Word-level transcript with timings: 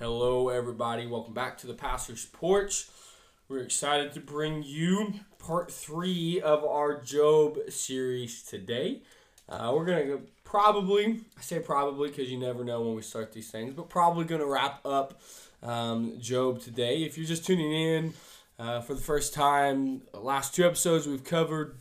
Hello, 0.00 0.48
everybody. 0.48 1.06
Welcome 1.06 1.34
back 1.34 1.58
to 1.58 1.66
the 1.66 1.74
Pastor's 1.74 2.24
Porch. 2.24 2.88
We're 3.50 3.58
excited 3.58 4.14
to 4.14 4.20
bring 4.20 4.62
you 4.62 5.12
part 5.38 5.70
three 5.70 6.40
of 6.40 6.64
our 6.64 7.02
Job 7.02 7.58
series 7.68 8.42
today. 8.42 9.02
Uh, 9.46 9.72
we're 9.74 9.84
going 9.84 10.06
to 10.06 10.22
probably, 10.42 11.20
I 11.36 11.42
say 11.42 11.58
probably 11.58 12.08
because 12.08 12.30
you 12.30 12.38
never 12.38 12.64
know 12.64 12.80
when 12.80 12.94
we 12.94 13.02
start 13.02 13.34
these 13.34 13.50
things, 13.50 13.74
but 13.74 13.90
probably 13.90 14.24
going 14.24 14.40
to 14.40 14.46
wrap 14.46 14.80
up 14.86 15.20
um, 15.62 16.18
Job 16.18 16.62
today. 16.62 17.02
If 17.02 17.18
you're 17.18 17.26
just 17.26 17.44
tuning 17.44 17.70
in 17.70 18.14
uh, 18.58 18.80
for 18.80 18.94
the 18.94 19.02
first 19.02 19.34
time, 19.34 20.00
the 20.14 20.20
last 20.20 20.54
two 20.54 20.64
episodes 20.64 21.06
we've 21.06 21.24
covered 21.24 21.76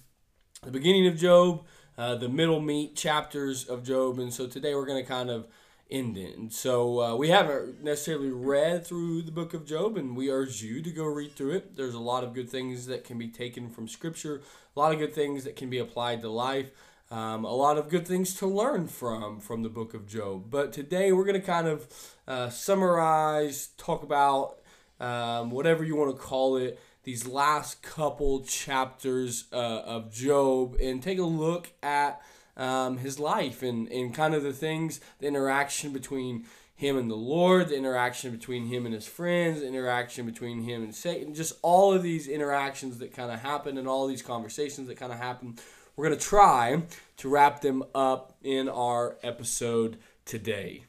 the 0.61 0.71
beginning 0.71 1.07
of 1.07 1.15
Job, 1.15 1.63
uh, 1.97 2.15
the 2.15 2.27
middle 2.27 2.59
meat 2.59 2.97
chapters 2.97 3.63
of 3.63 3.86
Job, 3.86 4.20
and 4.20 4.33
so 4.33 4.45
today 4.45 4.75
we're 4.75 4.86
going 4.86 5.01
to 5.01 5.07
kind 5.07 5.29
of 5.29 5.47
end 5.89 6.17
it. 6.17 6.53
So 6.53 7.01
uh, 7.01 7.15
we 7.15 7.29
haven't 7.29 7.83
necessarily 7.83 8.31
read 8.31 8.86
through 8.86 9.23
the 9.23 9.32
book 9.32 9.54
of 9.54 9.65
Job, 9.65 9.97
and 9.97 10.15
we 10.15 10.29
urge 10.29 10.61
you 10.61 10.81
to 10.81 10.91
go 10.91 11.05
read 11.05 11.36
through 11.36 11.51
it. 11.51 11.75
There's 11.75 11.95
a 11.95 12.00
lot 12.00 12.23
of 12.23 12.33
good 12.33 12.50
things 12.50 12.86
that 12.87 13.04
can 13.04 13.18
be 13.18 13.27
taken 13.27 13.69
from 13.69 13.87
Scripture, 13.87 14.41
a 14.75 14.79
lot 14.79 14.93
of 14.93 15.00
good 15.00 15.14
things 15.14 15.43
that 15.43 15.55
can 15.55 15.69
be 15.69 15.79
applied 15.79 16.21
to 16.21 16.29
life. 16.29 16.69
Um, 17.11 17.43
a 17.43 17.54
lot 17.54 17.79
of 17.79 17.89
good 17.89 18.07
things 18.07 18.36
to 18.36 18.45
learn 18.45 18.87
from 18.87 19.39
from 19.39 19.64
the 19.64 19.69
book 19.69 19.95
of 19.95 20.05
Job. 20.07 20.51
But 20.51 20.71
today 20.71 21.11
we're 21.11 21.25
going 21.25 21.41
to 21.41 21.45
kind 21.45 21.67
of 21.67 21.87
uh, 22.28 22.50
summarize, 22.50 23.69
talk 23.78 24.03
about 24.03 24.59
um, 25.00 25.50
whatever 25.50 25.83
you 25.83 25.95
want 25.95 26.15
to 26.15 26.21
call 26.21 26.57
it, 26.57 26.79
these 27.03 27.25
last 27.25 27.81
couple 27.81 28.43
chapters 28.43 29.45
uh, 29.51 29.56
of 29.56 30.14
Job, 30.14 30.75
and 30.79 31.01
take 31.01 31.17
a 31.17 31.23
look 31.23 31.71
at 31.81 32.22
um, 32.59 32.97
his 32.97 33.19
life 33.19 33.63
and, 33.63 33.88
and 33.88 34.13
kind 34.13 34.36
of 34.36 34.44
the 34.44 34.53
things, 34.53 35.00
the 35.19 35.27
interaction 35.27 35.91
between 35.91 36.45
him 36.75 36.97
and 36.97 37.09
the 37.09 37.16
Lord, 37.16 37.69
the 37.69 37.77
interaction 37.77 38.31
between 38.31 38.67
him 38.67 38.86
and 38.86 38.94
his 38.94 39.08
friends, 39.08 39.61
the 39.61 39.67
interaction 39.67 40.25
between 40.25 40.64
him 40.64 40.84
and 40.84 40.94
Satan, 40.94 41.34
just 41.34 41.58
all 41.61 41.94
of 41.94 42.03
these 42.03 42.28
interactions 42.28 43.00
that 43.00 43.14
kind 43.14 43.31
of 43.31 43.39
happen 43.39 43.78
and 43.78 43.88
all 43.88 44.08
these 44.08 44.22
conversations 44.22 44.88
that 44.88 44.95
kind 44.95 45.11
of 45.11 45.17
happen. 45.17 45.58
We're 45.95 46.08
going 46.08 46.19
to 46.19 46.25
try 46.25 46.84
to 47.17 47.30
wrap 47.30 47.61
them 47.61 47.84
up 47.95 48.38
in 48.44 48.69
our 48.69 49.17
episode 49.23 49.97
today. 50.25 50.84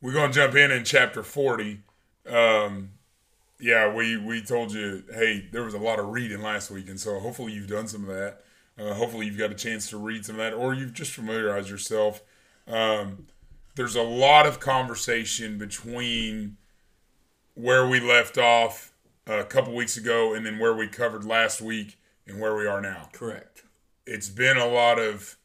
We're 0.00 0.12
going 0.12 0.30
to 0.30 0.34
jump 0.34 0.54
in 0.54 0.70
in 0.70 0.84
chapter 0.84 1.22
40. 1.22 1.80
Um, 2.26 2.90
yeah, 3.58 3.92
we, 3.92 4.16
we 4.16 4.42
told 4.42 4.72
you, 4.72 5.04
hey, 5.12 5.48
there 5.52 5.62
was 5.62 5.74
a 5.74 5.78
lot 5.78 5.98
of 5.98 6.08
reading 6.08 6.42
last 6.42 6.70
week, 6.70 6.88
and 6.88 7.00
so 7.00 7.18
hopefully 7.18 7.52
you've 7.52 7.68
done 7.68 7.88
some 7.88 8.02
of 8.02 8.08
that. 8.08 8.42
Uh, 8.78 8.94
hopefully, 8.94 9.26
you've 9.26 9.38
got 9.38 9.50
a 9.50 9.54
chance 9.54 9.88
to 9.90 9.96
read 9.96 10.24
some 10.24 10.36
of 10.36 10.38
that, 10.38 10.54
or 10.54 10.74
you've 10.74 10.92
just 10.92 11.12
familiarized 11.12 11.70
yourself. 11.70 12.22
Um, 12.66 13.26
there's 13.74 13.96
a 13.96 14.02
lot 14.02 14.46
of 14.46 14.60
conversation 14.60 15.58
between 15.58 16.56
where 17.54 17.86
we 17.86 18.00
left 18.00 18.36
off 18.36 18.92
a 19.26 19.44
couple 19.44 19.74
weeks 19.74 19.96
ago 19.96 20.34
and 20.34 20.44
then 20.44 20.58
where 20.58 20.74
we 20.74 20.88
covered 20.88 21.24
last 21.24 21.60
week 21.60 21.98
and 22.26 22.40
where 22.40 22.54
we 22.54 22.66
are 22.66 22.80
now. 22.80 23.08
Correct. 23.12 23.64
It's 24.06 24.28
been 24.28 24.56
a 24.56 24.66
lot 24.66 24.98
of 24.98 25.36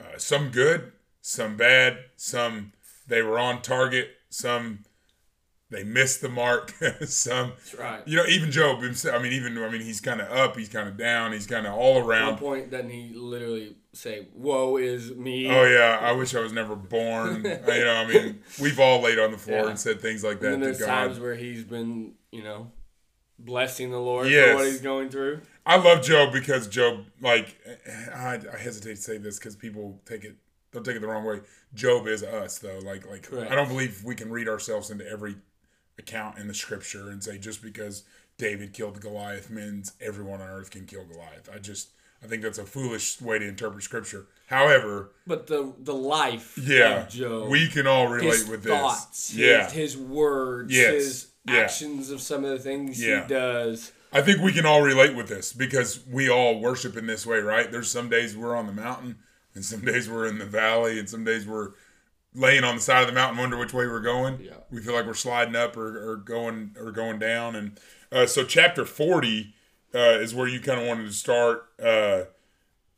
uh, 0.00 0.16
some 0.18 0.50
good, 0.50 0.92
some 1.20 1.56
bad, 1.56 1.98
some 2.16 2.72
they 3.06 3.22
were 3.22 3.38
on 3.38 3.62
target, 3.62 4.10
some 4.28 4.84
they 5.70 5.84
missed 5.84 6.20
the 6.20 6.28
mark. 6.28 6.72
Some, 7.04 7.52
That's 7.56 7.74
right. 7.74 8.02
you 8.06 8.16
know, 8.16 8.24
even 8.26 8.50
Job. 8.50 8.82
himself- 8.82 9.14
I 9.14 9.22
mean, 9.22 9.32
even 9.32 9.56
I 9.58 9.68
mean, 9.70 9.80
he's 9.80 10.00
kind 10.00 10.20
of 10.20 10.30
up, 10.30 10.56
he's 10.56 10.68
kind 10.68 10.88
of 10.88 10.96
down, 10.96 11.32
he's 11.32 11.46
kind 11.46 11.66
of 11.66 11.74
all 11.74 11.98
At 11.98 12.04
one 12.04 12.10
around. 12.10 12.36
point, 12.38 12.70
doesn't 12.70 12.90
he 12.90 13.12
literally 13.14 13.76
say, 13.92 14.28
"Woe 14.34 14.76
is 14.76 15.12
me"? 15.14 15.48
Oh 15.50 15.64
yeah, 15.64 15.98
I 16.00 16.12
wish 16.12 16.34
I 16.34 16.40
was 16.40 16.52
never 16.52 16.76
born. 16.76 17.36
you 17.44 17.50
know, 17.84 17.94
I 17.94 18.06
mean, 18.06 18.40
we've 18.60 18.78
all 18.80 19.00
laid 19.00 19.18
on 19.18 19.30
the 19.32 19.38
floor 19.38 19.64
Yeah. 19.64 19.70
and 19.70 19.78
said 19.78 20.00
things 20.00 20.22
like 20.24 20.42
And 20.42 20.54
that 20.54 20.58
to 20.58 20.64
there's 20.64 20.78
God. 20.78 20.86
times 20.86 21.18
where 21.20 21.34
he's 21.34 21.64
been, 21.64 22.12
you 22.32 22.42
know, 22.42 22.70
blessing 23.38 23.90
the 23.90 23.98
Lord 24.00 24.28
Yes. 24.28 24.50
for 24.50 24.54
what 24.56 24.66
he's 24.66 24.80
going 24.80 25.08
through. 25.08 25.40
I 25.66 25.76
love 25.76 26.02
Job 26.02 26.32
because 26.32 26.66
Job, 26.68 27.04
like, 27.20 27.56
I, 28.14 28.38
I 28.52 28.56
hesitate 28.58 28.96
to 28.96 29.02
say 29.02 29.18
this 29.18 29.38
because 29.38 29.56
people 29.56 30.00
take 30.06 30.24
it, 30.24 30.36
they'll 30.72 30.82
take 30.82 30.96
it 30.96 31.00
the 31.00 31.06
wrong 31.08 31.24
way. 31.24 31.40
Job 31.74 32.06
is 32.06 32.22
us 32.22 32.58
though. 32.58 32.78
Like, 32.80 33.08
like 33.08 33.22
Correct. 33.22 33.50
I 33.52 33.54
don't 33.54 33.68
believe 33.68 34.02
we 34.04 34.14
can 34.14 34.30
read 34.30 34.48
ourselves 34.48 34.90
into 34.90 35.06
every 35.08 35.36
account 36.00 36.38
in 36.38 36.48
the 36.48 36.54
scripture 36.54 37.10
and 37.10 37.22
say 37.22 37.38
just 37.38 37.62
because 37.62 38.02
David 38.38 38.72
killed 38.72 39.00
Goliath 39.00 39.50
means 39.50 39.92
everyone 40.00 40.40
on 40.40 40.48
earth 40.48 40.70
can 40.70 40.86
kill 40.86 41.04
Goliath. 41.04 41.48
I 41.54 41.58
just, 41.58 41.90
I 42.24 42.26
think 42.26 42.42
that's 42.42 42.58
a 42.58 42.64
foolish 42.64 43.20
way 43.20 43.38
to 43.38 43.46
interpret 43.46 43.84
scripture. 43.84 44.26
However, 44.48 45.12
But 45.26 45.46
the 45.46 45.72
the 45.78 45.94
life 45.94 46.58
yeah, 46.58 47.02
of 47.04 47.08
Job, 47.10 47.48
we 47.50 47.68
can 47.68 47.86
all 47.86 48.08
relate 48.08 48.48
with 48.48 48.64
thoughts, 48.66 49.28
this. 49.28 49.36
Yeah, 49.36 49.64
his, 49.70 49.94
his 49.94 49.96
words, 49.98 50.72
Yes. 50.74 50.92
his 50.94 51.26
Yeah. 51.46 51.56
actions 51.58 52.10
of 52.10 52.20
some 52.20 52.44
of 52.44 52.50
the 52.50 52.58
things 52.58 53.00
Yeah. 53.00 53.22
he 53.22 53.28
does. 53.28 53.92
I 54.12 54.22
think 54.22 54.40
we 54.40 54.52
can 54.52 54.66
all 54.66 54.82
relate 54.82 55.14
with 55.14 55.28
this 55.28 55.52
because 55.52 56.00
we 56.10 56.28
all 56.28 56.58
worship 56.60 56.96
in 56.96 57.06
this 57.06 57.24
way, 57.24 57.38
right? 57.38 57.70
There's 57.70 57.90
some 57.90 58.08
days 58.08 58.36
we're 58.36 58.56
on 58.56 58.66
the 58.66 58.72
mountain, 58.72 59.16
and 59.54 59.64
some 59.64 59.80
days 59.92 60.08
we're 60.10 60.26
in 60.26 60.38
the 60.38 60.46
valley, 60.46 60.98
and 60.98 61.08
some 61.08 61.24
days 61.24 61.46
we're 61.46 61.70
laying 62.34 62.64
on 62.64 62.76
the 62.76 62.80
side 62.80 63.02
of 63.02 63.06
the 63.06 63.12
mountain, 63.12 63.38
wonder 63.38 63.56
which 63.56 63.72
way 63.72 63.86
we're 63.86 64.00
going. 64.00 64.40
Yeah. 64.40 64.54
We 64.70 64.80
feel 64.80 64.94
like 64.94 65.06
we're 65.06 65.14
sliding 65.14 65.56
up 65.56 65.76
or, 65.76 66.12
or 66.12 66.16
going 66.16 66.76
or 66.78 66.92
going 66.92 67.18
down, 67.18 67.56
and 67.56 67.80
uh, 68.12 68.26
so 68.26 68.44
chapter 68.44 68.84
forty 68.84 69.54
uh, 69.94 70.18
is 70.20 70.34
where 70.34 70.46
you 70.46 70.60
kind 70.60 70.80
of 70.80 70.86
wanted 70.86 71.06
to 71.06 71.12
start. 71.12 71.66
Uh, 71.82 72.22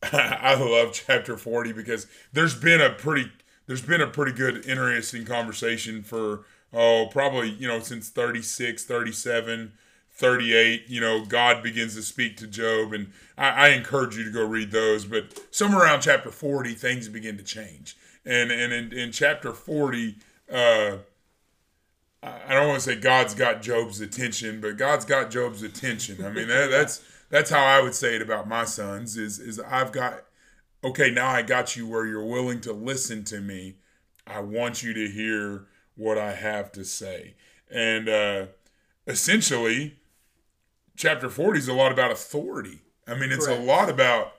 I 0.12 0.54
love 0.54 0.93
chapter 0.93 1.37
forty 1.37 1.72
because 1.72 2.06
there's 2.32 2.54
been 2.54 2.81
a 2.81 2.91
pretty 2.91 3.31
there's 3.66 3.82
been 3.82 4.00
a 4.00 4.06
pretty 4.06 4.32
good 4.32 4.66
interesting 4.66 5.25
conversation 5.25 6.03
for 6.03 6.44
oh 6.72 7.06
probably 7.10 7.50
you 7.50 7.69
know 7.69 7.81
since 7.81 8.09
36 8.09 8.84
37 8.84 9.72
38 10.10 10.84
you 10.88 11.00
know 11.00 11.25
god 11.25 11.62
begins 11.62 11.94
to 11.94 12.03
speak 12.03 12.37
to 12.37 12.47
job 12.47 12.93
and 12.93 13.12
I, 13.38 13.49
I 13.49 13.69
encourage 13.69 14.16
you 14.16 14.25
to 14.25 14.31
go 14.31 14.44
read 14.44 14.70
those 14.70 15.04
but 15.04 15.41
somewhere 15.50 15.84
around 15.84 16.00
chapter 16.00 16.31
40 16.31 16.75
things 16.75 17.09
begin 17.09 17.37
to 17.37 17.44
change 17.44 17.97
and 18.24 18.50
and 18.50 18.72
in, 18.72 18.92
in 18.92 19.12
chapter 19.12 19.52
40 19.52 20.16
uh 20.52 20.96
I 22.22 22.40
I 22.48 22.54
don't 22.54 22.68
want 22.68 22.80
to 22.80 22.84
say 22.84 22.96
God's 22.96 23.34
got 23.34 23.62
Job's 23.62 24.00
attention, 24.00 24.60
but 24.60 24.76
God's 24.76 25.04
got 25.04 25.30
Job's 25.30 25.62
attention. 25.62 26.24
I 26.24 26.30
mean, 26.30 26.48
that, 26.48 26.70
that's 26.70 27.02
that's 27.30 27.50
how 27.50 27.64
I 27.64 27.80
would 27.80 27.94
say 27.94 28.14
it 28.14 28.22
about 28.22 28.48
my 28.48 28.64
sons. 28.64 29.16
Is 29.16 29.38
is 29.38 29.58
I've 29.58 29.92
got 29.92 30.24
okay 30.84 31.10
now 31.10 31.28
I 31.28 31.42
got 31.42 31.76
you 31.76 31.88
where 31.88 32.06
you're 32.06 32.24
willing 32.24 32.60
to 32.62 32.72
listen 32.72 33.24
to 33.24 33.40
me. 33.40 33.76
I 34.26 34.40
want 34.40 34.82
you 34.82 34.94
to 34.94 35.08
hear 35.08 35.66
what 35.96 36.16
I 36.16 36.32
have 36.34 36.70
to 36.72 36.84
say, 36.84 37.34
and 37.70 38.08
uh, 38.08 38.46
essentially, 39.06 39.96
chapter 40.96 41.28
forty 41.28 41.58
is 41.58 41.68
a 41.68 41.74
lot 41.74 41.90
about 41.90 42.12
authority. 42.12 42.82
I 43.06 43.14
mean, 43.14 43.32
it's 43.32 43.46
Correct. 43.46 43.60
a 43.60 43.64
lot 43.64 43.88
about 43.88 44.34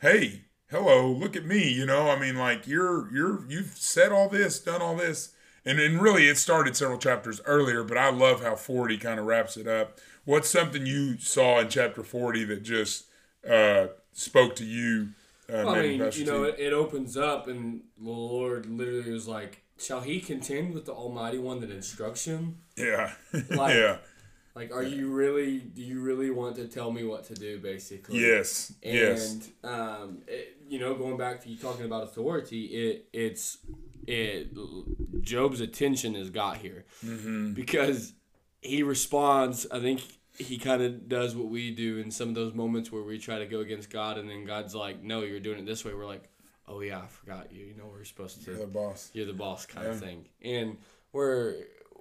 hey, 0.00 0.42
hello, 0.70 1.10
look 1.10 1.36
at 1.36 1.44
me. 1.44 1.70
You 1.72 1.86
know, 1.86 2.10
I 2.10 2.18
mean, 2.18 2.36
like 2.36 2.66
you're 2.66 3.12
you're 3.14 3.44
you've 3.48 3.76
said 3.76 4.12
all 4.12 4.28
this, 4.28 4.58
done 4.60 4.82
all 4.82 4.96
this. 4.96 5.32
And, 5.64 5.80
and 5.80 6.00
really, 6.00 6.28
it 6.28 6.38
started 6.38 6.76
several 6.76 6.96
chapters 6.98 7.40
earlier, 7.44 7.82
but 7.82 7.98
I 7.98 8.10
love 8.10 8.40
how 8.40 8.54
40 8.54 8.98
kind 8.98 9.18
of 9.18 9.26
wraps 9.26 9.56
it 9.56 9.66
up. 9.66 9.98
What's 10.24 10.48
something 10.48 10.86
you 10.86 11.18
saw 11.18 11.58
in 11.58 11.68
chapter 11.68 12.04
40 12.04 12.44
that 12.44 12.62
just 12.62 13.06
uh, 13.48 13.88
spoke 14.12 14.54
to 14.56 14.64
you? 14.64 15.08
Uh, 15.48 15.62
Well, 15.66 15.70
I 15.70 15.82
mean, 15.82 16.10
you 16.12 16.24
know, 16.24 16.44
it, 16.44 16.56
it 16.60 16.72
opens 16.72 17.16
up, 17.16 17.48
and 17.48 17.80
the 18.00 18.10
Lord 18.10 18.66
literally 18.66 19.10
was 19.10 19.26
like, 19.26 19.62
"Shall 19.78 20.00
he 20.02 20.20
contend 20.20 20.72
with 20.72 20.84
the 20.86 20.92
Almighty 20.92 21.38
One 21.38 21.60
that 21.60 21.70
instructs 21.70 22.24
him?" 22.24 22.58
yeah, 22.76 23.14
Like- 23.50 23.74
yeah, 23.74 23.96
Like, 24.54 24.72
are 24.72 24.82
you 24.84 25.10
really? 25.12 25.58
Do 25.58 25.82
you 25.82 26.00
really 26.00 26.30
want 26.30 26.54
to 26.56 26.66
tell 26.68 26.90
me 26.92 27.02
what 27.04 27.24
to 27.24 27.34
do? 27.34 27.58
Basically, 27.58 28.20
yes, 28.20 28.72
And 28.84 28.94
yes, 28.94 29.48
um, 29.64 30.18
it, 30.28 30.55
you 30.68 30.78
know, 30.78 30.94
going 30.94 31.16
back 31.16 31.42
to 31.44 31.48
you 31.48 31.56
talking 31.56 31.84
about 31.86 32.02
authority, 32.04 32.64
it 32.66 33.08
it's 33.12 33.58
it 34.06 34.50
Job's 35.22 35.60
attention 35.60 36.14
is 36.16 36.30
got 36.30 36.58
here 36.58 36.84
mm-hmm. 37.04 37.52
because 37.52 38.12
he 38.62 38.82
responds. 38.82 39.66
I 39.70 39.80
think 39.80 40.02
he 40.38 40.58
kind 40.58 40.82
of 40.82 41.08
does 41.08 41.34
what 41.34 41.48
we 41.48 41.70
do 41.70 41.98
in 41.98 42.10
some 42.10 42.28
of 42.30 42.34
those 42.34 42.52
moments 42.54 42.92
where 42.92 43.02
we 43.02 43.18
try 43.18 43.38
to 43.38 43.46
go 43.46 43.60
against 43.60 43.90
God, 43.90 44.18
and 44.18 44.28
then 44.28 44.44
God's 44.44 44.74
like, 44.74 45.02
"No, 45.02 45.22
you're 45.22 45.40
doing 45.40 45.58
it 45.60 45.66
this 45.66 45.84
way." 45.84 45.94
We're 45.94 46.06
like, 46.06 46.28
"Oh 46.68 46.80
yeah, 46.80 46.98
I 47.00 47.06
forgot 47.06 47.52
you. 47.52 47.64
You 47.66 47.74
know, 47.76 47.86
we're 47.90 48.04
supposed 48.04 48.44
to." 48.44 48.50
You're 48.50 48.60
the 48.60 48.66
boss. 48.66 49.10
you're 49.12 49.26
the 49.26 49.32
boss 49.32 49.66
kind 49.66 49.86
of 49.86 49.94
Yeah. 49.94 50.00
thing 50.08 50.28
and 50.42 50.76
we're 51.12 51.54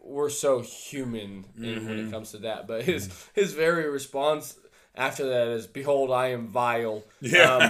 we're 0.04 0.30
so 0.30 0.62
human 0.62 1.46
when 1.58 1.76
Mm-hmm. 1.76 2.08
it 2.08 2.12
comes 2.12 2.32
to 2.32 2.38
that 2.40 2.68
but 2.68 2.84
his 2.84 3.10
his 3.34 3.54
very 3.54 3.90
response 3.90 4.56
after 4.98 5.28
that 5.30 5.48
is 5.50 5.68
behold 5.68 6.12
i 6.12 6.28
am 6.28 6.48
vile 6.48 7.04
Yeah. 7.22 7.56
um, 7.56 7.62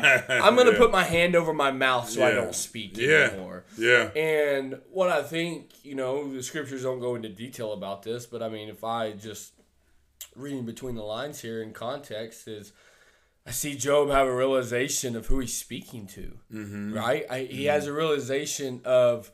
i'm 0.44 0.56
gonna 0.56 0.72
Yeah. 0.74 0.78
put 0.78 0.92
my 0.92 1.04
hand 1.04 1.36
over 1.36 1.54
my 1.54 1.72
mouth 1.72 2.10
so 2.10 2.24
i 2.24 2.30
Yeah. 2.30 2.36
don't 2.36 2.56
speak 2.56 2.98
Yeah. 2.98 3.30
anymore 3.32 3.66
Yeah, 3.78 4.10
and 4.16 4.80
what 4.92 5.10
i 5.10 5.22
think 5.24 5.72
you 5.84 5.96
know 5.96 6.32
the 6.34 6.44
scriptures 6.44 6.84
don't 6.84 7.00
go 7.00 7.16
into 7.16 7.30
detail 7.30 7.74
about 7.74 8.04
this 8.04 8.26
but 8.26 8.42
i 8.44 8.50
mean 8.50 8.70
if 8.70 8.84
i 8.84 9.12
just 9.12 9.54
reading 10.36 10.66
between 10.66 10.96
the 10.96 11.04
lines 11.04 11.40
here 11.42 11.62
in 11.62 11.72
context 11.74 12.48
is 12.48 12.74
I 13.48 13.52
see 13.52 13.76
Job 13.76 14.10
have 14.10 14.26
a 14.26 14.36
realization 14.36 15.16
of 15.16 15.28
who 15.28 15.38
he's 15.40 15.56
speaking 15.56 16.08
to, 16.08 16.40
mm-hmm. 16.52 16.94
right? 16.96 17.26
I, 17.30 17.42
he 17.42 17.66
has 17.66 17.86
a 17.86 17.94
realization 17.94 18.82
of 18.86 19.30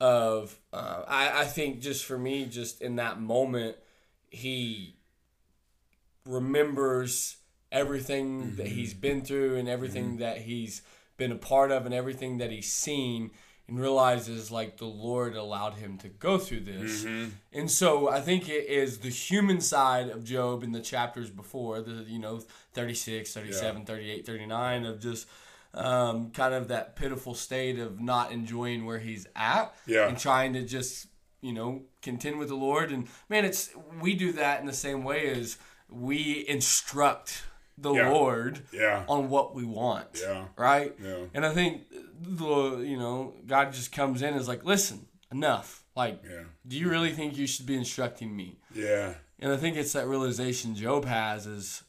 of 0.00 0.56
uh, 0.72 1.02
I, 1.08 1.40
I 1.40 1.44
think 1.44 1.80
just 1.80 2.04
for 2.04 2.16
me 2.16 2.44
just 2.46 2.80
in 2.80 2.94
that 2.96 3.20
moment 3.20 3.74
he 4.30 4.94
remembers 6.28 7.36
everything 7.72 8.56
that 8.56 8.66
he's 8.66 8.92
mm-hmm. 8.92 9.00
been 9.00 9.22
through 9.22 9.56
and 9.56 9.68
everything 9.68 10.10
mm-hmm. 10.10 10.20
that 10.20 10.38
he's 10.38 10.82
been 11.16 11.32
a 11.32 11.36
part 11.36 11.70
of 11.70 11.86
and 11.86 11.94
everything 11.94 12.38
that 12.38 12.50
he's 12.50 12.70
seen 12.70 13.30
and 13.66 13.78
realizes 13.78 14.50
like 14.50 14.78
the 14.78 14.86
Lord 14.86 15.36
allowed 15.36 15.74
him 15.74 15.98
to 15.98 16.08
go 16.08 16.38
through 16.38 16.60
this. 16.60 17.04
Mm-hmm. 17.04 17.30
And 17.52 17.70
so 17.70 18.08
I 18.08 18.20
think 18.20 18.48
it 18.48 18.66
is 18.66 18.98
the 18.98 19.10
human 19.10 19.60
side 19.60 20.08
of 20.08 20.24
Job 20.24 20.62
in 20.62 20.72
the 20.72 20.80
chapters 20.80 21.30
before, 21.30 21.80
the 21.82 22.04
you 22.06 22.18
know 22.18 22.40
36, 22.72 23.32
37, 23.32 23.84
38, 23.84 24.26
39 24.26 24.86
of 24.86 25.00
just 25.00 25.26
um, 25.74 26.30
kind 26.30 26.54
of 26.54 26.68
that 26.68 26.96
pitiful 26.96 27.34
state 27.34 27.78
of 27.78 28.00
not 28.00 28.32
enjoying 28.32 28.86
where 28.86 28.98
he's 28.98 29.26
at 29.36 29.74
Yeah. 29.86 30.08
and 30.08 30.18
trying 30.18 30.54
to 30.54 30.62
just 30.62 31.06
you 31.42 31.52
know 31.52 31.82
contend 32.00 32.38
with 32.38 32.48
the 32.48 32.54
Lord. 32.54 32.90
And 32.90 33.06
man 33.28 33.44
it's 33.44 33.70
we 34.00 34.14
do 34.14 34.32
that 34.32 34.60
in 34.60 34.66
the 34.66 34.72
same 34.72 35.04
way 35.04 35.28
as 35.28 35.58
we 35.88 36.44
instruct 36.48 37.42
the 37.76 37.92
Yeah. 37.94 38.10
Lord 38.10 38.62
Yeah. 38.72 39.04
on 39.08 39.28
what 39.30 39.54
we 39.54 39.64
want 39.64 40.18
Yeah. 40.20 40.46
right 40.56 40.94
Yeah. 41.02 41.24
and 41.34 41.46
I 41.46 41.52
think 41.54 41.82
the 42.20 42.78
you 42.78 42.96
know 42.98 43.34
God 43.46 43.72
just 43.72 43.92
comes 43.92 44.22
in 44.22 44.28
and 44.32 44.40
is 44.40 44.48
like 44.48 44.64
listen 44.64 45.06
enough 45.30 45.84
like 45.94 46.20
Yeah. 46.28 46.44
do 46.66 46.76
you 46.76 46.88
really 46.90 47.12
think 47.12 47.36
you 47.36 47.46
should 47.46 47.66
be 47.66 47.76
instructing 47.76 48.34
me 48.36 48.58
Yeah. 48.74 49.14
and 49.38 49.52
I 49.52 49.56
think 49.56 49.76
it's 49.76 49.92
that 49.92 50.06
realization 50.08 50.74
Job 50.74 51.04
has 51.04 51.46
is 51.46 51.82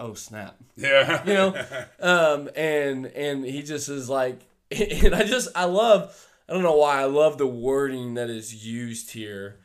oh 0.00 0.14
snap 0.14 0.56
Yeah. 0.76 1.24
you 1.26 1.34
know 1.34 1.64
um 2.00 2.48
and 2.56 3.06
and 3.06 3.44
he 3.44 3.62
just 3.62 3.88
is 3.88 4.08
like 4.08 4.40
and 4.70 5.14
i 5.14 5.22
just 5.22 5.48
i 5.54 5.64
love 5.64 6.26
i 6.48 6.52
don't 6.52 6.62
know 6.62 6.76
why 6.76 7.00
i 7.00 7.04
love 7.04 7.38
the 7.38 7.46
wording 7.46 8.14
that 8.14 8.28
is 8.28 8.66
used 8.66 9.12
here 9.12 9.60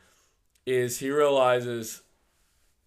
is 0.64 1.00
he 1.00 1.10
realizes 1.10 2.02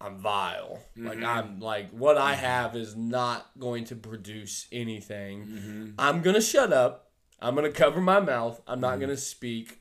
i'm 0.00 0.18
vile. 0.18 0.80
Like 0.96 1.18
mm-hmm. 1.18 1.26
i'm 1.26 1.60
like 1.60 1.90
what 1.90 2.18
i 2.18 2.32
mm-hmm. 2.32 2.44
have 2.44 2.76
is 2.76 2.96
not 2.96 3.50
going 3.58 3.84
to 3.86 3.96
produce 3.96 4.66
anything. 4.72 5.46
Mm-hmm. 5.46 5.90
I'm 5.98 6.22
gonna 6.22 6.40
shut 6.40 6.72
up. 6.72 7.10
I'm 7.40 7.54
gonna 7.54 7.70
cover 7.70 8.00
my 8.00 8.20
mouth. 8.20 8.60
I'm 8.66 8.80
not 8.80 9.00
gonna 9.00 9.16
speak. 9.16 9.80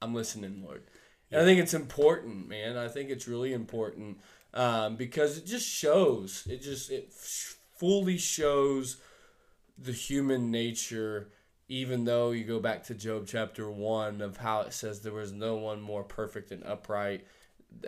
I'm 0.00 0.14
listening 0.14 0.62
lord. 0.64 0.84
And 1.30 1.40
i 1.40 1.44
think 1.44 1.60
it's 1.60 1.74
important 1.74 2.48
man. 2.48 2.76
I 2.76 2.88
think 2.88 3.10
it's 3.10 3.28
really 3.28 3.52
important 3.52 4.18
um, 4.52 4.96
because 4.96 5.36
it 5.36 5.46
just 5.46 5.68
shows. 5.68 6.46
It 6.48 6.62
just 6.62 6.90
it 6.90 7.08
f- 7.10 7.56
fully 7.76 8.18
shows 8.18 8.98
the 9.76 9.92
human 9.92 10.50
nature 10.50 11.30
even 11.68 12.04
though 12.04 12.30
you 12.30 12.44
go 12.44 12.60
back 12.60 12.84
to 12.84 12.94
job 12.94 13.26
chapter 13.26 13.70
1 13.70 14.20
of 14.20 14.36
how 14.36 14.60
it 14.60 14.72
says 14.72 15.00
there 15.00 15.12
was 15.12 15.32
no 15.32 15.56
one 15.56 15.80
more 15.80 16.04
perfect 16.04 16.50
and 16.50 16.62
upright 16.64 17.26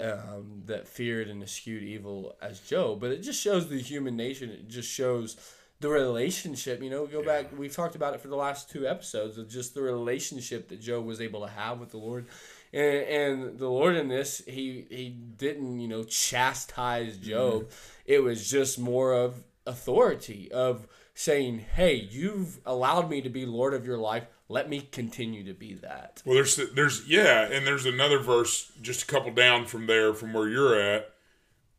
um, 0.01 0.63
that 0.67 0.87
feared 0.87 1.29
and 1.29 1.43
eschewed 1.43 1.83
evil 1.83 2.37
as 2.41 2.61
job 2.61 3.01
but 3.01 3.11
it 3.11 3.23
just 3.23 3.41
shows 3.41 3.69
the 3.69 3.81
human 3.81 4.17
nature 4.17 4.45
it 4.45 4.69
just 4.69 4.91
shows 4.91 5.37
the 5.81 5.89
relationship 5.89 6.83
you 6.83 6.91
know 6.91 7.07
go 7.07 7.23
back 7.23 7.47
we've 7.57 7.75
talked 7.75 7.97
about 7.97 8.15
it 8.15 8.21
for 8.21 8.29
the 8.29 8.37
last 8.37 8.71
two 8.71 8.87
episodes 8.87 9.39
of 9.39 9.49
just 9.49 9.75
the 9.75 9.83
relationship 9.83 10.69
that 10.69 10.81
job 10.81 11.05
was 11.05 11.21
able 11.21 11.41
to 11.43 11.51
have 11.51 11.79
with 11.79 11.91
the 11.91 11.99
lord 11.99 12.27
and, 12.73 12.97
and 13.09 13.59
the 13.59 13.69
Lord 13.69 13.97
in 13.97 14.09
this, 14.09 14.43
he 14.47 14.87
he 14.91 15.09
didn't 15.09 15.81
you 15.81 15.89
know 15.89 16.05
chastise 16.05 17.17
Job. 17.17 17.71
It 18.05 18.23
was 18.23 18.49
just 18.49 18.79
more 18.79 19.15
of 19.15 19.45
authority 19.67 20.51
of 20.53 20.87
saying, 21.15 21.61
"Hey, 21.75 21.95
you've 21.95 22.61
allowed 22.67 23.09
me 23.09 23.23
to 23.23 23.31
be 23.31 23.47
Lord 23.47 23.75
of 23.75 23.87
your 23.87 23.99
life. 23.99 24.27
Let 24.49 24.69
me 24.69 24.81
continue 24.81 25.45
to 25.45 25.55
be 25.55 25.75
that." 25.75 26.23
Well, 26.25 26.35
there's 26.35 26.57
there's 26.75 27.09
yeah, 27.09 27.43
and 27.51 27.67
there's 27.67 27.87
another 27.87 28.19
verse 28.19 28.73
just 28.81 29.03
a 29.03 29.07
couple 29.07 29.33
down 29.33 29.67
from 29.67 29.87
there, 29.87 30.15
from 30.15 30.33
where 30.33 30.49
you're 30.49 30.79
at, 30.79 31.11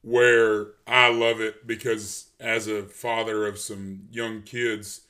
where 0.02 0.68
I 0.86 1.10
love 1.10 1.40
it 1.40 1.66
because 1.66 2.32
as 2.40 2.68
a 2.68 2.84
father 2.84 3.46
of 3.46 3.58
some 3.60 4.08
young 4.12 4.42
kids, 4.42 5.02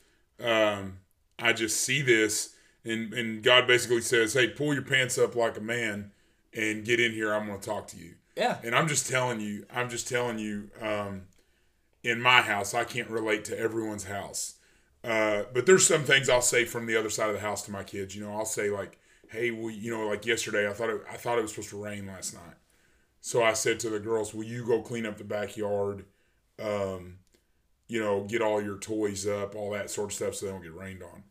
um, 0.43 0.99
I 1.39 1.53
just 1.53 1.81
see 1.81 2.01
this, 2.01 2.55
and 2.83 3.13
and 3.13 3.43
God 3.43 3.67
basically 3.67 4.01
says, 4.01 4.33
"Hey, 4.33 4.47
pull 4.47 4.73
your 4.73 4.83
pants 4.83 5.17
up 5.17 5.35
like 5.35 5.57
a 5.57 5.61
man, 5.61 6.11
and 6.53 6.85
get 6.85 6.99
in 6.99 7.11
here. 7.11 7.33
I'm 7.33 7.47
going 7.47 7.59
to 7.59 7.65
talk 7.65 7.87
to 7.87 7.97
you." 7.97 8.15
Yeah, 8.35 8.59
And 8.63 8.75
I'm 8.75 8.87
just 8.87 9.09
telling 9.09 9.39
you, 9.39 9.65
I'm 9.73 9.89
just 9.89 10.07
telling 10.07 10.37
you, 10.37 10.69
um, 10.79 11.23
in 12.03 12.21
my 12.21 12.41
house, 12.41 12.75
I 12.75 12.83
can't 12.83 13.09
relate 13.09 13.43
to 13.45 13.57
everyone's 13.57 14.03
house. 14.03 14.56
Uh, 15.03 15.43
but 15.53 15.65
there's 15.65 15.85
some 15.85 16.03
things 16.03 16.29
I'll 16.29 16.41
say 16.41 16.65
from 16.65 16.85
the 16.85 16.97
other 16.97 17.09
side 17.09 17.29
of 17.29 17.35
the 17.35 17.41
house 17.41 17.63
to 17.63 17.71
my 17.71 17.83
kids. 17.83 18.15
You 18.15 18.23
know, 18.23 18.35
I'll 18.35 18.45
say 18.45 18.69
like, 18.69 18.99
"Hey, 19.29 19.51
we, 19.51 19.73
you 19.73 19.91
know, 19.91 20.07
like 20.07 20.25
yesterday, 20.25 20.69
I 20.69 20.73
thought 20.73 20.89
it, 20.89 21.01
I 21.09 21.17
thought 21.17 21.39
it 21.39 21.43
was 21.43 21.51
supposed 21.51 21.69
to 21.69 21.83
rain 21.83 22.07
last 22.07 22.33
night, 22.33 22.55
so 23.21 23.43
I 23.43 23.53
said 23.53 23.79
to 23.81 23.89
the 23.89 23.99
girls, 23.99 24.33
"Will 24.33 24.43
you 24.43 24.65
go 24.65 24.81
clean 24.81 25.05
up 25.05 25.17
the 25.17 25.23
backyard? 25.23 26.05
Um, 26.59 27.19
you 27.87 28.01
know, 28.01 28.25
get 28.25 28.41
all 28.41 28.61
your 28.61 28.77
toys 28.77 29.27
up, 29.27 29.55
all 29.55 29.71
that 29.71 29.89
sort 29.89 30.09
of 30.11 30.15
stuff, 30.15 30.35
so 30.35 30.45
they 30.45 30.51
don't 30.51 30.63
get 30.63 30.75
rained 30.75 31.03
on." 31.03 31.23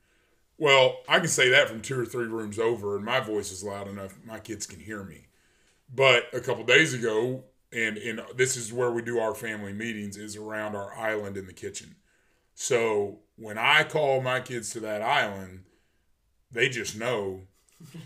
Well, 0.58 0.98
I 1.08 1.18
can 1.18 1.28
say 1.28 1.50
that 1.50 1.68
from 1.68 1.82
two 1.82 2.00
or 2.00 2.06
three 2.06 2.26
rooms 2.26 2.58
over, 2.58 2.96
and 2.96 3.04
my 3.04 3.20
voice 3.20 3.52
is 3.52 3.62
loud 3.62 3.88
enough 3.88 4.14
my 4.24 4.38
kids 4.38 4.66
can 4.66 4.80
hear 4.80 5.04
me. 5.04 5.26
But 5.94 6.24
a 6.32 6.40
couple 6.40 6.64
days 6.64 6.94
ago, 6.94 7.44
and 7.72 7.98
and 7.98 8.22
this 8.36 8.56
is 8.56 8.72
where 8.72 8.90
we 8.90 9.02
do 9.02 9.18
our 9.18 9.34
family 9.34 9.72
meetings 9.72 10.16
is 10.16 10.36
around 10.36 10.74
our 10.76 10.94
island 10.96 11.36
in 11.36 11.46
the 11.46 11.52
kitchen. 11.52 11.96
So 12.54 13.20
when 13.36 13.58
I 13.58 13.84
call 13.84 14.20
my 14.20 14.40
kids 14.40 14.70
to 14.70 14.80
that 14.80 15.02
island, 15.02 15.64
they 16.50 16.68
just 16.68 16.98
know. 16.98 17.42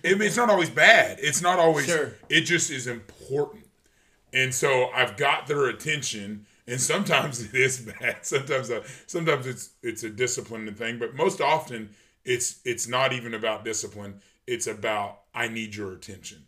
I 0.05 0.15
mean, 0.15 0.23
it's 0.23 0.37
not 0.37 0.51
always 0.51 0.71
bad. 0.71 1.19
It's 1.21 1.41
not 1.41 1.59
always. 1.59 1.87
Sure. 1.87 2.13
It 2.29 2.43
just 2.43 2.71
is 2.71 2.87
important, 2.87 3.65
and 4.33 4.53
so 4.55 4.91
I've 4.95 5.17
got 5.17 5.47
their 5.47 5.69
attention. 5.69 6.47
And 6.67 6.81
sometimes 6.81 7.41
it 7.45 7.55
is 7.55 7.81
bad. 7.81 8.19
Sometimes, 8.23 8.71
uh, 8.71 8.83
sometimes 9.07 9.47
it's 9.47 9.71
it's 9.83 10.03
a 10.03 10.11
discipline 10.11 10.73
thing. 10.75 10.99
But 10.99 11.15
most 11.15 11.41
often, 11.41 11.91
it's 12.25 12.61
it's 12.65 12.89
not 12.89 13.13
even 13.13 13.35
about 13.35 13.65
discipline. 13.65 14.21
It's 14.47 14.67
about 14.67 15.21
I 15.33 15.47
need 15.49 15.77
your 15.77 15.93
attention. 15.93 16.47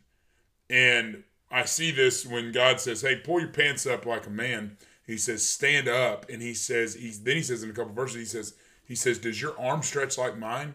And 0.68 1.22
I 1.50 1.64
see 1.66 1.92
this 1.92 2.26
when 2.26 2.50
God 2.50 2.80
says, 2.80 3.02
"Hey, 3.02 3.16
pull 3.16 3.40
your 3.40 3.50
pants 3.50 3.86
up 3.86 4.06
like 4.06 4.26
a 4.26 4.30
man." 4.30 4.76
He 5.06 5.16
says, 5.16 5.48
"Stand 5.48 5.88
up," 5.88 6.28
and 6.28 6.42
he 6.42 6.54
says, 6.54 6.94
"He's." 6.94 7.22
Then 7.22 7.36
he 7.36 7.42
says 7.42 7.62
in 7.62 7.70
a 7.70 7.74
couple 7.74 7.92
verses, 7.92 8.16
he 8.16 8.24
says, 8.24 8.54
"He 8.92 8.96
says, 8.96 9.16
does 9.16 9.40
your 9.40 9.58
arm 9.58 9.82
stretch 9.82 10.18
like 10.18 10.36
mine?" 10.36 10.74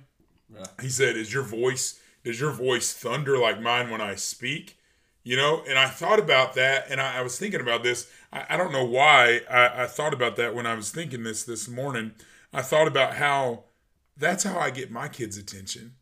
He 0.81 0.89
said, 0.89 1.15
"Is 1.15 1.31
your 1.31 1.43
voice 1.43 1.99
does 2.23 2.39
your 2.39 2.49
voice 2.49 2.91
thunder 2.91 3.37
like 3.37 3.61
mine 3.61 3.91
when 3.91 4.01
I 4.01 4.15
speak?" 4.15 4.79
You 5.21 5.35
know, 5.37 5.63
and 5.69 5.77
I 5.77 5.87
thought 5.87 6.17
about 6.17 6.55
that, 6.55 6.87
and 6.89 6.99
I, 6.99 7.19
I 7.19 7.21
was 7.21 7.37
thinking 7.37 7.61
about 7.61 7.83
this. 7.83 8.09
I, 8.33 8.47
I 8.49 8.57
don't 8.57 8.71
know 8.71 8.85
why 8.85 9.41
I, 9.47 9.83
I 9.83 9.85
thought 9.85 10.15
about 10.15 10.35
that 10.37 10.55
when 10.55 10.65
I 10.65 10.73
was 10.73 10.89
thinking 10.89 11.21
this 11.21 11.43
this 11.43 11.67
morning. 11.67 12.13
I 12.51 12.63
thought 12.63 12.87
about 12.87 13.17
how 13.17 13.65
that's 14.17 14.45
how 14.45 14.57
I 14.57 14.71
get 14.71 14.89
my 14.89 15.07
kids' 15.09 15.37
attention. 15.37 15.93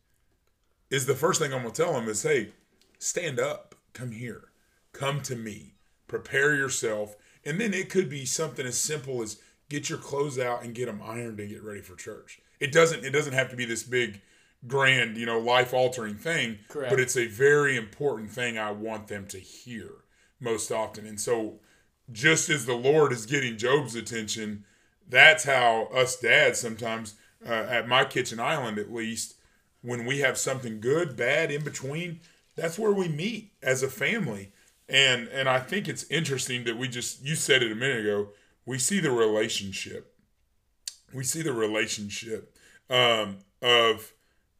Is 0.88 1.04
the 1.04 1.14
first 1.14 1.38
thing 1.38 1.52
I'm 1.52 1.64
gonna 1.64 1.74
tell 1.74 1.92
them 1.92 2.08
is, 2.08 2.22
"Hey, 2.22 2.54
stand 2.98 3.38
up, 3.38 3.74
come 3.92 4.12
here, 4.12 4.52
come 4.94 5.20
to 5.20 5.36
me, 5.36 5.74
prepare 6.08 6.54
yourself." 6.54 7.14
And 7.44 7.60
then 7.60 7.74
it 7.74 7.90
could 7.90 8.08
be 8.08 8.24
something 8.24 8.64
as 8.64 8.78
simple 8.78 9.20
as 9.20 9.36
get 9.68 9.88
your 9.88 9.98
clothes 9.98 10.38
out 10.38 10.62
and 10.62 10.74
get 10.74 10.86
them 10.86 11.02
ironed 11.04 11.40
and 11.40 11.48
get 11.48 11.62
ready 11.62 11.80
for 11.80 11.96
church. 11.96 12.40
It 12.60 12.72
doesn't 12.72 13.04
it 13.04 13.10
doesn't 13.10 13.32
have 13.32 13.50
to 13.50 13.56
be 13.56 13.64
this 13.64 13.82
big 13.82 14.20
grand, 14.66 15.16
you 15.16 15.26
know, 15.26 15.38
life 15.38 15.74
altering 15.74 16.16
thing, 16.16 16.58
Correct. 16.68 16.90
but 16.90 17.00
it's 17.00 17.16
a 17.16 17.26
very 17.26 17.76
important 17.76 18.30
thing 18.30 18.58
I 18.58 18.72
want 18.72 19.08
them 19.08 19.26
to 19.28 19.38
hear 19.38 19.90
most 20.40 20.72
often. 20.72 21.06
And 21.06 21.20
so 21.20 21.60
just 22.10 22.48
as 22.48 22.66
the 22.66 22.74
Lord 22.74 23.12
is 23.12 23.26
getting 23.26 23.58
Job's 23.58 23.94
attention, 23.94 24.64
that's 25.08 25.44
how 25.44 25.88
us 25.94 26.18
dads 26.18 26.58
sometimes 26.58 27.14
uh, 27.46 27.52
at 27.52 27.88
my 27.88 28.04
kitchen 28.04 28.40
island 28.40 28.78
at 28.78 28.92
least 28.92 29.34
when 29.82 30.04
we 30.04 30.18
have 30.18 30.36
something 30.36 30.80
good, 30.80 31.16
bad 31.16 31.52
in 31.52 31.62
between, 31.62 32.20
that's 32.56 32.78
where 32.78 32.92
we 32.92 33.08
meet 33.08 33.52
as 33.62 33.82
a 33.82 33.88
family. 33.88 34.50
And 34.88 35.28
and 35.28 35.48
I 35.48 35.60
think 35.60 35.88
it's 35.88 36.04
interesting 36.10 36.64
that 36.64 36.76
we 36.76 36.88
just 36.88 37.24
you 37.24 37.34
said 37.34 37.62
it 37.62 37.72
a 37.72 37.74
minute 37.74 38.00
ago, 38.00 38.28
we 38.66 38.78
see 38.78 39.00
the 39.00 39.12
relationship. 39.12 40.12
We 41.14 41.24
see 41.24 41.42
the 41.42 41.52
relationship 41.52 42.54
um, 42.90 43.38
of 43.62 44.12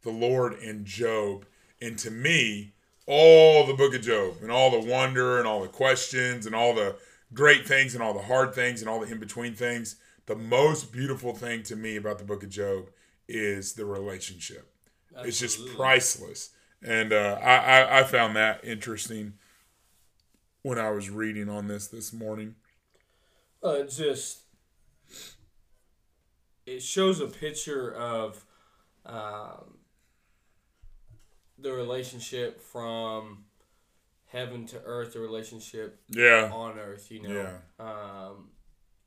the 0.03 0.11
Lord 0.11 0.55
and 0.55 0.87
Job. 0.87 1.45
And 1.83 1.99
to 1.99 2.11
me, 2.11 2.73
all 3.07 3.67
the 3.67 3.75
book 3.75 3.95
of 3.95 4.03
Job 4.03 4.37
and 4.43 4.51
all 4.51 4.71
the 4.71 4.89
wonder 4.89 5.39
and 5.39 5.47
all 5.47 5.61
the 5.61 5.69
questions 5.69 6.47
and 6.47 6.55
all 6.55 6.75
the 6.75 6.97
great 7.35 7.67
things 7.67 7.95
and 7.95 8.03
all 8.03 8.15
the 8.15 8.23
hard 8.23 8.55
things 8.55 8.81
and 8.81 8.89
all 8.89 9.01
the 9.01 9.11
in 9.11 9.19
between 9.19 9.55
things, 9.55 9.97
the 10.27 10.37
most 10.37 10.93
beautiful 10.93 11.35
thing 11.35 11.63
to 11.65 11.77
me 11.77 11.97
about 11.97 12.19
the 12.19 12.25
book 12.25 12.43
of 12.43 12.49
Job 12.49 12.89
is 13.29 13.75
the 13.75 13.85
relationship. 13.85 14.71
It's 15.19 15.39
just 15.39 15.67
priceless. 15.75 16.51
And 16.83 17.13
uh, 17.13 17.39
I, 17.43 17.57
I, 17.57 18.01
I 18.01 18.05
found 18.05 18.37
that 18.37 18.65
interesting 18.65 19.35
when 20.63 20.79
I 20.79 20.91
was 20.91 21.11
reading 21.11 21.49
on 21.49 21.69
this 21.69 21.89
this 21.89 22.13
morning. 22.13 22.55
Uh, 23.67 23.81
it 23.81 23.91
just 23.91 24.43
it 26.67 26.81
shows 26.83 27.21
a 27.21 27.27
picture 27.27 27.93
of 27.93 28.45
um, 29.05 29.79
the 31.59 31.73
relationship 31.73 32.61
from 32.61 33.45
heaven 34.27 34.67
to 34.67 34.81
earth, 34.85 35.15
the 35.15 35.21
relationship 35.21 36.01
Yeah. 36.09 36.51
on 36.53 36.79
earth. 36.79 37.11
You 37.11 37.23
know, 37.23 37.29
um, 37.81 38.51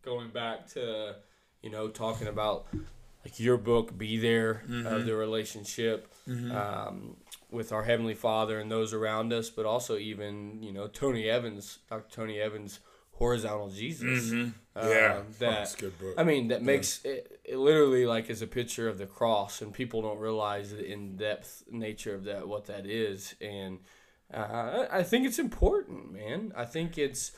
going 0.01 0.29
back 0.29 0.67
to 0.73 1.15
you 1.61 1.69
know 1.69 1.87
talking 1.87 2.27
about 2.27 2.67
like 3.23 3.39
your 3.39 3.57
book, 3.57 3.97
be 3.97 4.17
there, 4.17 4.63
of 4.85 5.05
the 5.05 5.15
relationship 5.15 6.13
um, 6.27 7.15
with 7.51 7.71
our 7.71 7.83
heavenly 7.83 8.13
Father 8.13 8.59
and 8.59 8.69
those 8.69 8.93
around 8.93 9.31
us, 9.33 9.49
but 9.49 9.65
also 9.65 9.97
even 9.97 10.61
you 10.63 10.73
know 10.73 10.87
Tony 10.87 11.29
Evans, 11.29 11.79
Dr. 11.89 12.05
Tony 12.11 12.39
Evans, 12.41 12.79
horizontal 13.19 13.69
Jesus. 13.69 14.31
Mhm. 14.31 14.53
um, 14.75 14.89
Yeah. 14.89 15.21
that 15.21 15.39
That's 15.39 15.73
a 15.75 15.77
good 15.77 15.99
book. 15.99 16.15
I 16.17 16.23
mean, 16.23 16.47
that 16.47 16.63
makes 16.63 17.03
it, 17.05 17.39
it 17.43 17.57
literally 17.57 18.05
like 18.05 18.29
is 18.29 18.41
a 18.41 18.47
picture 18.47 18.87
of 18.89 18.97
the 18.97 19.05
cross, 19.05 19.61
and 19.61 19.73
people 19.73 20.01
don't 20.01 20.19
realize 20.19 20.71
the 20.71 20.83
in 20.85 21.15
depth 21.17 21.63
nature 21.69 22.15
of 22.15 22.23
that, 22.23 22.47
what 22.47 22.65
that 22.65 22.85
is. 22.85 23.35
And 23.41 23.79
uh, 24.33 24.85
I 24.91 25.03
think 25.03 25.25
it's 25.27 25.39
important, 25.39 26.13
man. 26.13 26.53
I 26.55 26.65
think 26.65 26.97
it's. 26.97 27.31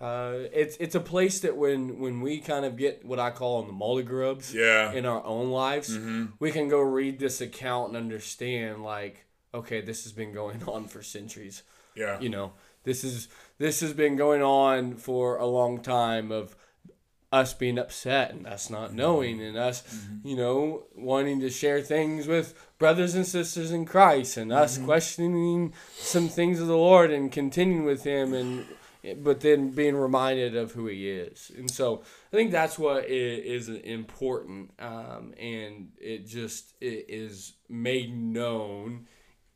Uh, 0.00 0.48
it's 0.54 0.78
it's 0.78 0.94
a 0.94 1.00
place 1.00 1.40
that 1.40 1.54
when 1.58 1.98
when 1.98 2.22
we 2.22 2.40
kind 2.40 2.64
of 2.64 2.74
get 2.78 3.04
what 3.04 3.18
I 3.20 3.30
call 3.30 3.60
in 3.60 3.66
the 3.66 3.74
molly 3.74 4.02
grubs 4.02 4.54
yeah. 4.54 4.92
in 4.92 5.04
our 5.04 5.22
own 5.24 5.50
lives, 5.50 5.90
Mm-hmm. 5.90 6.24
we 6.38 6.50
can 6.52 6.68
go 6.68 6.80
read 6.80 7.18
this 7.18 7.42
account 7.42 7.88
and 7.88 7.96
understand 7.98 8.82
like, 8.82 9.26
okay, 9.52 9.82
this 9.82 10.04
has 10.04 10.12
been 10.12 10.32
going 10.32 10.62
on 10.74 10.88
for 10.88 11.02
centuries 11.02 11.62
Yeah. 11.94 12.18
you 12.18 12.30
know 12.30 12.52
this 12.84 13.04
is 13.04 13.28
this 13.58 13.80
has 13.80 13.92
been 13.92 14.16
going 14.16 14.42
on 14.42 14.94
for 14.94 15.36
a 15.36 15.46
long 15.46 15.80
time 15.80 16.32
of 16.32 16.56
us 17.32 17.54
being 17.54 17.78
upset 17.78 18.32
and 18.32 18.46
us 18.46 18.70
not 18.70 18.88
mm-hmm. 18.88 18.96
knowing 18.96 19.40
and 19.40 19.56
us 19.56 19.82
mm-hmm. 19.82 20.26
you 20.26 20.36
know 20.36 20.84
wanting 20.94 21.40
to 21.40 21.50
share 21.50 21.80
things 21.80 22.26
with 22.26 22.54
brothers 22.78 23.14
and 23.14 23.26
sisters 23.26 23.70
in 23.70 23.84
christ 23.84 24.36
and 24.36 24.52
us 24.52 24.76
mm-hmm. 24.76 24.86
questioning 24.86 25.72
some 25.96 26.28
things 26.28 26.60
of 26.60 26.66
the 26.66 26.76
lord 26.76 27.10
and 27.12 27.30
continuing 27.30 27.84
with 27.84 28.02
him 28.02 28.32
and 28.32 28.66
but 29.18 29.40
then 29.40 29.70
being 29.70 29.96
reminded 29.96 30.54
of 30.54 30.72
who 30.72 30.86
he 30.86 31.08
is. 31.08 31.50
And 31.56 31.70
so 31.70 32.02
i 32.32 32.36
think 32.36 32.50
that's 32.50 32.78
what 32.78 33.06
is 33.06 33.68
important 33.68 34.72
um, 34.78 35.34
and 35.38 35.90
it 35.98 36.26
just 36.26 36.74
it 36.80 37.06
is 37.08 37.54
made 37.68 38.14
known 38.14 39.06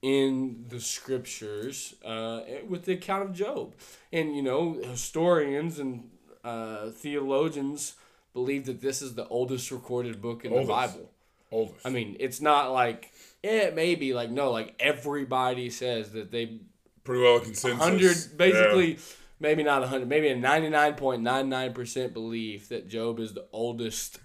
in 0.04 0.66
the 0.68 0.78
scriptures 0.80 1.94
uh, 2.04 2.42
with 2.68 2.84
the 2.84 2.92
account 2.92 3.22
of 3.22 3.32
Job. 3.32 3.72
And, 4.12 4.36
you 4.36 4.42
know, 4.42 4.74
historians 4.74 5.78
and 5.78 6.10
uh, 6.44 6.90
theologians 6.90 7.94
believe 8.34 8.66
that 8.66 8.82
this 8.82 9.00
is 9.00 9.14
the 9.14 9.26
oldest 9.28 9.70
recorded 9.70 10.20
book 10.20 10.44
in 10.44 10.52
Oldest. 10.52 10.66
the 10.68 10.72
Bible. 10.74 11.10
Oldest. 11.50 11.86
I 11.86 11.88
mean, 11.88 12.18
it's 12.20 12.42
not 12.42 12.70
like, 12.70 13.12
eh, 13.42 13.68
it 13.68 13.74
may 13.74 13.94
be 13.94 14.12
like, 14.12 14.28
no, 14.28 14.50
like 14.50 14.74
everybody 14.78 15.70
says 15.70 16.12
that 16.12 16.30
they, 16.30 16.58
Pretty 17.02 17.22
well 17.22 17.36
a 17.36 17.40
consensus. 17.40 17.78
100, 17.78 18.36
basically, 18.36 18.98
maybe 19.40 19.62
not 19.62 19.80
100, 19.80 20.06
maybe 20.06 20.28
a 20.28 20.36
99.99% 20.36 22.12
belief 22.12 22.68
that 22.68 22.88
Job 22.88 23.18
is 23.20 23.32
the 23.32 23.46
oldest 23.52 24.18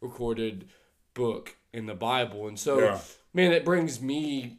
recorded 0.00 0.68
book 1.12 1.56
in 1.72 1.86
the 1.86 1.94
Bible. 1.94 2.46
And 2.46 2.56
so, 2.56 2.78
Yeah. 2.78 3.00
man, 3.32 3.52
it 3.52 3.64
brings 3.64 4.00
me 4.00 4.58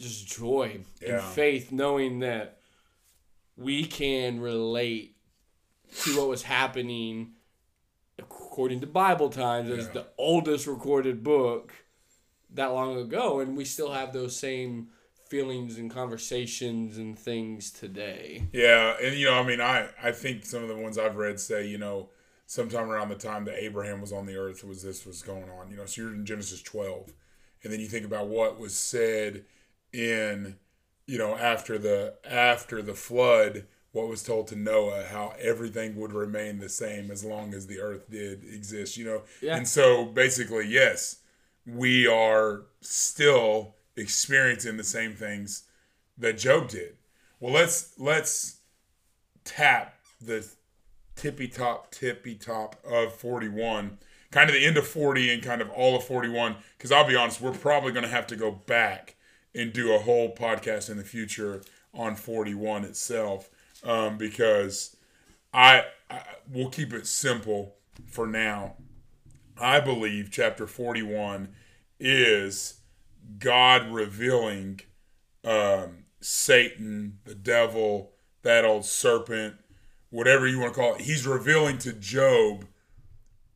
just 0.00 0.26
joy 0.26 0.80
Yeah. 1.00 1.14
and 1.14 1.22
faith 1.34 1.70
knowing 1.72 2.20
that 2.20 2.60
we 3.56 3.84
can 3.84 4.40
relate 4.40 5.16
to 6.02 6.16
what 6.18 6.28
was 6.28 6.42
happening 6.42 7.34
according 8.18 8.80
to 8.80 8.86
Bible 8.86 9.30
times 9.30 9.70
as 9.70 9.86
Yeah. 9.86 9.92
the 9.92 10.06
oldest 10.18 10.66
recorded 10.66 11.22
book 11.22 11.72
that 12.50 12.66
long 12.66 12.96
ago 12.98 13.40
and 13.40 13.56
we 13.56 13.64
still 13.64 13.92
have 13.92 14.12
those 14.12 14.36
same 14.36 14.90
feelings 15.28 15.78
and 15.78 15.90
conversations 15.90 16.98
and 16.98 17.16
things 17.18 17.70
today. 17.70 18.48
Yeah, 18.52 18.96
and 19.00 19.16
you 19.16 19.26
know, 19.26 19.34
I 19.34 19.46
mean, 19.46 19.60
I 19.60 19.88
I 20.02 20.10
think 20.12 20.44
some 20.44 20.62
of 20.62 20.68
the 20.68 20.76
ones 20.76 20.98
I've 20.98 21.16
read 21.16 21.38
say, 21.38 21.66
you 21.68 21.78
know, 21.78 22.10
sometime 22.46 22.90
around 22.90 23.10
the 23.10 23.14
time 23.14 23.44
that 23.44 23.62
Abraham 23.62 24.00
was 24.00 24.12
on 24.12 24.26
the 24.26 24.36
earth 24.36 24.64
was 24.64 24.82
this 24.82 25.06
was 25.06 25.22
going 25.22 25.48
on. 25.48 25.70
You 25.70 25.76
know, 25.76 25.86
so 25.86 26.02
you're 26.02 26.12
in 26.12 26.26
Genesis 26.26 26.60
12, 26.62 27.12
and 27.62 27.72
then 27.72 27.78
you 27.78 27.86
think 27.86 28.04
about 28.04 28.26
what 28.26 28.58
was 28.58 28.74
said 28.76 29.44
in, 29.92 30.56
you 31.06 31.18
know, 31.18 31.36
after 31.36 31.78
the 31.78 32.14
after 32.28 32.82
the 32.82 32.94
flood, 32.94 33.66
what 33.92 34.08
was 34.08 34.22
told 34.22 34.46
to 34.48 34.56
Noah, 34.56 35.04
how 35.10 35.34
everything 35.40 35.96
would 35.96 36.12
remain 36.12 36.58
the 36.58 36.68
same 36.68 37.10
as 37.10 37.24
long 37.24 37.54
as 37.54 37.66
the 37.66 37.80
earth 37.80 38.08
did 38.10 38.44
exist. 38.44 38.96
You 38.96 39.04
know, 39.04 39.22
Yeah. 39.40 39.56
and 39.56 39.66
so 39.66 40.04
basically, 40.04 40.66
yes, 40.68 41.16
we 41.66 42.06
are 42.06 42.62
still 42.80 43.74
experiencing 43.96 44.76
the 44.76 44.84
same 44.84 45.14
things 45.14 45.64
that 46.16 46.38
Job 46.38 46.68
did. 46.68 46.96
Well, 47.40 47.52
let's 47.52 47.98
let's 47.98 48.58
tap 49.44 49.94
the 50.20 50.46
tippy 51.16 51.48
top, 51.48 51.90
tippy 51.90 52.34
top 52.34 52.76
of 52.84 53.14
41, 53.14 53.98
kind 54.30 54.48
of 54.48 54.54
the 54.54 54.64
end 54.64 54.76
of 54.76 54.86
40 54.86 55.32
and 55.32 55.42
kind 55.42 55.60
of 55.60 55.68
all 55.70 55.96
of 55.96 56.04
41. 56.04 56.56
Because 56.76 56.92
I'll 56.92 57.06
be 57.06 57.16
honest, 57.16 57.40
we're 57.40 57.52
probably 57.52 57.92
going 57.92 58.04
to 58.04 58.08
have 58.10 58.26
to 58.28 58.36
go 58.36 58.50
back 58.50 59.16
and 59.54 59.72
do 59.72 59.92
a 59.92 59.98
whole 59.98 60.34
podcast 60.34 60.90
in 60.90 60.96
the 60.96 61.04
future 61.04 61.62
on 61.92 62.14
41 62.14 62.84
itself 62.84 63.50
um, 63.84 64.16
because 64.16 64.96
I, 65.52 65.84
I 66.08 66.22
we'll 66.50 66.70
keep 66.70 66.92
it 66.92 67.06
simple 67.06 67.74
for 68.06 68.26
now. 68.26 68.76
I 69.60 69.80
believe 69.80 70.30
chapter 70.30 70.66
41 70.66 71.48
is 71.98 72.80
God 73.38 73.90
revealing 73.90 74.80
um, 75.44 76.04
Satan, 76.20 77.18
the 77.24 77.34
devil, 77.34 78.12
that 78.42 78.64
old 78.64 78.84
serpent, 78.84 79.56
whatever 80.10 80.46
you 80.46 80.58
want 80.58 80.74
to 80.74 80.80
call 80.80 80.94
it. 80.94 81.02
He's 81.02 81.26
revealing 81.26 81.78
to 81.78 81.92
Job 81.92 82.66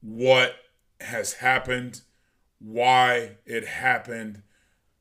what 0.01 0.55
has 1.01 1.35
happened, 1.35 2.03
why 2.59 3.37
it 3.47 3.67
happened, 3.67 4.43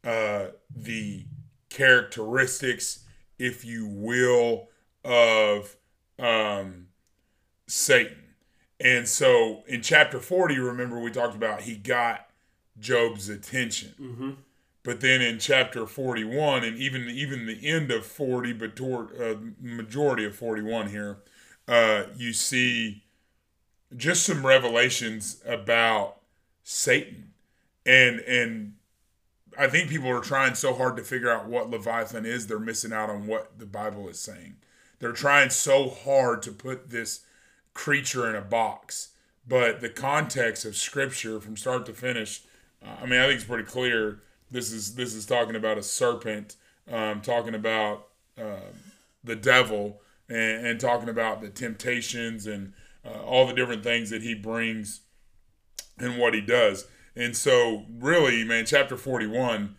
uh, 0.04 0.48
the 0.76 1.26
characteristics, 1.70 3.06
if 3.40 3.66
you 3.66 3.88
will, 3.88 4.70
of 5.04 5.76
um, 6.20 6.88
Satan. 7.68 8.18
And 8.80 9.08
so 9.08 9.64
in 9.68 9.82
chapter 9.82 10.20
40, 10.20 10.60
remember 10.60 11.00
we 11.00 11.12
talked 11.12 11.36
about 11.36 11.62
he 11.62 11.76
got 11.76 12.28
Job's 12.80 13.30
attention. 13.30 13.94
Mm-hmm. 14.00 14.32
But 14.84 15.00
then 15.00 15.22
in 15.22 15.40
chapter 15.40 15.86
41 15.86 16.66
and 16.66 16.78
even 16.78 17.10
even 17.10 17.46
the 17.46 17.66
end 17.66 17.90
of 17.90 18.06
40 18.06 18.52
but 18.54 18.76
toward 18.76 19.20
uh, 19.20 19.36
majority 19.62 20.26
of 20.26 20.36
41 20.36 20.90
here 20.90 21.20
uh, 21.70 22.04
you 22.18 22.34
see 22.34 23.04
just 23.96 24.26
some 24.26 24.46
revelations 24.46 25.42
about 25.46 26.18
Satan 26.64 27.32
and 27.86 28.20
and 28.22 28.74
I 29.58 29.68
think 29.68 29.90
people 29.90 30.10
are 30.10 30.22
trying 30.22 30.56
so 30.56 30.74
hard 30.74 30.98
to 30.98 31.04
figure 31.04 31.32
out 31.32 31.48
what 31.48 31.70
Leviathan 31.70 32.26
is 32.26 32.48
they're 32.48 32.60
missing 32.60 32.94
out 32.94 33.10
on 33.10 33.28
what 33.28 33.60
the 33.60 33.66
Bible 33.66 34.08
is 34.10 34.20
saying. 34.20 34.58
They're 35.00 35.12
trying 35.12 35.50
so 35.50 35.90
hard 35.90 36.42
to 36.44 36.52
put 36.52 36.90
this 36.90 37.22
creature 37.74 38.30
in 38.30 38.36
a 38.36 38.42
box, 38.42 39.10
but 39.48 39.82
the 39.82 39.90
context 39.90 40.66
of 40.66 40.76
scripture 40.76 41.40
from 41.40 41.58
start 41.58 41.86
to 41.88 41.94
finish 41.94 42.44
uh, 42.84 42.96
I 43.02 43.06
mean 43.06 43.20
I 43.20 43.28
think 43.28 43.36
it's 43.36 43.44
pretty 43.44 43.64
clear 43.64 44.20
this 44.52 44.72
is 44.72 44.96
this 44.96 45.14
is 45.14 45.26
talking 45.26 45.56
about 45.56 45.78
a 45.78 45.84
serpent, 45.84 46.56
um, 46.92 47.22
talking 47.22 47.56
about 47.56 48.08
uh, 48.38 48.72
the 49.24 49.36
devil, 49.36 50.02
and, 50.30 50.68
and 50.68 50.80
talking 50.80 51.10
about 51.10 51.42
the 51.42 51.50
temptations 51.50 52.46
and 52.46 52.74
uh, 53.06 53.22
all 53.24 53.48
the 53.48 53.54
different 53.54 53.84
things 53.84 54.10
that 54.10 54.22
he 54.22 54.34
brings 54.34 55.02
and 55.98 56.18
what 56.18 56.34
he 56.34 56.42
does. 56.42 56.88
And 57.16 57.36
so, 57.38 57.86
really, 58.00 58.44
man, 58.44 58.66
chapter 58.66 58.98
forty-one, 58.98 59.76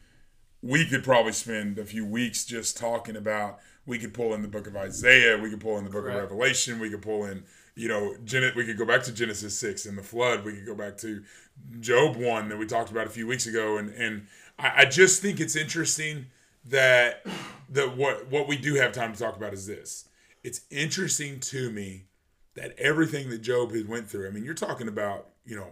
we 0.63 0.87
could 0.87 1.05
probably 1.05 1.33
spend 1.33 1.79
a 1.79 1.85
few 1.85 2.07
weeks 2.07 2.45
just 2.45 2.77
talking 2.77 3.17
about. 3.17 3.59
We 3.87 3.99
could 3.99 4.15
pull 4.15 4.33
in 4.33 4.41
the 4.41 4.49
book 4.49 4.67
of 4.67 4.77
Isaiah. 4.77 5.37
We 5.37 5.51
could 5.51 5.61
pull 5.61 5.77
in 5.77 5.85
the 5.85 5.91
book 5.91 6.05
Correct. 6.05 6.17
of 6.17 6.23
Revelation. 6.23 6.79
We 6.81 6.89
could 6.89 7.03
pull 7.03 7.27
in, 7.27 7.45
you 7.75 7.87
know, 7.87 8.17
Gen- 8.25 8.53
we 8.57 8.65
could 8.65 8.79
go 8.79 8.87
back 8.87 9.03
to 9.03 9.13
Genesis 9.13 9.59
six 9.59 9.85
and 9.85 9.99
the 9.99 10.03
flood. 10.03 10.43
We 10.43 10.55
could 10.55 10.65
go 10.65 10.75
back 10.75 10.97
to 10.99 11.23
Job 11.81 12.17
one 12.17 12.49
that 12.49 12.57
we 12.59 12.67
talked 12.67 12.91
about 12.91 13.07
a 13.07 13.11
few 13.11 13.27
weeks 13.27 13.47
ago, 13.47 13.77
and 13.77 13.91
and 13.91 14.27
I, 14.59 14.73
I 14.79 14.85
just 14.87 15.21
think 15.21 15.39
it's 15.39 15.55
interesting 15.55 16.27
that 16.65 17.27
that 17.69 17.97
what 17.97 18.29
what 18.31 18.49
we 18.49 18.57
do 18.57 18.77
have 18.77 18.93
time 18.93 19.13
to 19.13 19.19
talk 19.19 19.37
about 19.37 19.53
is 19.53 19.67
this. 19.67 20.09
It's 20.43 20.63
interesting 20.71 21.41
to 21.41 21.71
me 21.71 22.05
that 22.55 22.75
everything 22.79 23.29
that 23.31 23.43
Job 23.43 23.73
has 23.73 23.85
went 23.85 24.09
through. 24.09 24.29
I 24.29 24.31
mean, 24.31 24.45
you're 24.45 24.55
talking 24.55 24.89
about 24.89 25.29
you 25.45 25.57
know, 25.57 25.69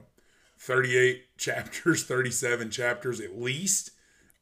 38 0.62 1.25
chapters, 1.38 2.04
37 2.04 2.71
chapters 2.71 3.21
at 3.21 3.38
least 3.38 3.90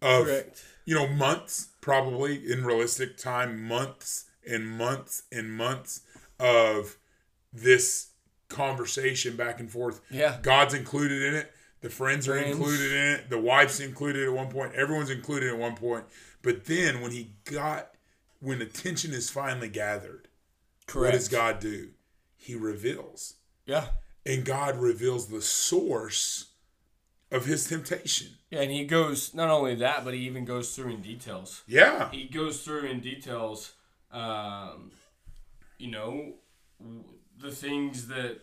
of 0.03 0.27
Correct. 0.27 0.65
you 0.85 0.95
know 0.95 1.07
months 1.07 1.69
probably 1.81 2.51
in 2.51 2.65
realistic 2.65 3.17
time 3.17 3.63
months 3.63 4.27
and 4.49 4.67
months 4.67 5.23
and 5.33 5.53
months 5.53 6.01
of 6.39 6.97
this 7.53 8.09
conversation 8.49 9.37
back 9.37 9.61
and 9.61 9.71
forth 9.71 10.01
Yeah. 10.11 10.39
god's 10.43 10.75
included 10.75 11.23
in 11.23 11.35
it 11.35 11.53
The 11.83 11.91
friends 11.91 12.29
are 12.29 12.33
Friends. 12.39 12.57
included 12.57 12.93
in 12.93 13.07
it. 13.15 13.31
The 13.31 13.39
wife's 13.41 13.81
included 13.81 14.25
at 14.29 14.33
one 14.35 14.49
point. 14.51 14.75
Everyone's 14.75 15.09
included 15.09 15.49
at 15.49 15.57
one 15.57 15.75
point. 15.77 16.05
But 16.43 16.67
then 16.67 17.01
when 17.01 17.11
he 17.11 17.31
got, 17.47 17.93
when 18.41 18.61
attention 18.61 19.15
is 19.15 19.31
finally 19.31 19.71
gathered, 19.71 20.29
Correct. 20.87 21.13
what 21.15 21.19
does 21.19 21.29
God 21.29 21.59
do? 21.59 21.89
He 22.37 22.55
reveals. 22.55 23.37
Yeah. 23.65 23.87
And 24.27 24.45
God 24.45 24.77
reveals 24.77 25.29
the 25.29 25.41
source 25.43 26.47
of 27.31 27.47
his 27.47 27.67
temptation. 27.69 28.29
Yeah, 28.51 28.61
and 28.63 28.71
he 28.71 28.85
goes 28.85 29.33
not 29.35 29.49
only 29.49 29.75
that, 29.77 30.05
but 30.05 30.15
he 30.15 30.21
even 30.21 30.45
goes 30.45 30.75
through 30.75 30.91
in 30.91 31.01
details. 31.01 31.63
Yeah. 31.67 32.11
He 32.11 32.25
goes 32.25 32.63
through 32.63 32.83
in 32.87 33.01
details, 33.01 33.73
um, 34.13 34.91
you 35.79 35.91
know, 35.91 36.35
the 37.41 37.51
things 37.51 38.09
that 38.09 38.41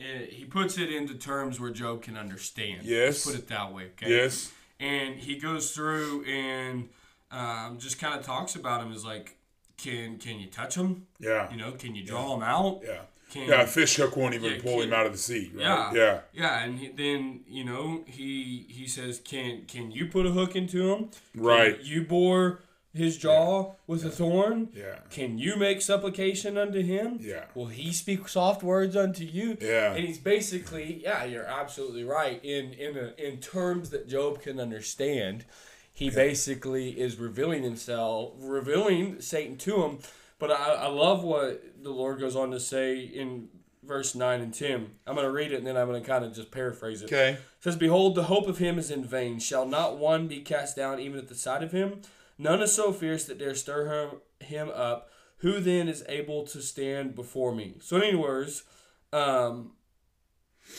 eh, 0.00 0.26
he 0.30 0.44
puts 0.44 0.78
it 0.78 0.90
into 0.90 1.14
terms 1.14 1.60
where 1.60 1.70
Job 1.70 2.02
can 2.02 2.16
understand. 2.16 2.82
Yes. 2.84 3.24
Let's 3.24 3.36
put 3.36 3.44
it 3.44 3.48
that 3.48 3.72
way. 3.72 3.84
Okay. 3.92 4.10
Yes. 4.10 4.52
and 4.80 5.14
he 5.16 5.38
goes 5.38 5.72
through 5.72 6.24
and 6.24 6.88
um, 7.30 7.78
just 7.78 7.98
kind 7.98 8.18
of 8.18 8.24
talks 8.24 8.56
about 8.56 8.82
him 8.82 8.92
as 8.92 9.04
like, 9.04 9.36
can 9.76 10.16
can 10.18 10.40
you 10.40 10.46
touch 10.46 10.74
him? 10.74 11.06
Yeah. 11.20 11.50
You 11.50 11.58
know, 11.58 11.72
can 11.72 11.94
you 11.94 12.02
draw 12.04 12.34
him 12.34 12.42
out? 12.42 12.80
Yeah. 12.84 13.02
Can, 13.36 13.48
Yeah. 13.48 13.62
A 13.62 13.66
fish 13.66 13.96
hook 13.96 14.16
won't 14.16 14.34
even 14.34 14.52
Yeah, 14.54 14.62
pull 14.62 14.80
him 14.82 14.92
out 14.92 15.06
of 15.06 15.12
the 15.12 15.18
sea. 15.18 15.50
Right? 15.54 15.62
Yeah. 15.62 15.92
Yeah. 15.94 16.20
Yeah, 16.32 16.64
and 16.64 16.78
he, 16.78 16.88
then 16.88 17.40
you 17.48 17.64
know 17.64 18.04
he 18.06 18.66
he 18.68 18.86
says, 18.86 19.20
"Can 19.24 19.64
can 19.66 19.90
you 19.90 20.06
put 20.06 20.26
a 20.26 20.30
hook 20.30 20.56
into 20.56 20.90
him? 20.92 21.10
Can 21.34 21.42
Right. 21.42 21.80
you 21.82 22.02
bore 22.02 22.60
his 22.94 23.18
jaw 23.18 23.74
with 23.86 24.02
a 24.06 24.10
thorn? 24.10 24.70
Yeah. 24.74 25.00
Can 25.10 25.36
you 25.36 25.56
make 25.56 25.82
supplication 25.82 26.56
unto 26.56 26.80
him? 26.80 27.18
Yeah. 27.20 27.44
Will 27.54 27.66
he 27.66 27.92
speak 27.92 28.26
soft 28.26 28.62
words 28.62 28.96
unto 28.96 29.22
you? 29.22 29.58
Yeah. 29.60 29.92
And 29.94 30.02
he's 30.06 30.16
basically, 30.18 31.02
yeah, 31.02 31.24
you're 31.24 31.44
absolutely 31.44 32.04
right. 32.04 32.42
In 32.42 32.72
in 32.72 32.96
a, 32.96 33.12
in 33.22 33.36
terms 33.38 33.90
that 33.90 34.08
Job 34.08 34.40
can 34.40 34.58
understand, 34.58 35.44
he 35.92 36.08
basically 36.08 36.98
is 36.98 37.16
revealing 37.18 37.62
himself, 37.64 38.32
revealing 38.38 39.20
Satan 39.20 39.56
to 39.58 39.82
him. 39.84 39.98
But 40.38 40.50
I, 40.50 40.74
I 40.74 40.88
love 40.88 41.24
what 41.24 41.82
the 41.82 41.90
Lord 41.90 42.20
goes 42.20 42.36
on 42.36 42.50
to 42.50 42.60
say 42.60 43.00
in 43.00 43.48
verse 43.82 44.14
nine 44.14 44.40
and 44.40 44.52
ten. 44.52 44.90
I'm 45.06 45.14
going 45.14 45.26
to 45.26 45.32
read 45.32 45.52
it 45.52 45.56
and 45.56 45.66
then 45.66 45.76
I'm 45.76 45.88
going 45.88 46.02
to 46.02 46.06
kind 46.06 46.24
of 46.24 46.34
just 46.34 46.50
paraphrase 46.50 47.02
it. 47.02 47.06
Okay. 47.06 47.32
It 47.32 47.40
says, 47.60 47.76
Behold, 47.76 48.14
the 48.14 48.24
hope 48.24 48.46
of 48.46 48.58
him 48.58 48.78
is 48.78 48.90
in 48.90 49.04
vain. 49.04 49.38
Shall 49.38 49.66
not 49.66 49.98
one 49.98 50.26
be 50.26 50.40
cast 50.40 50.76
down 50.76 51.00
even 51.00 51.18
at 51.18 51.28
the 51.28 51.34
sight 51.34 51.62
of 51.62 51.72
him? 51.72 52.02
None 52.38 52.60
is 52.60 52.74
so 52.74 52.92
fierce 52.92 53.24
that 53.26 53.38
dare 53.38 53.54
stir 53.54 53.86
him, 53.88 54.20
him 54.40 54.70
up. 54.74 55.10
Who 55.38 55.60
then 55.60 55.88
is 55.88 56.04
able 56.08 56.44
to 56.46 56.62
stand 56.62 57.14
before 57.14 57.54
me? 57.54 57.76
So, 57.80 57.96
in 57.96 58.02
any 58.04 58.16
words, 58.16 58.64
um, 59.12 59.72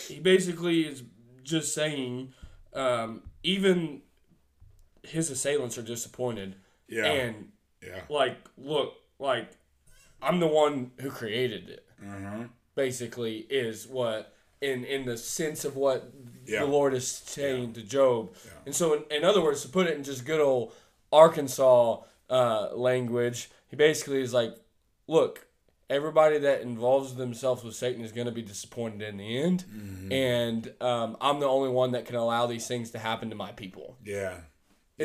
he 0.08 0.20
basically 0.20 0.82
is 0.82 1.04
just 1.44 1.74
saying, 1.74 2.34
um, 2.74 3.24
even 3.44 4.02
his 5.04 5.30
assailants 5.30 5.78
are 5.78 5.84
disappointed. 5.84 6.56
Yeah. 6.88 7.06
And, 7.06 7.52
yeah. 7.84 8.02
like, 8.10 8.38
look, 8.58 8.96
like, 9.20 9.50
I'm 10.22 10.40
the 10.40 10.48
one 10.48 10.92
who 11.00 11.10
created 11.12 11.70
it 11.70 11.86
Uh-huh. 12.02 12.46
basically 12.76 13.38
is 13.50 13.88
what 13.88 14.34
in 14.62 14.84
in 14.86 15.06
the 15.06 15.18
sense 15.18 15.66
of 15.66 15.76
what 15.76 16.12
Yeah. 16.46 16.60
the 16.62 16.66
Lord 16.66 16.94
is 16.94 17.08
saying 17.08 17.74
to 17.74 17.82
Job. 17.84 18.34
And 18.66 18.76
so 18.76 18.94
in, 18.94 19.04
in 19.12 19.24
other 19.24 19.42
words, 19.42 19.62
to 19.62 19.68
put 19.70 19.88
it 19.88 19.96
in 19.98 20.04
just 20.04 20.26
good 20.26 20.40
old 20.42 20.74
Arkansas 21.12 22.02
uh, 22.30 22.70
language, 22.76 23.50
he 23.70 23.76
basically 23.76 24.22
is 24.22 24.34
like, 24.34 24.54
look, 25.08 25.48
everybody 25.90 26.38
that 26.40 26.62
involves 26.62 27.16
themselves 27.16 27.64
with 27.64 27.76
Satan 27.76 28.04
is 28.04 28.12
going 28.12 28.26
to 28.28 28.34
be 28.34 28.42
disappointed 28.42 29.02
in 29.08 29.18
the 29.18 29.38
end, 29.42 29.64
Mm-hmm. 29.74 30.12
and 30.12 30.74
um, 30.82 31.18
I'm 31.22 31.40
the 31.40 31.48
only 31.48 31.70
one 31.70 31.92
that 31.92 32.06
can 32.06 32.16
allow 32.16 32.46
these 32.48 32.68
things 32.68 32.92
to 32.92 33.00
happen 33.00 33.30
to 33.30 33.36
my 33.36 33.52
people. 33.54 33.98
Yeah. 34.04 34.42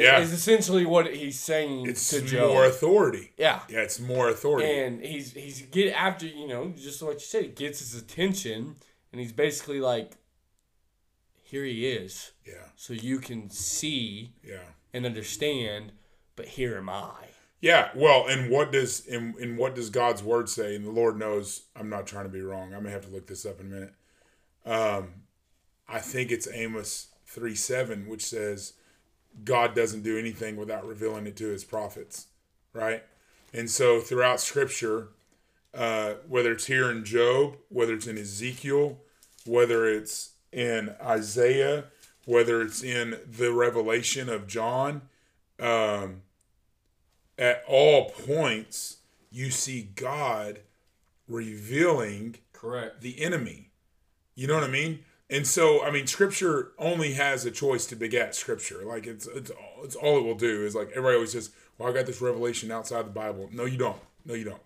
Yeah. 0.00 0.20
is 0.20 0.32
essentially 0.32 0.87
what 0.87 1.12
he's 1.14 1.38
saying 1.38 1.87
It's 1.87 2.08
to 2.11 2.22
Job. 2.22 2.49
more 2.49 2.64
authority. 2.64 3.32
yeah. 3.37 3.61
Yeah, 3.68 3.80
it's 3.80 4.00
more 4.00 4.28
authority. 4.30 4.70
And 4.70 5.02
he's 5.04 5.33
he's 5.33 5.62
get 5.62 5.92
after 5.94 6.26
you 6.26 6.46
know 6.48 6.72
just 6.76 7.02
what 7.02 7.14
you 7.14 7.20
said, 7.20 7.42
he 7.44 7.48
gets 7.50 7.81
his 7.81 7.94
attention, 7.94 8.76
and 9.12 9.20
he's 9.20 9.33
basically 9.33 9.81
like, 9.81 10.12
here 11.42 11.64
he 11.64 11.87
is, 11.87 12.33
yeah. 12.46 12.68
so 12.76 12.94
you 12.94 13.18
can 13.18 13.50
see 13.50 14.33
Yeah. 14.42 14.62
and 14.94 15.05
understand, 15.05 15.92
but 16.37 16.46
here 16.48 16.76
am 16.78 16.88
I. 16.88 17.26
Yeah, 17.61 17.90
well, 17.94 18.26
and 18.26 18.50
what 18.50 18.72
does 18.72 19.07
and, 19.07 19.35
and 19.37 19.57
what 19.59 19.74
does 19.76 19.90
God's 19.90 20.22
word 20.22 20.48
say? 20.48 20.74
And 20.74 20.85
the 20.85 20.90
Lord 20.90 21.16
knows 21.18 21.64
I'm 21.76 21.88
not 21.88 22.07
trying 22.07 22.24
to 22.24 22.31
be 22.31 22.40
wrong. 22.40 22.74
I 22.74 22.81
may 22.81 22.90
have 22.90 23.05
to 23.07 23.12
look 23.12 23.26
this 23.26 23.44
up 23.46 23.61
in 23.61 23.66
a 23.66 23.68
minute. 23.68 23.94
Um, 24.64 25.09
I 25.88 26.00
think 26.00 26.33
it's 26.33 26.48
Amos 26.52 27.09
three 27.26 27.55
seven, 27.55 28.09
which 28.09 28.24
says 28.24 28.72
God 29.45 29.75
doesn't 29.75 30.03
do 30.03 30.18
anything 30.18 30.57
without 30.57 30.87
revealing 30.87 31.27
it 31.27 31.37
to 31.37 31.49
His 31.49 31.64
prophets, 31.64 32.27
right? 32.73 33.03
And 33.53 33.71
so 33.71 34.01
throughout 34.01 34.40
Scripture, 34.40 35.09
uh, 35.75 36.14
whether 36.29 36.53
it's 36.53 36.66
here 36.66 36.90
in 36.90 37.05
Job, 37.05 37.57
whether 37.68 37.95
it's 37.95 38.07
in 38.07 38.18
Ezekiel, 38.18 38.99
whether 39.45 39.87
it's 39.87 40.33
in 40.53 40.95
Isaiah, 41.03 41.85
whether 42.25 42.62
it's 42.62 42.83
in 42.83 43.18
the 43.27 43.53
Revelation 43.53 44.29
of 44.29 44.47
John, 44.47 45.03
um, 45.59 46.23
at 47.38 47.64
all 47.66 48.11
points 48.11 48.99
you 49.31 49.51
see 49.51 49.88
God 49.95 50.61
revealing 51.27 52.37
Correct. 52.53 53.01
the 53.01 53.21
enemy. 53.23 53.71
You 54.35 54.47
know 54.47 54.55
what 54.55 54.64
I 54.64 54.68
mean? 54.68 55.01
And 55.33 55.47
so, 55.47 55.83
I 55.83 55.90
mean, 55.90 56.07
Scripture 56.07 56.73
only 56.79 57.14
has 57.14 57.47
a 57.47 57.51
choice 57.51 57.87
to 57.87 57.97
beget 57.97 58.35
Scripture. 58.35 58.85
Like 58.85 59.07
it's 59.07 59.27
it's 59.27 59.51
all, 59.51 59.85
it's 59.85 59.97
all 59.97 60.18
it 60.18 60.25
will 60.25 60.35
do 60.35 60.66
is 60.66 60.75
like 60.75 60.90
everybody 60.90 61.14
always 61.14 61.33
says, 61.33 61.51
"Well, 61.79 61.88
I 61.88 61.92
got 61.95 62.05
this 62.05 62.21
revelation 62.21 62.71
outside 62.71 63.07
the 63.07 63.11
Bible." 63.11 63.49
No, 63.51 63.64
you 63.64 63.79
don't. 63.79 64.01
No, 64.27 64.35
you 64.35 64.45
don't. 64.45 64.61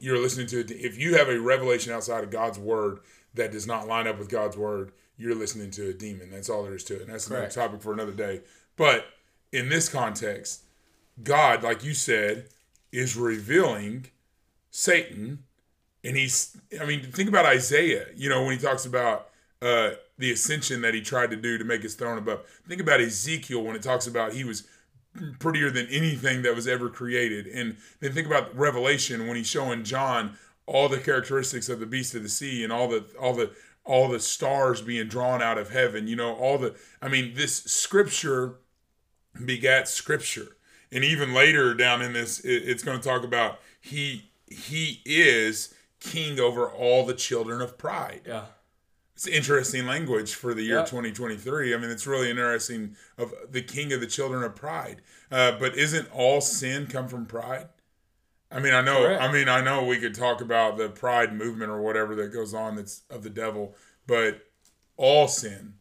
You're 0.00 0.18
listening 0.18 0.48
to 0.48 0.60
it. 0.60 0.72
If 0.72 0.98
you 0.98 1.16
have 1.16 1.28
a 1.28 1.40
revelation 1.40 1.92
outside 1.92 2.24
of 2.24 2.30
God's 2.30 2.58
word 2.58 2.98
that 3.34 3.52
does 3.52 3.64
not 3.64 3.86
line 3.86 4.08
up 4.08 4.18
with 4.18 4.28
God's 4.28 4.56
word, 4.56 4.90
you're 5.16 5.36
listening 5.36 5.70
to 5.70 5.90
a 5.90 5.92
demon. 5.92 6.30
That's 6.30 6.50
all 6.50 6.64
there 6.64 6.74
is 6.74 6.82
to 6.84 6.96
it. 6.96 7.02
And 7.02 7.12
that's 7.12 7.28
Correct. 7.28 7.54
another 7.54 7.68
topic 7.68 7.82
for 7.82 7.92
another 7.92 8.10
day. 8.10 8.40
But 8.76 9.06
in 9.52 9.68
this 9.68 9.88
context, 9.88 10.64
God, 11.22 11.62
like 11.62 11.84
you 11.84 11.94
said, 11.94 12.48
is 12.90 13.16
revealing 13.16 14.06
Satan 14.72 15.44
and 16.04 16.16
he's 16.16 16.56
i 16.80 16.84
mean 16.84 17.00
think 17.12 17.28
about 17.28 17.46
isaiah 17.46 18.06
you 18.16 18.28
know 18.28 18.42
when 18.42 18.56
he 18.56 18.62
talks 18.62 18.84
about 18.84 19.28
uh 19.62 19.92
the 20.18 20.30
ascension 20.32 20.82
that 20.82 20.94
he 20.94 21.00
tried 21.00 21.30
to 21.30 21.36
do 21.36 21.56
to 21.58 21.64
make 21.64 21.82
his 21.82 21.94
throne 21.94 22.18
above. 22.18 22.40
Think 22.68 22.80
about 22.80 23.00
ezekiel 23.00 23.62
when 23.62 23.74
it 23.76 23.82
talks 23.82 24.06
about 24.06 24.34
he 24.34 24.44
was 24.44 24.66
prettier 25.38 25.70
than 25.70 25.86
anything 25.88 26.42
that 26.42 26.54
was 26.54 26.66
ever 26.68 26.88
created. 26.88 27.46
And 27.46 27.76
then 28.00 28.12
think 28.12 28.26
about 28.26 28.56
revelation 28.56 29.26
when 29.26 29.36
he's 29.36 29.46
showing 29.46 29.84
john 29.84 30.36
all 30.66 30.88
the 30.88 30.98
characteristics 30.98 31.68
of 31.68 31.80
the 31.80 31.86
beast 31.86 32.14
of 32.14 32.22
the 32.22 32.28
sea 32.28 32.62
and 32.64 32.72
all 32.72 32.88
the 32.88 33.04
all 33.20 33.34
the 33.34 33.50
all 33.84 34.08
the 34.08 34.20
stars 34.20 34.80
being 34.80 35.08
drawn 35.08 35.42
out 35.42 35.58
of 35.58 35.70
heaven 35.70 36.06
you 36.06 36.14
know 36.14 36.34
all 36.36 36.56
the 36.56 36.72
i 37.02 37.08
mean 37.08 37.32
this 37.34 37.64
scripture 37.64 38.56
begat 39.44 39.88
scripture. 39.88 40.56
And 40.90 41.04
even 41.04 41.32
later 41.32 41.72
down 41.74 42.02
in 42.02 42.12
this 42.12 42.40
it- 42.40 42.68
it's 42.68 42.82
going 42.82 42.98
to 43.00 43.04
talk 43.08 43.24
about 43.24 43.60
he 43.80 44.30
he 44.46 45.00
is 45.06 45.74
king 46.00 46.38
over 46.38 46.68
all 46.68 47.06
the 47.06 47.14
children 47.14 47.60
of 47.62 47.78
pride. 47.78 48.20
Yeah. 48.26 48.44
It's 49.14 49.26
interesting 49.26 49.86
language 49.86 50.34
for 50.34 50.54
the 50.54 50.62
year 50.62 50.78
Yeah. 50.78 50.84
2023 50.84 51.74
i 51.74 51.76
mean 51.76 51.90
it's 51.90 52.06
really 52.06 52.30
interesting 52.30 52.96
of 53.18 53.32
the 53.50 53.62
king 53.62 53.92
of 53.92 54.00
the 54.00 54.06
children 54.06 54.42
of 54.42 54.54
pride 54.54 55.02
uh, 55.30 55.52
but 55.58 55.76
isn't 55.76 56.08
all 56.12 56.40
sin 56.40 56.86
come 56.86 57.08
from 57.08 57.26
pride 57.26 57.68
i 58.50 58.58
mean 58.58 58.74
i 58.74 58.80
know 58.80 59.02
Correct. 59.02 59.22
i 59.22 59.32
mean 59.32 59.48
i 59.48 59.60
know 59.60 59.84
we 59.84 59.98
could 59.98 60.14
talk 60.14 60.40
about 60.40 60.76
the 60.78 60.88
pride 60.88 61.34
movement 61.34 61.70
or 61.70 61.80
whatever 61.82 62.14
that 62.16 62.32
goes 62.32 62.54
on 62.54 62.76
that's 62.76 63.02
of 63.10 63.22
the 63.22 63.30
devil 63.30 63.74
but 64.06 64.42
all 64.96 65.28
sin 65.28 65.74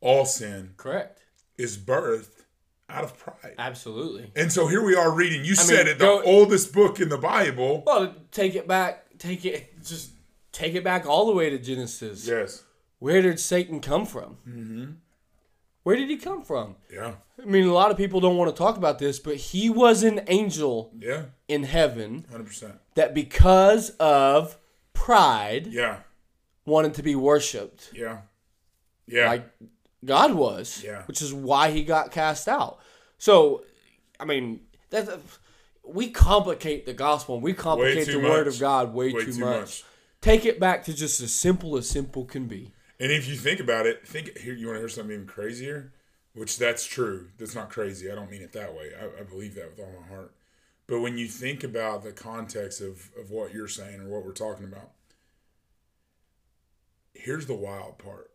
all 0.00 0.24
sin 0.24 0.74
Correct. 0.76 1.20
is 1.58 1.76
birthed 1.78 2.28
out 2.88 3.04
of 3.04 3.16
pride 3.18 3.54
Absolutely. 3.58 4.32
and 4.34 4.52
so 4.52 4.66
here 4.66 4.82
we 4.84 4.96
are 4.96 5.12
reading. 5.12 5.44
You 5.44 5.54
said 5.54 5.86
it, 5.86 5.98
the 5.98 6.04
go- 6.06 6.22
oldest 6.24 6.72
book 6.72 6.98
in 7.00 7.08
the 7.08 7.18
Bible. 7.18 7.84
Well, 7.86 8.16
take 8.32 8.56
it 8.56 8.66
back. 8.66 9.04
Take 9.18 9.44
it. 9.44 9.80
Just 9.84 10.10
take 10.52 10.74
it 10.74 10.84
back 10.84 11.06
all 11.06 11.26
the 11.26 11.32
way 11.32 11.50
to 11.50 11.58
Genesis. 11.58 12.26
Yes. 12.26 12.64
Where 12.98 13.22
did 13.22 13.40
Satan 13.40 13.80
come 13.80 14.04
from? 14.06 14.36
Mm-hmm. 14.48 14.84
Where 15.82 15.96
did 15.96 16.10
he 16.10 16.16
come 16.18 16.42
from? 16.42 16.76
Yeah. 16.92 17.14
I 17.40 17.46
mean, 17.46 17.66
a 17.66 17.72
lot 17.72 17.90
of 17.90 17.96
people 17.96 18.20
don't 18.20 18.36
want 18.36 18.54
to 18.54 18.58
talk 18.58 18.76
about 18.76 18.98
this, 18.98 19.18
but 19.18 19.36
he 19.36 19.70
was 19.70 20.02
an 20.02 20.20
angel 20.26 20.92
Yeah. 20.98 21.24
in 21.48 21.62
heaven 21.64 22.26
Hundred 22.30 22.48
percent. 22.48 22.74
that 22.96 23.14
because 23.14 23.90
of 23.98 24.58
pride 24.92 25.68
Yeah. 25.68 26.00
wanted 26.66 26.94
to 26.94 27.02
be 27.02 27.14
worshipped 27.14 27.90
Yeah. 27.94 28.18
Yeah. 29.06 29.28
like 29.28 29.44
God 30.04 30.34
was, 30.34 30.82
Yeah. 30.84 31.04
which 31.06 31.22
is 31.22 31.32
why 31.32 31.70
he 31.70 31.82
got 31.82 32.10
cast 32.12 32.46
out. 32.46 32.78
So, 33.16 33.64
I 34.18 34.26
mean, 34.26 34.60
that's 34.90 35.10
we 35.82 36.10
complicate 36.10 36.84
the 36.84 36.92
gospel 36.92 37.36
and 37.36 37.42
we 37.42 37.54
complicate 37.54 38.06
the 38.06 38.18
word 38.20 38.46
of 38.46 38.58
God 38.60 38.92
way, 38.94 39.12
Way 39.12 39.24
too, 39.24 39.32
too 39.32 39.40
much. 39.40 39.60
much. 39.60 39.84
Take 40.20 40.44
it 40.44 40.60
back 40.60 40.84
to 40.84 40.94
just 40.94 41.20
as 41.20 41.32
simple 41.32 41.76
as 41.76 41.88
simple 41.88 42.24
can 42.24 42.46
be. 42.46 42.72
And 42.98 43.10
if 43.10 43.26
you 43.26 43.36
think 43.36 43.60
about 43.60 43.86
it, 43.86 44.06
think 44.06 44.36
here. 44.38 44.54
You 44.54 44.66
want 44.66 44.76
to 44.76 44.80
hear 44.80 44.88
something 44.88 45.14
even 45.14 45.26
crazier? 45.26 45.92
Which 46.34 46.58
that's 46.58 46.84
true. 46.84 47.28
That's 47.38 47.54
not 47.54 47.70
crazy. 47.70 48.10
I 48.10 48.14
don't 48.14 48.30
mean 48.30 48.42
it 48.42 48.52
that 48.52 48.74
way. 48.74 48.90
I, 49.00 49.20
I 49.20 49.24
believe 49.24 49.54
that 49.54 49.70
with 49.70 49.80
all 49.80 49.92
my 50.00 50.06
heart. 50.14 50.34
But 50.86 51.00
when 51.00 51.16
you 51.16 51.26
think 51.26 51.64
about 51.64 52.02
the 52.02 52.12
context 52.12 52.80
of, 52.80 53.10
of 53.18 53.30
what 53.30 53.54
you're 53.54 53.68
saying 53.68 54.00
or 54.00 54.08
what 54.08 54.24
we're 54.24 54.32
talking 54.32 54.64
about, 54.64 54.90
here's 57.14 57.46
the 57.46 57.54
wild 57.54 57.98
part. 57.98 58.30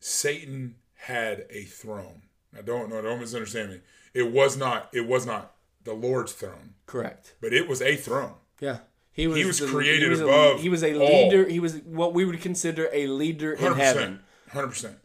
Satan 0.00 0.76
had 0.94 1.46
a 1.50 1.64
throne. 1.64 2.22
Now 2.52 2.62
don't 2.62 2.88
no, 2.88 3.02
don't 3.02 3.20
misunderstand 3.20 3.70
me. 3.70 3.80
It 4.14 4.32
was 4.32 4.56
not 4.56 4.88
it 4.92 5.06
was 5.06 5.26
not 5.26 5.54
the 5.84 5.92
Lord's 5.94 6.32
throne, 6.32 6.74
Correct. 6.86 7.34
but 7.40 7.52
it 7.52 7.68
was 7.68 7.82
a 7.82 7.96
throne. 7.96 8.34
Yeah. 8.60 8.78
He 9.14 9.26
was, 9.28 9.44
was 9.46 9.58
the- 9.60 9.66
created 9.66 10.02
he 10.02 10.08
was 10.08 10.20
above 10.20 10.58
A, 10.58 10.60
he 10.62 10.68
was 10.68 10.82
a 10.82 10.94
all. 11.00 11.06
leader. 11.28 11.48
He 11.48 11.60
was 11.60 11.76
what 11.84 12.12
we 12.14 12.24
would 12.24 12.40
consider 12.40 12.88
a 12.92 13.06
leader 13.06 13.52
in 13.52 13.58
heaven. 13.74 13.76
percent, 13.78 14.20
hundred 14.50 14.68
percent. 14.68 14.98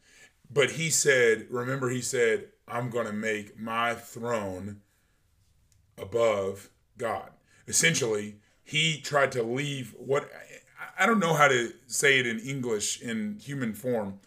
But 0.51 0.71
he 0.71 0.89
said, 0.89 1.45
remember, 1.49 1.89
he 1.89 2.01
said, 2.01 2.47
"I'm 2.67 2.89
going 2.89 3.05
to 3.05 3.13
make 3.13 3.59
my 3.59 3.93
throne 3.93 4.81
above 5.97 6.69
God." 6.97 7.29
Essentially, 7.67 8.37
he 8.63 8.99
tried 8.99 9.31
to 9.33 9.43
leave 9.43 9.93
what 9.97 10.29
I- 10.97 11.05
don't 11.05 11.19
know 11.19 11.33
how 11.33 11.47
to 11.47 11.71
say 11.87 12.19
it 12.19 12.25
in 12.27 12.39
English 12.39 13.01
in 13.01 13.37
human 13.39 13.73
form. 13.73 14.19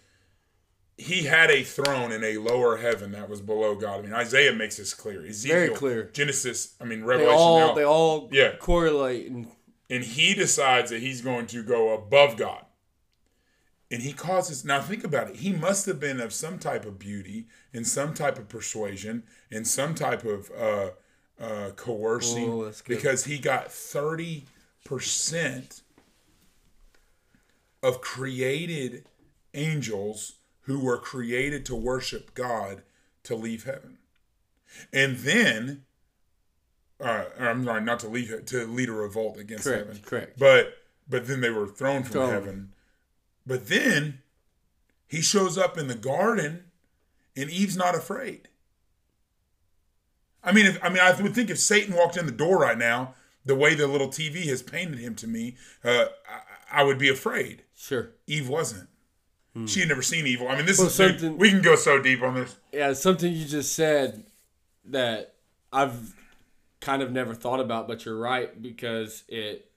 He 0.97 1.25
had 1.25 1.51
a 1.51 1.65
throne 1.65 2.13
in 2.13 2.23
a 2.23 2.37
lower 2.37 2.77
heaven 2.77 3.13
that 3.13 3.29
was 3.29 3.41
below 3.41 3.75
God. 3.75 3.99
I 3.99 4.03
mean, 4.03 4.13
Isaiah 4.13 4.53
makes 4.53 4.77
this 4.77 4.95
clear. 4.95 5.27
Ezekiel, 5.27 5.57
Very 5.59 5.75
clear. 5.75 6.05
Genesis, 6.13 6.75
I 6.81 6.85
mean, 6.85 7.01
They 7.01 7.07
Revelation. 7.07 7.37
all 7.39 7.59
now. 7.59 7.75
they 7.75 7.85
all 7.85 8.29
Yeah. 8.31 8.57
correlate 8.57 9.29
and 9.31 9.49
and 9.93 10.03
he 10.05 10.33
decides 10.33 10.91
that 10.91 11.03
he's 11.03 11.21
going 11.21 11.47
to 11.47 11.63
go 11.63 11.93
above 11.93 12.39
God. 12.39 12.65
And 13.91 14.01
he 14.01 14.15
causes 14.15 14.65
now 14.65 14.81
think 14.81 15.05
about 15.05 15.29
it. 15.29 15.37
He 15.37 15.53
must 15.53 15.85
have 15.85 16.01
been 16.01 16.19
of 16.19 16.33
some 16.33 16.59
type 16.59 16.87
of 16.87 16.99
beauty 16.99 17.47
and 17.75 17.87
some 17.87 18.15
type 18.15 18.39
of 18.39 18.49
persuasion 18.49 19.25
and 19.51 19.67
some 19.67 19.95
type 19.95 20.25
of 20.25 20.51
uh, 20.59 20.91
uh, 21.39 21.71
coercing 21.77 22.49
Oh, 22.49 22.63
good. 22.63 22.75
because 22.89 23.25
he 23.27 23.39
got 23.39 23.71
thirty 23.71 24.47
percent 24.83 25.83
of 27.83 28.01
created 28.01 29.05
angels 29.53 30.37
who 30.63 30.81
were 30.83 30.97
created 30.99 31.67
to 31.67 31.75
worship 31.75 32.33
God 32.33 32.83
to 33.25 33.35
leave 33.37 33.65
heaven, 33.65 33.99
and 34.91 35.19
then 35.19 35.83
uh, 37.03 37.25
I'm 37.39 37.65
sorry, 37.65 37.81
not 37.83 38.01
to 38.01 38.09
leave 38.09 38.47
to 38.47 38.67
lead 38.67 38.89
a 38.89 38.93
revolt 38.93 39.39
against 39.39 39.65
Correct, 39.65 39.87
heaven. 39.87 40.03
correct. 40.05 40.39
But 40.39 40.75
but 41.09 41.27
then 41.27 41.41
they 41.41 41.51
were 41.51 41.67
thrown 41.67 42.03
from 42.05 42.13
Thrown. 42.13 42.31
heaven. 42.31 42.73
But 43.47 43.69
then 43.69 44.21
he 45.09 45.21
shows 45.21 45.59
up 45.59 45.77
in 45.77 45.89
the 45.89 45.95
garden, 45.97 46.65
and 47.37 47.51
Eve's 47.51 47.77
not 47.77 47.95
afraid. 47.95 48.49
I 50.45 50.53
mean, 50.53 50.67
if 50.67 50.83
I 50.83 50.89
mean, 50.89 50.99
I 51.01 51.13
would 51.21 51.35
think 51.35 51.51
if 51.51 51.59
Satan 51.59 51.95
walked 51.95 52.17
in 52.17 52.27
the 52.27 52.33
door 52.33 52.59
right 52.59 52.79
now, 52.79 53.15
the 53.45 53.55
way 53.55 53.75
the 53.75 53.87
little 53.87 54.09
TV 54.09 54.45
has 54.47 54.63
painted 54.63 54.99
him 54.99 55.15
to 55.17 55.27
me, 55.27 55.57
uh, 55.85 56.07
I, 56.29 56.81
I 56.81 56.85
would 56.85 56.99
be 56.99 57.09
afraid. 57.09 57.63
sure. 57.77 58.11
Eve 58.27 58.49
wasn't. 58.49 58.89
She 59.67 59.81
had 59.81 59.91
never 59.91 60.01
seen 60.01 60.27
evil. 60.27 60.49
I 60.49 60.57
mean, 60.57 60.65
this 60.65 60.79
Well, 60.79 60.87
is 60.87 60.95
something- 60.95 61.37
we 61.37 61.51
can 61.51 61.61
go 61.61 61.77
so 61.77 62.01
deep 62.01 62.23
on 62.23 62.35
this. 62.37 62.57
Yeah, 62.73 62.95
something 62.95 63.31
you 63.31 63.45
just 63.45 63.75
said 63.75 64.25
that 64.87 65.35
I've 65.71 66.15
kind 66.83 67.01
of 67.01 67.11
never 67.11 67.33
thought 67.33 67.61
about, 67.61 67.89
but 67.89 68.05
you're 68.05 68.19
right 68.19 68.61
because 68.61 69.25
it 69.29 69.71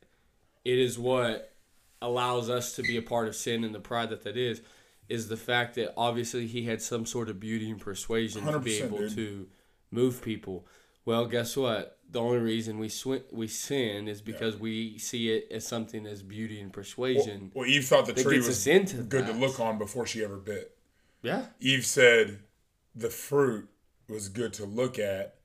it 0.65 0.77
is 0.77 0.99
what 0.99 1.53
allows 2.01 2.49
us 2.49 2.73
to 2.73 2.81
be 2.81 2.97
a 2.97 3.01
part 3.01 3.27
of 3.27 3.35
sin 3.35 3.63
and 3.63 3.73
the 3.73 3.79
pride 3.79 4.09
that 4.09 4.23
that 4.23 4.35
is 4.35 4.61
is 5.07 5.27
the 5.29 5.37
fact 5.37 5.75
that 5.75 5.93
obviously 5.95 6.47
he 6.47 6.63
had 6.63 6.81
some 6.81 7.05
sort 7.05 7.29
of 7.29 7.39
beauty 7.39 7.69
and 7.69 7.79
persuasion 7.79 8.43
to 8.45 8.59
be 8.59 8.79
able 8.79 8.97
dude. 8.97 9.15
to 9.15 9.47
move 9.91 10.21
people. 10.21 10.67
Well, 11.05 11.27
guess 11.27 11.55
what? 11.55 11.99
The 12.09 12.19
only 12.19 12.39
reason 12.39 12.79
we 12.79 12.89
sw- 12.89 13.31
we 13.31 13.47
sin 13.47 14.07
is 14.07 14.21
because 14.21 14.57
we 14.57 14.97
see 14.97 15.31
it 15.31 15.47
as 15.51 15.65
something 15.65 16.07
as 16.07 16.23
beauty 16.23 16.59
and 16.59 16.73
persuasion. 16.73 17.51
Well, 17.53 17.67
Eve 17.67 17.85
thought 17.85 18.07
the 18.07 18.13
tree 18.13 18.37
was 18.37 18.65
good 18.65 18.87
that. 18.87 19.27
to 19.27 19.33
look 19.33 19.59
on 19.59 19.77
before 19.77 20.07
she 20.07 20.23
ever 20.23 20.37
bit. 20.37 20.75
yeah, 21.21 21.45
Eve 21.59 21.85
said 21.85 22.39
the 22.95 23.11
fruit 23.11 23.69
was 24.09 24.29
good 24.29 24.53
to 24.53 24.65
look 24.65 24.97
at, 24.97 25.35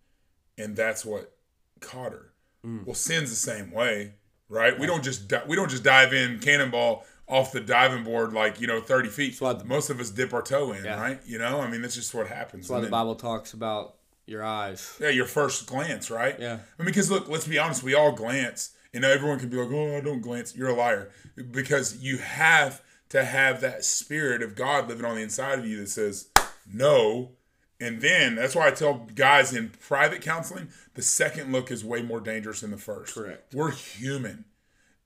and 0.56 0.74
that's 0.74 1.04
what 1.04 1.34
caught 1.80 2.12
her. 2.12 2.32
Mm. 2.66 2.84
Well, 2.84 2.94
sin's 2.94 3.30
the 3.30 3.36
same 3.36 3.70
way, 3.72 4.14
right? 4.48 4.78
We 4.78 4.86
don't 4.86 5.02
just 5.04 5.28
di- 5.28 5.42
we 5.46 5.56
don't 5.56 5.70
just 5.70 5.82
dive 5.82 6.12
in 6.12 6.38
cannonball 6.40 7.04
off 7.26 7.52
the 7.52 7.60
diving 7.60 8.04
board 8.04 8.32
like 8.32 8.60
you 8.60 8.66
know 8.66 8.80
thirty 8.80 9.08
feet. 9.08 9.38
the- 9.38 9.62
Most 9.64 9.88
of 9.90 9.98
us 10.00 10.10
dip 10.10 10.32
our 10.34 10.42
toe 10.42 10.72
in, 10.72 10.84
Yeah. 10.84 11.00
right? 11.00 11.20
You 11.24 11.38
know, 11.38 11.60
I 11.60 11.70
mean 11.70 11.80
that's 11.82 11.94
just 11.94 12.12
what 12.14 12.26
happens. 12.26 12.64
that's 12.64 12.70
why 12.70 12.76
And 12.76 12.82
the 12.84 12.86
then- 12.86 12.90
Bible 12.92 13.14
talks 13.14 13.52
about 13.54 13.96
your 14.26 14.44
eyes. 14.44 14.96
yeah, 15.00 15.08
your 15.08 15.26
first 15.26 15.66
glance, 15.66 16.10
right? 16.10 16.36
Yeah. 16.38 16.54
I 16.78 16.82
mean, 16.82 16.86
because 16.86 17.10
look, 17.10 17.28
let's 17.28 17.46
be 17.46 17.58
honest, 17.58 17.82
we 17.82 17.94
all 17.94 18.12
glance, 18.12 18.70
and 18.92 19.04
everyone 19.04 19.38
can 19.38 19.48
be 19.48 19.56
like, 19.56 19.70
"Oh, 19.72 19.96
I 19.96 20.00
don't 20.00 20.20
glance." 20.20 20.54
You're 20.54 20.68
a 20.70 20.74
liar 20.74 21.10
because 21.50 21.96
you 21.98 22.18
have 22.18 22.82
to 23.08 23.24
have 23.24 23.60
that 23.62 23.84
spirit 23.84 24.42
of 24.42 24.54
God 24.54 24.88
living 24.88 25.04
on 25.04 25.16
the 25.16 25.22
inside 25.22 25.58
of 25.58 25.66
you 25.66 25.78
that 25.80 25.88
says 25.88 26.28
no. 26.70 27.32
And 27.80 28.02
then 28.02 28.34
that's 28.34 28.54
why 28.54 28.68
I 28.68 28.72
tell 28.72 29.08
guys 29.14 29.54
in 29.54 29.70
private 29.70 30.20
counseling, 30.20 30.68
the 30.94 31.02
second 31.02 31.50
look 31.50 31.70
is 31.70 31.84
way 31.84 32.02
more 32.02 32.20
dangerous 32.20 32.60
than 32.60 32.70
the 32.70 32.76
first. 32.76 33.14
Correct. 33.14 33.54
We're 33.54 33.70
human. 33.70 34.44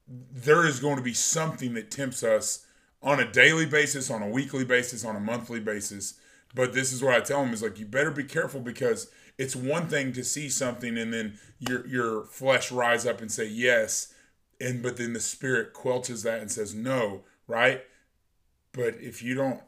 There 0.08 0.66
is 0.66 0.80
going 0.80 0.96
to 0.96 1.02
be 1.02 1.14
something 1.14 1.74
that 1.74 1.90
tempts 1.90 2.22
us 2.24 2.66
on 3.00 3.20
a 3.20 3.30
daily 3.30 3.66
basis, 3.66 4.10
on 4.10 4.22
a 4.22 4.28
weekly 4.28 4.64
basis, 4.64 5.04
on 5.04 5.14
a 5.14 5.20
monthly 5.20 5.60
basis. 5.60 6.14
But 6.54 6.72
this 6.72 6.92
is 6.92 7.02
what 7.02 7.14
I 7.14 7.20
tell 7.20 7.42
them 7.42 7.54
is 7.54 7.62
like 7.62 7.78
you 7.78 7.87
better 7.87 8.10
be 8.10 8.24
careful 8.24 8.60
because 8.60 9.10
it's 9.38 9.54
one 9.54 9.88
thing 9.88 10.12
to 10.12 10.24
see 10.24 10.48
something 10.48 10.96
and 10.98 11.12
then 11.12 11.38
your 11.58 11.87
your 11.87 12.24
flesh 12.24 12.70
rise 12.70 13.06
up 13.06 13.20
and 13.20 13.30
say 13.30 13.46
yes, 13.46 14.12
and 14.60 14.82
but 14.82 14.96
then 14.96 15.12
the 15.12 15.20
spirit 15.20 15.74
quelches 15.74 16.22
that 16.22 16.40
and 16.40 16.50
says 16.50 16.74
no, 16.74 17.24
right? 17.46 17.82
But 18.72 18.94
if 19.00 19.22
you 19.22 19.34
don't 19.34 19.60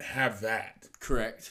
have 0.00 0.40
that, 0.40 0.88
Correct. 1.00 1.50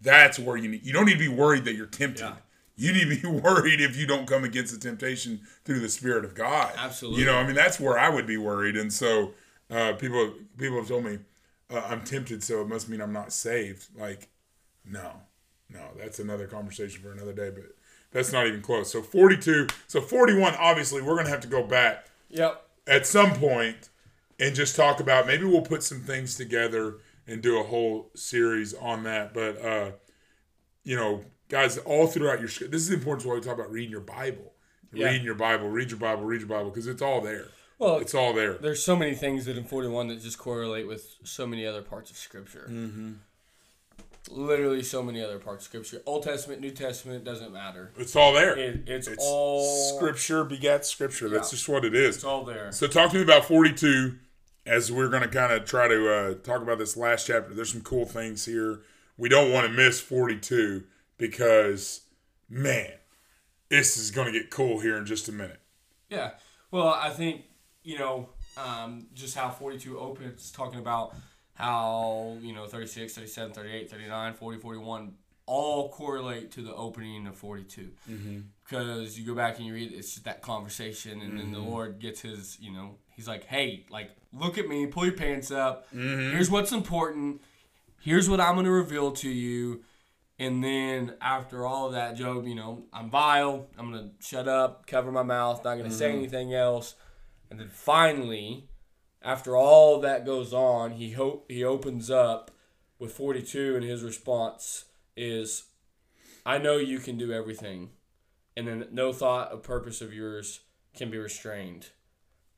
That's 0.00 0.38
where 0.38 0.56
you 0.56 0.68
need 0.68 0.84
you 0.84 0.92
don't 0.92 1.06
need 1.06 1.14
to 1.14 1.18
be 1.18 1.28
worried 1.28 1.64
that 1.64 1.74
you're 1.74 1.86
tempted. 1.86 2.22
Yeah. 2.24 2.34
You 2.76 2.92
need 2.92 3.08
to 3.22 3.22
be 3.22 3.40
worried 3.40 3.80
if 3.80 3.96
you 3.96 4.06
don't 4.06 4.26
come 4.26 4.44
against 4.44 4.72
the 4.74 4.80
temptation 4.80 5.40
through 5.64 5.80
the 5.80 5.88
Spirit 5.88 6.24
of 6.24 6.34
God. 6.34 6.72
Absolutely. 6.76 7.20
You 7.20 7.26
know, 7.26 7.36
I 7.36 7.46
mean, 7.46 7.54
that's 7.54 7.78
where 7.78 7.98
I 7.98 8.08
would 8.08 8.26
be 8.26 8.36
worried. 8.36 8.76
And 8.76 8.92
so, 8.92 9.32
uh, 9.70 9.92
people 9.94 10.34
people 10.58 10.76
have 10.78 10.88
told 10.88 11.04
me 11.04 11.18
uh, 11.70 11.82
I'm 11.88 12.02
tempted, 12.02 12.42
so 12.42 12.60
it 12.62 12.68
must 12.68 12.88
mean 12.88 13.00
I'm 13.00 13.12
not 13.12 13.32
saved. 13.32 13.86
Like, 13.96 14.28
no, 14.84 15.12
no, 15.70 15.80
that's 15.96 16.18
another 16.18 16.46
conversation 16.46 17.00
for 17.00 17.12
another 17.12 17.32
day. 17.32 17.50
But 17.50 17.64
that's 18.12 18.32
not 18.32 18.46
even 18.46 18.60
close. 18.60 18.90
So 18.92 19.02
42, 19.02 19.68
so 19.86 20.00
41. 20.00 20.54
Obviously, 20.58 21.00
we're 21.00 21.16
gonna 21.16 21.30
have 21.30 21.40
to 21.40 21.48
go 21.48 21.62
back 21.62 22.06
Yep. 22.30 22.62
at 22.86 23.06
some 23.06 23.32
point 23.34 23.88
and 24.40 24.54
just 24.54 24.74
talk 24.76 24.98
about 25.00 25.26
maybe 25.28 25.44
we'll 25.44 25.62
put 25.62 25.82
some 25.84 26.00
things 26.00 26.34
together 26.34 26.96
and 27.26 27.42
do 27.42 27.58
a 27.58 27.62
whole 27.64 28.10
series 28.14 28.74
on 28.74 29.02
that. 29.04 29.32
But 29.34 29.64
uh 29.64 29.90
you 30.82 30.96
know 30.96 31.24
guys 31.48 31.78
all 31.78 32.06
throughout 32.06 32.38
your 32.40 32.48
this 32.48 32.82
is 32.82 32.90
important. 32.90 33.26
why 33.26 33.34
we 33.34 33.40
talk 33.40 33.54
about 33.54 33.70
reading 33.72 33.90
your 33.90 34.00
bible. 34.00 34.52
Yeah. 34.92 35.06
reading 35.06 35.24
your 35.24 35.34
bible 35.34 35.68
read 35.68 35.90
your 35.90 35.98
bible 35.98 36.22
read 36.24 36.40
your 36.40 36.48
bible 36.48 36.70
because 36.70 36.86
it's 36.86 37.02
all 37.02 37.20
there. 37.20 37.48
Well, 37.78 37.96
it's 37.98 38.14
all 38.14 38.32
there. 38.32 38.54
there's 38.54 38.84
so 38.84 38.94
many 38.94 39.14
things 39.16 39.46
that 39.46 39.58
in 39.58 39.64
41 39.64 40.06
that 40.08 40.22
just 40.22 40.38
correlate 40.38 40.86
with 40.86 41.16
so 41.24 41.44
many 41.46 41.66
other 41.66 41.82
parts 41.82 42.10
of 42.10 42.16
scripture. 42.16 42.68
Mm-hmm. 42.70 43.14
literally 44.30 44.82
so 44.82 45.02
many 45.02 45.22
other 45.22 45.38
parts 45.40 45.64
of 45.64 45.68
scripture. 45.68 46.00
Old 46.06 46.22
testament 46.22 46.60
new 46.60 46.70
testament 46.70 47.24
doesn't 47.24 47.52
matter. 47.52 47.90
It's 47.98 48.14
all 48.16 48.32
there. 48.32 48.56
It, 48.56 48.84
it's, 48.88 49.08
it's 49.08 49.18
all 49.26 49.96
scripture 49.96 50.44
begets 50.44 50.88
scripture. 50.88 51.28
That's 51.28 51.52
Yeah. 51.52 51.56
just 51.56 51.68
what 51.68 51.84
it 51.84 51.94
is. 51.94 52.16
It's 52.16 52.24
all 52.24 52.44
there. 52.44 52.70
So 52.72 52.86
talk 52.86 53.10
to 53.10 53.16
me 53.16 53.22
about 53.22 53.44
42 53.46 54.16
as 54.66 54.90
we're 54.90 55.08
going 55.08 55.22
to 55.22 55.28
kind 55.28 55.52
of 55.52 55.64
try 55.64 55.88
to 55.88 56.12
uh, 56.14 56.34
talk 56.42 56.62
about 56.62 56.78
this 56.78 56.96
last 56.96 57.26
chapter. 57.26 57.54
There's 57.54 57.72
some 57.72 57.82
cool 57.82 58.06
things 58.06 58.44
here. 58.44 58.80
We 59.16 59.28
don't 59.28 59.52
want 59.52 59.66
to 59.66 59.72
miss 59.72 60.00
42 60.00 60.84
because, 61.18 62.00
man, 62.48 62.92
this 63.68 63.96
is 63.96 64.10
going 64.10 64.32
to 64.32 64.38
get 64.38 64.50
cool 64.50 64.80
here 64.80 64.96
in 64.96 65.06
just 65.06 65.28
a 65.28 65.32
minute. 65.32 65.60
yeah 66.08 66.32
well 66.70 66.88
i 66.88 67.10
think 67.10 67.42
you 67.82 67.98
know 67.98 68.28
um, 68.56 69.06
just 69.14 69.36
how 69.36 69.50
42 69.50 69.98
opens 69.98 70.52
talking 70.52 70.78
about 70.78 71.14
how 71.54 72.36
you 72.40 72.52
know 72.52 72.66
36 72.66 73.14
37 73.14 73.52
38 73.52 73.90
39 73.90 74.34
40 74.34 74.58
41 74.60 75.14
all 75.46 75.88
correlate 75.90 76.50
to 76.52 76.62
the 76.62 76.74
opening 76.74 77.26
of 77.26 77.36
42 77.36 77.90
because 78.64 79.18
you 79.18 79.26
go 79.26 79.34
back 79.34 79.58
and 79.58 79.66
you 79.66 79.74
read 79.74 79.92
it's 79.92 80.14
just 80.14 80.24
that 80.24 80.42
conversation 80.42 81.20
and 81.20 81.38
then 81.38 81.52
the 81.52 81.58
mm-hmm. 81.58 81.70
lord 81.70 81.98
gets 81.98 82.20
his 82.20 82.58
you 82.60 82.72
know 82.72 82.96
he's 83.14 83.28
like 83.28 83.44
hey 83.44 83.84
like 83.90 84.10
look 84.32 84.58
at 84.58 84.68
me 84.68 84.86
pull 84.86 85.04
your 85.04 85.14
pants 85.14 85.50
up. 85.50 85.86
Mm-hmm. 85.92 86.32
Here's 86.32 86.50
what's 86.50 86.72
important. 86.72 87.40
Here's 88.00 88.28
what 88.28 88.40
i'm 88.40 88.54
going 88.54 88.66
to 88.66 88.72
reveal 88.72 89.12
to 89.12 89.28
you. 89.28 89.82
And 90.36 90.64
then 90.64 91.14
after 91.20 91.64
all 91.64 91.86
of 91.86 91.92
that 91.92 92.16
job 92.16 92.46
you 92.46 92.54
know 92.54 92.84
i'm 92.92 93.10
vile. 93.10 93.66
I'm 93.78 93.92
going 93.92 94.10
to 94.10 94.26
shut 94.26 94.48
up 94.48 94.86
cover 94.86 95.12
my 95.12 95.22
mouth 95.22 95.64
not 95.64 95.76
going 95.76 95.90
to 95.90 95.96
say 95.96 96.08
mm-hmm. 96.08 96.18
anything 96.18 96.54
else. 96.54 96.94
And 97.50 97.60
then 97.60 97.68
finally 97.68 98.68
after 99.22 99.56
all 99.56 100.00
that 100.00 100.26
goes 100.26 100.52
on, 100.52 100.92
he 100.92 101.12
hope 101.12 101.50
he 101.50 101.64
opens 101.64 102.10
up 102.10 102.50
with 102.98 103.12
42 103.12 103.74
and 103.74 103.84
his 103.84 104.02
response 104.02 104.84
is 105.16 105.64
I 106.46 106.58
know 106.58 106.76
you 106.76 106.98
can 106.98 107.16
do 107.16 107.32
everything 107.32 107.90
and 108.56 108.66
then 108.66 108.86
no 108.92 109.12
thought 109.12 109.52
or 109.52 109.58
purpose 109.58 110.00
of 110.00 110.12
yours 110.14 110.60
can 110.96 111.10
be 111.10 111.18
restrained. 111.18 111.90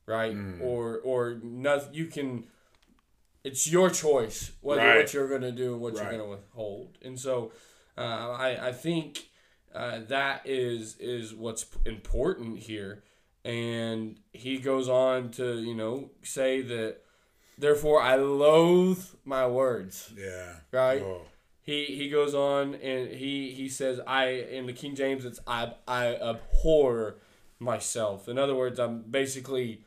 Right? 0.07 0.37
Or 0.63 0.99
or 1.03 1.39
nothing 1.43 1.95
you 1.95 2.07
can 2.07 2.45
it's 3.43 3.67
your 3.69 3.91
choice 3.91 4.53
whether 4.61 4.81
Right. 4.83 4.97
what 4.99 5.15
you're 5.15 5.29
going 5.29 5.43
to 5.43 5.53
do 5.53 5.73
and 5.73 5.81
what 5.81 5.95
Right. 5.95 6.03
you're 6.03 6.13
going 6.13 6.25
to 6.25 6.29
withhold. 6.37 6.99
And 7.03 7.19
so 7.19 7.53
uh, 7.99 8.01
I, 8.01 8.69
I 8.69 8.73
think 8.73 9.29
uh, 9.75 10.01
that 10.09 10.43
is 10.47 10.97
is 10.99 11.35
what's 11.35 11.67
important 11.85 12.61
here. 12.61 13.03
And 13.45 14.19
he 14.33 14.59
goes 14.59 14.89
on 14.89 15.31
to, 15.33 15.61
you 15.61 15.75
know, 15.75 16.11
say 16.23 16.63
that, 16.63 16.99
therefore 17.59 18.03
I 18.03 18.17
loathe 18.17 19.05
my 19.25 19.47
words. 19.47 20.13
Yeah. 20.17 20.55
Right? 20.73 21.03
Oh. 21.03 21.23
He 21.67 21.85
he 21.87 22.09
goes 22.09 22.33
on 22.33 22.77
and 22.77 23.11
he 23.11 23.51
he 23.51 23.69
says 23.69 24.01
I 24.07 24.27
in 24.29 24.67
the 24.67 24.73
King 24.73 24.95
James 24.95 25.25
it's 25.25 25.41
I 25.47 25.75
I 25.87 26.15
abhor 26.15 27.17
myself. 27.59 28.29
In 28.29 28.39
other 28.39 28.55
words, 28.55 28.79
I'm 28.79 29.03
basically 29.03 29.83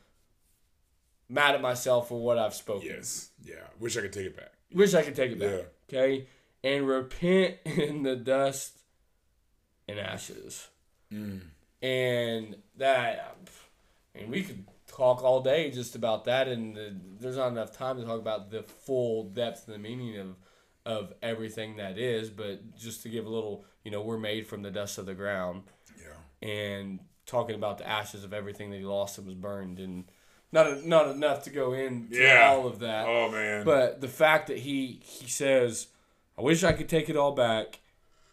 mad 1.29 1.55
at 1.55 1.61
myself 1.61 2.09
for 2.09 2.19
what 2.19 2.37
I've 2.37 2.53
spoken. 2.53 2.87
Yes. 2.87 3.29
Yeah. 3.43 3.55
Wish 3.79 3.95
I 3.97 4.01
could 4.01 4.13
take 4.13 4.25
it 4.25 4.35
back. 4.35 4.51
Wish 4.73 4.93
I 4.93 5.03
could 5.03 5.15
take 5.15 5.31
it 5.31 5.39
back. 5.39 5.49
Yeah. 5.89 5.99
Okay? 5.99 6.27
And 6.63 6.87
repent 6.87 7.57
in 7.65 8.03
the 8.03 8.15
dust 8.15 8.79
and 9.87 9.99
ashes. 9.99 10.67
Mm. 11.13 11.41
And 11.81 12.57
that, 12.75 13.37
I 14.13 14.19
mean, 14.19 14.31
we 14.31 14.43
could 14.43 14.65
talk 14.87 15.23
all 15.23 15.41
day 15.41 15.71
just 15.71 15.95
about 15.95 16.25
that, 16.25 16.47
and 16.49 16.75
the, 16.75 16.93
there's 17.19 17.37
not 17.37 17.47
enough 17.47 17.71
time 17.71 17.97
to 17.97 18.05
talk 18.05 18.19
about 18.19 18.51
the 18.51 18.63
full 18.63 19.29
depth 19.29 19.67
and 19.67 19.75
the 19.75 19.79
meaning 19.79 20.17
of, 20.17 20.35
of 20.85 21.13
everything 21.21 21.77
that 21.77 21.97
is. 21.97 22.29
But 22.29 22.75
just 22.75 23.03
to 23.03 23.09
give 23.09 23.25
a 23.25 23.29
little, 23.29 23.65
you 23.83 23.91
know, 23.91 24.01
we're 24.01 24.17
made 24.17 24.47
from 24.47 24.61
the 24.61 24.71
dust 24.71 24.97
of 24.97 25.05
the 25.05 25.13
ground, 25.15 25.63
Yeah. 25.97 26.47
and 26.47 26.99
talking 27.25 27.55
about 27.55 27.77
the 27.77 27.87
ashes 27.87 28.23
of 28.23 28.33
everything 28.33 28.71
that 28.71 28.77
he 28.77 28.85
lost 28.85 29.17
and 29.17 29.27
was 29.27 29.35
burned, 29.35 29.79
and 29.79 30.11
not 30.51 30.83
not 30.85 31.07
enough 31.09 31.43
to 31.43 31.49
go 31.51 31.73
into 31.73 32.17
Yeah. 32.17 32.49
all 32.49 32.65
of 32.67 32.79
that. 32.79 33.07
Oh 33.07 33.29
man. 33.29 33.65
But 33.65 34.01
the 34.01 34.07
fact 34.07 34.47
that 34.47 34.57
he 34.59 34.99
he 35.03 35.27
says, 35.27 35.87
"I 36.37 36.41
wish 36.41 36.63
I 36.63 36.73
could 36.73 36.89
take 36.89 37.09
it 37.09 37.15
all 37.15 37.33
back," 37.33 37.79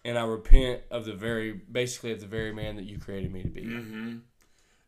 and 0.05 0.17
I 0.19 0.25
repent 0.25 0.83
of 0.91 1.05
the 1.05 1.13
very 1.15 1.53
basically 1.53 2.13
of 2.13 2.21
the 2.21 2.27
very 2.27 2.53
man 2.55 2.77
that 2.77 2.85
you 2.85 2.99
created 2.99 3.33
me 3.33 3.43
to 3.43 3.51
be. 3.51 3.65
Mm-hmm. 3.65 4.19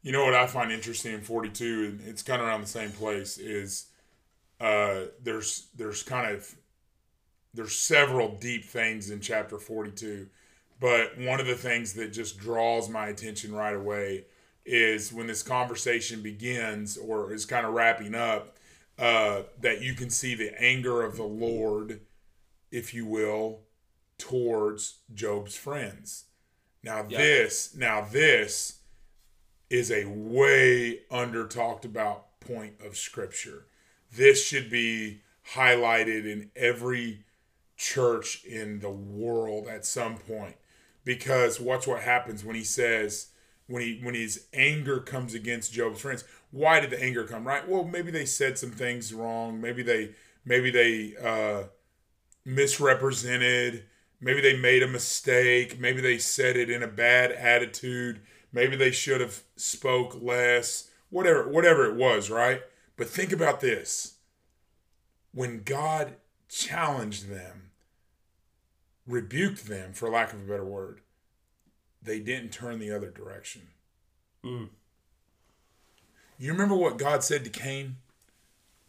You 0.01 0.13
know 0.13 0.25
what 0.25 0.33
I 0.33 0.47
find 0.47 0.71
interesting 0.73 1.13
in 1.13 1.21
42, 1.23 1.85
and 1.85 2.01
it's 2.09 2.23
kind 2.23 2.41
of 2.41 2.47
around 2.49 2.63
the 2.63 2.67
same 2.69 2.93
place, 2.93 3.37
is 3.37 3.89
uh, 4.61 5.07
there's 5.23 5.69
there's 5.77 6.03
kind 6.03 6.35
of 6.35 6.55
there's 7.59 7.75
several 7.75 8.37
deep 8.37 8.65
things 8.65 9.11
in 9.11 9.21
chapter 9.21 9.59
42, 9.59 10.29
but 10.79 11.19
one 11.19 11.41
of 11.41 11.47
the 11.49 11.57
things 11.57 11.93
that 11.95 12.13
just 12.13 12.39
draws 12.39 12.89
my 12.89 13.09
attention 13.09 13.53
right 13.53 13.75
away 13.75 14.27
is 14.65 15.13
when 15.13 15.27
this 15.27 15.43
conversation 15.43 16.23
begins 16.23 16.97
or 16.97 17.33
is 17.33 17.45
kind 17.45 17.67
of 17.67 17.75
wrapping 17.75 18.15
up, 18.15 18.57
uh, 18.97 19.43
that 19.61 19.83
you 19.83 19.95
can 19.95 20.09
see 20.09 20.37
the 20.37 20.57
anger 20.63 21.03
of 21.03 21.17
the 21.17 21.25
Lord, 21.25 22.01
if 22.71 22.95
you 22.95 23.05
will, 23.05 23.63
towards 24.19 25.01
Job's 25.13 25.57
friends. 25.57 26.27
Now 26.85 27.05
Yeah. 27.09 27.19
this, 27.19 27.75
now 27.75 28.03
this 28.03 28.83
is 29.69 29.91
a 29.91 30.05
way 30.05 31.01
under 31.11 31.45
talked 31.49 31.85
about 31.85 32.39
point 32.39 32.81
of 32.81 32.97
scripture. 32.97 33.67
This 34.13 34.47
should 34.47 34.71
be 34.71 35.23
highlighted 35.55 36.25
in 36.25 36.53
every 36.55 37.25
church 37.79 38.45
in 38.45 38.81
the 38.81 38.91
world 38.91 39.69
at 39.69 39.87
some 39.87 40.19
point 40.19 40.57
because 41.05 41.59
watch 41.59 41.87
what 41.87 42.03
happens 42.03 42.45
when 42.45 42.57
he 42.57 42.65
says 42.65 43.29
when 43.69 43.83
he 43.83 44.01
when 44.03 44.15
his 44.15 44.47
anger 44.53 44.99
comes 44.99 45.35
against 45.35 45.73
Job's 45.73 46.01
friends. 46.01 46.25
Why 46.51 46.81
did 46.81 46.91
the 46.91 47.03
anger 47.03 47.25
come? 47.25 47.47
Right? 47.47 47.67
Well, 47.69 47.85
maybe 47.85 48.11
they 48.11 48.25
said 48.25 48.59
some 48.59 48.73
things 48.73 49.15
wrong. 49.15 49.61
Maybe 49.61 49.83
they 49.83 50.15
maybe 50.45 50.71
they 50.71 51.15
uh, 51.23 51.69
misrepresented. 52.45 53.85
Maybe 54.21 54.41
they 54.41 54.57
made 54.57 54.83
a 54.83 54.89
mistake. 54.89 55.79
Maybe 55.79 56.01
they 56.01 56.19
said 56.19 56.57
it 56.57 56.69
in 56.69 56.83
a 56.83 56.89
bad 56.89 57.31
attitude. 57.31 58.21
Maybe 58.53 58.75
they 58.75 58.91
should 58.91 59.21
have 59.21 59.43
spoke 59.57 60.19
less. 60.21 60.91
Whatever 61.11 61.49
whatever 61.49 61.87
it 61.87 61.95
was, 61.95 62.31
right? 62.31 62.63
But 62.97 63.09
think 63.09 63.33
about 63.33 63.61
this. 63.61 64.17
When 65.33 65.63
God 65.63 66.17
challenged 66.49 67.29
them, 67.29 67.68
rebuked 69.09 69.67
them 69.67 69.93
for 69.93 70.09
lack 70.09 70.33
of 70.33 70.41
a 70.41 70.45
better 70.45 70.65
word, 70.65 71.01
they 72.03 72.21
didn't 72.21 72.53
turn 72.53 72.79
the 72.79 72.93
other 72.93 73.11
direction. 73.11 73.63
Mm. 74.45 74.69
You 76.39 76.53
remember 76.53 76.77
what 76.77 76.99
God 76.99 77.25
said 77.25 77.43
to 77.45 77.51
Cain? 77.51 77.97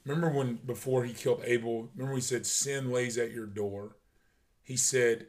Remember 0.06 0.30
when 0.30 0.56
before 0.66 1.04
he 1.04 1.14
killed 1.14 1.42
Abel, 1.44 1.90
remember 1.96 2.16
he 2.16 2.22
said 2.22 2.46
sin 2.46 2.92
lays 2.92 3.18
at 3.18 3.32
your 3.32 3.46
door. 3.46 3.96
He 4.64 4.78
said, 4.78 5.28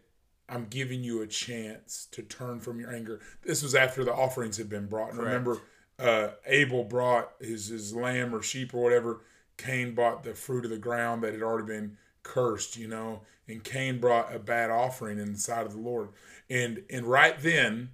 I'm 0.48 0.66
giving 0.66 1.02
you 1.02 1.22
a 1.22 1.26
chance 1.26 2.06
to 2.12 2.22
turn 2.22 2.60
from 2.60 2.80
your 2.80 2.94
anger. 2.94 3.20
This 3.42 3.62
was 3.62 3.74
after 3.74 4.04
the 4.04 4.12
offerings 4.12 4.56
had 4.56 4.68
been 4.68 4.86
brought. 4.86 5.10
And 5.10 5.18
remember 5.18 5.60
uh, 5.98 6.30
Abel 6.46 6.84
brought 6.84 7.32
his 7.40 7.68
his 7.68 7.94
lamb 7.94 8.34
or 8.34 8.42
sheep 8.42 8.74
or 8.74 8.82
whatever. 8.82 9.20
Cain 9.56 9.94
bought 9.94 10.24
the 10.24 10.34
fruit 10.34 10.64
of 10.64 10.70
the 10.70 10.78
ground 10.78 11.22
that 11.22 11.32
had 11.32 11.42
already 11.42 11.66
been 11.66 11.96
cursed, 12.22 12.76
you 12.76 12.88
know, 12.88 13.22
and 13.48 13.64
Cain 13.64 13.98
brought 14.00 14.34
a 14.34 14.38
bad 14.38 14.70
offering 14.70 15.18
in 15.18 15.32
the 15.32 15.38
sight 15.38 15.66
of 15.66 15.72
the 15.72 15.78
Lord. 15.80 16.10
And 16.48 16.84
and 16.90 17.06
right 17.06 17.38
then, 17.40 17.90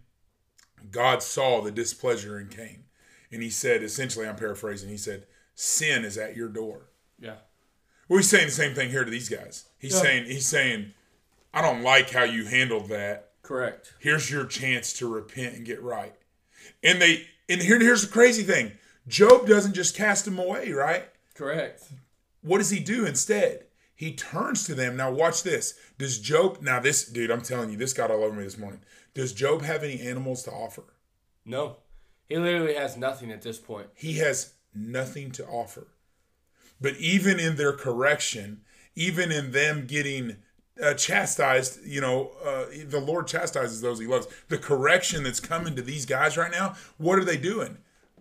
God 0.91 1.23
saw 1.23 1.61
the 1.61 1.71
displeasure 1.71 2.39
in 2.39 2.49
Cain. 2.49 2.85
And 3.33 3.43
he 3.43 3.51
said, 3.51 3.83
essentially, 3.83 4.27
I'm 4.27 4.37
paraphrasing, 4.37 4.89
he 4.89 4.97
said, 4.97 5.27
Sin 5.55 6.05
is 6.05 6.17
at 6.19 6.37
your 6.37 6.49
door. 6.49 6.91
Yeah. 7.19 7.37
Well, 8.09 8.19
he's 8.19 8.29
saying 8.29 8.47
the 8.47 8.53
same 8.53 8.75
thing 8.75 8.91
here 8.91 9.05
to 9.05 9.11
these 9.11 9.29
guys. 9.29 9.65
He's 9.79 9.95
Yeah. 9.95 10.03
saying, 10.03 10.25
he's 10.27 10.47
saying, 10.47 10.93
I 11.53 11.63
don't 11.63 11.83
like 11.83 12.11
how 12.11 12.23
you 12.25 12.45
handled 12.45 12.89
that. 12.91 13.33
Correct. 13.43 13.95
Here's 13.99 14.31
your 14.31 14.45
chance 14.45 14.93
to 14.95 15.09
repent 15.09 15.57
and 15.57 15.65
get 15.65 15.83
right. 15.83 16.15
And 16.83 17.01
they 17.01 17.27
and 17.49 17.63
here 17.63 17.79
here's 17.81 18.03
the 18.03 18.13
crazy 18.13 18.43
thing. 18.43 18.73
Job 19.09 19.47
doesn't 19.47 19.75
just 19.75 19.97
cast 19.97 20.27
him 20.27 20.39
away, 20.39 20.73
right? 20.73 21.09
Correct. 21.35 21.85
What 22.43 22.59
does 22.59 22.71
he 22.71 22.81
do 22.81 23.07
instead? 23.07 23.66
He 23.97 24.15
turns 24.15 24.65
to 24.65 24.75
them. 24.75 24.97
Now 24.97 25.11
watch 25.11 25.43
this. 25.43 25.75
Does 25.99 26.19
Job 26.19 26.59
now 26.61 26.79
this 26.79 27.07
dude, 27.07 27.31
I'm 27.31 27.41
telling 27.41 27.71
you, 27.71 27.79
this 27.79 27.95
got 27.95 28.11
all 28.11 28.23
over 28.23 28.37
me 28.37 28.45
this 28.45 28.59
morning. 28.59 28.81
Does 29.15 29.33
Job 29.33 29.63
have 29.63 29.83
any 29.83 30.01
animals 30.01 30.43
to 30.45 30.53
offer? 30.53 30.85
No. 31.47 31.79
He 32.29 32.37
literally 32.37 32.75
has 32.75 32.97
nothing 32.97 33.33
at 33.33 33.41
this 33.41 33.59
point. 33.59 33.89
He 33.95 34.19
has 34.19 34.53
nothing 34.75 35.31
to 35.33 35.47
offer. 35.47 35.89
But 36.79 36.97
even 36.97 37.41
in 37.41 37.57
their 37.57 37.73
correction, 37.73 38.61
even 38.95 39.33
in 39.33 39.53
them 39.53 39.87
getting 39.87 40.37
uh, 40.83 40.93
chastised, 40.93 41.83
you 41.87 42.03
know, 42.03 42.33
uh, 42.45 42.67
the 42.87 43.01
Lord 43.01 43.27
chastises 43.27 43.81
those 43.81 43.99
he 43.99 44.07
loves. 44.07 44.27
The 44.49 44.59
correction 44.59 45.23
that's 45.23 45.41
coming 45.41 45.75
to 45.77 45.83
these 45.83 46.05
guys 46.05 46.37
right 46.37 46.51
now, 46.51 46.75
what 46.99 47.19
are 47.19 47.25
they 47.25 47.39
doing? 47.39 47.79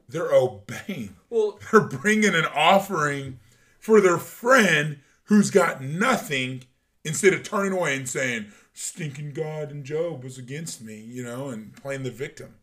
They're 0.07 0.33
obeying. 0.33 1.17
Well, 1.29 1.59
They're 1.69 1.81
bringing 1.81 2.35
an 2.35 2.45
offering 2.45 3.39
for 3.79 3.99
their 3.99 4.17
friend 4.17 4.99
who's 5.25 5.51
got 5.51 5.81
nothing 5.81 6.63
instead 7.03 7.33
of 7.33 7.43
turning 7.43 7.71
away 7.71 7.95
and 7.95 8.09
saying, 8.09 8.47
stinking 8.73 9.33
God 9.33 9.71
and 9.71 9.83
Job 9.83 10.23
was 10.23 10.37
against 10.37 10.81
me, 10.81 10.99
you 10.99 11.23
know, 11.23 11.49
and 11.49 11.75
playing 11.75 12.03
the 12.03 12.11
victim. 12.11 12.55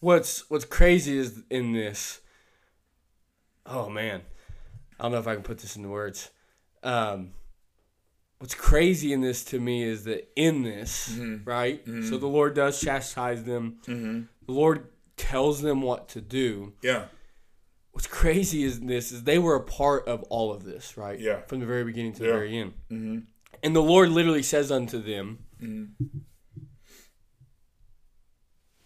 what's 0.00 0.48
what's 0.50 0.64
crazy 0.64 1.16
is 1.18 1.42
in 1.50 1.72
this. 1.72 2.20
Oh 3.64 3.88
man, 3.88 4.22
I 4.98 5.02
don't 5.04 5.12
know 5.12 5.18
if 5.18 5.26
I 5.26 5.34
can 5.34 5.42
put 5.42 5.58
this 5.58 5.76
into 5.76 5.88
words. 5.88 6.30
Um, 6.82 7.32
what's 8.38 8.54
crazy 8.54 9.12
in 9.12 9.20
this 9.20 9.44
to 9.46 9.60
me 9.60 9.82
is 9.82 10.04
that 10.04 10.30
in 10.36 10.62
this, 10.62 11.10
mm-hmm. 11.12 11.48
right? 11.48 11.84
So 11.84 11.90
mm-hmm. 11.90 12.18
the 12.18 12.26
Lord 12.26 12.54
does 12.54 12.80
chastise 12.80 13.44
them. 13.44 13.78
Mm-hmm. 13.86 14.22
The 14.46 14.52
Lord 14.52 14.88
tells 15.16 15.62
them 15.62 15.82
what 15.82 16.08
to 16.10 16.20
do. 16.20 16.74
Yeah. 16.82 17.06
What's 17.96 18.06
crazy 18.06 18.62
is 18.62 18.78
this 18.80 19.10
is 19.10 19.24
they 19.24 19.38
were 19.38 19.54
a 19.54 19.62
part 19.62 20.06
of 20.06 20.22
all 20.24 20.52
of 20.52 20.64
this, 20.64 20.98
right? 20.98 21.18
Yeah. 21.18 21.40
From 21.46 21.60
the 21.60 21.66
very 21.66 21.82
beginning 21.82 22.12
to 22.12 22.24
the 22.24 22.28
very 22.28 22.58
end. 22.58 22.74
Mm-hmm. 22.90 23.18
And 23.62 23.74
the 23.74 23.80
Lord 23.80 24.10
literally 24.10 24.42
says 24.42 24.70
unto 24.70 25.00
them, 25.00 25.38
I'm 25.58 25.96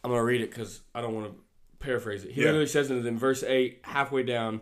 going 0.05 0.17
to 0.17 0.23
read 0.23 0.43
it 0.43 0.51
because 0.51 0.83
I 0.95 1.01
don't 1.01 1.13
want 1.13 1.27
to 1.33 1.35
paraphrase 1.81 2.23
it. 2.23 2.31
He 2.31 2.41
Yeah. 2.43 2.47
literally 2.47 2.69
says 2.69 2.89
unto 2.89 3.03
them, 3.03 3.19
verse 3.19 3.43
8, 3.43 3.81
halfway 3.83 4.23
down, 4.23 4.61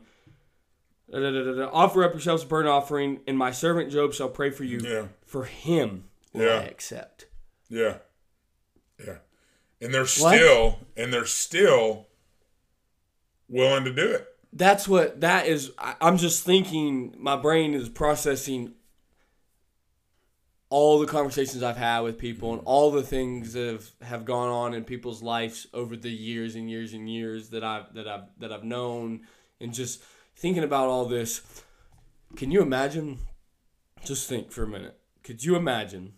da, 1.11 1.19
da, 1.21 1.31
da, 1.31 1.69
offer 1.71 2.03
up 2.03 2.13
yourselves 2.15 2.43
a 2.43 2.47
burnt 2.47 2.69
offering, 2.69 3.21
and 3.27 3.37
my 3.37 3.51
servant 3.51 3.93
Job 3.93 4.15
shall 4.15 4.31
pray 4.31 4.49
for 4.49 4.65
you. 4.65 4.81
Yeah. 4.83 5.09
For 5.27 5.45
him 5.45 6.05
will 6.33 6.47
Yeah. 6.47 6.61
I 6.61 6.63
accept. 6.63 7.27
Yeah. 7.69 7.99
Yeah. 8.99 9.19
And 9.83 9.93
they're 9.93 10.07
still 10.07 10.79
and 10.97 11.13
they're 11.13 11.27
still 11.27 12.07
willing 13.47 13.85
to 13.85 13.93
do 13.93 14.11
it. 14.11 14.27
That's 14.53 14.89
what 14.89 15.21
that 15.21 15.47
is. 15.47 15.73
I, 15.79 15.95
I'm 16.01 16.17
just 16.17 16.45
thinking. 16.45 17.15
My 17.19 17.37
brain 17.37 17.75
is 17.75 17.89
processing 17.89 18.75
all 20.71 20.99
the 20.99 21.07
conversations 21.07 21.63
I've 21.63 21.77
had 21.77 22.01
with 22.01 22.19
people 22.19 22.53
and 22.53 22.63
all 22.65 22.91
the 22.91 23.03
things 23.03 23.55
that 23.55 23.67
have, 23.67 23.91
have 24.03 24.25
gone 24.25 24.51
on 24.51 24.75
in 24.75 24.85
people's 24.85 25.23
lives 25.23 25.67
over 25.73 25.97
the 25.97 26.11
years 26.11 26.57
and 26.57 26.69
years 26.69 26.93
and 26.93 27.09
years 27.09 27.49
that 27.51 27.65
I've 27.65 27.93
that 27.95 28.07
I've 28.07 28.25
that 28.39 28.53
I've 28.53 28.65
known 28.65 29.23
and 29.61 29.73
just 29.73 30.03
thinking 30.37 30.65
about 30.65 30.89
all 30.89 31.07
this. 31.07 31.43
Can 32.37 32.51
you 32.51 32.63
imagine? 32.63 33.19
Just 34.05 34.29
think 34.29 34.53
for 34.53 34.63
a 34.63 34.69
minute. 34.69 34.99
Could 35.25 35.45
you 35.45 35.57
imagine 35.57 36.15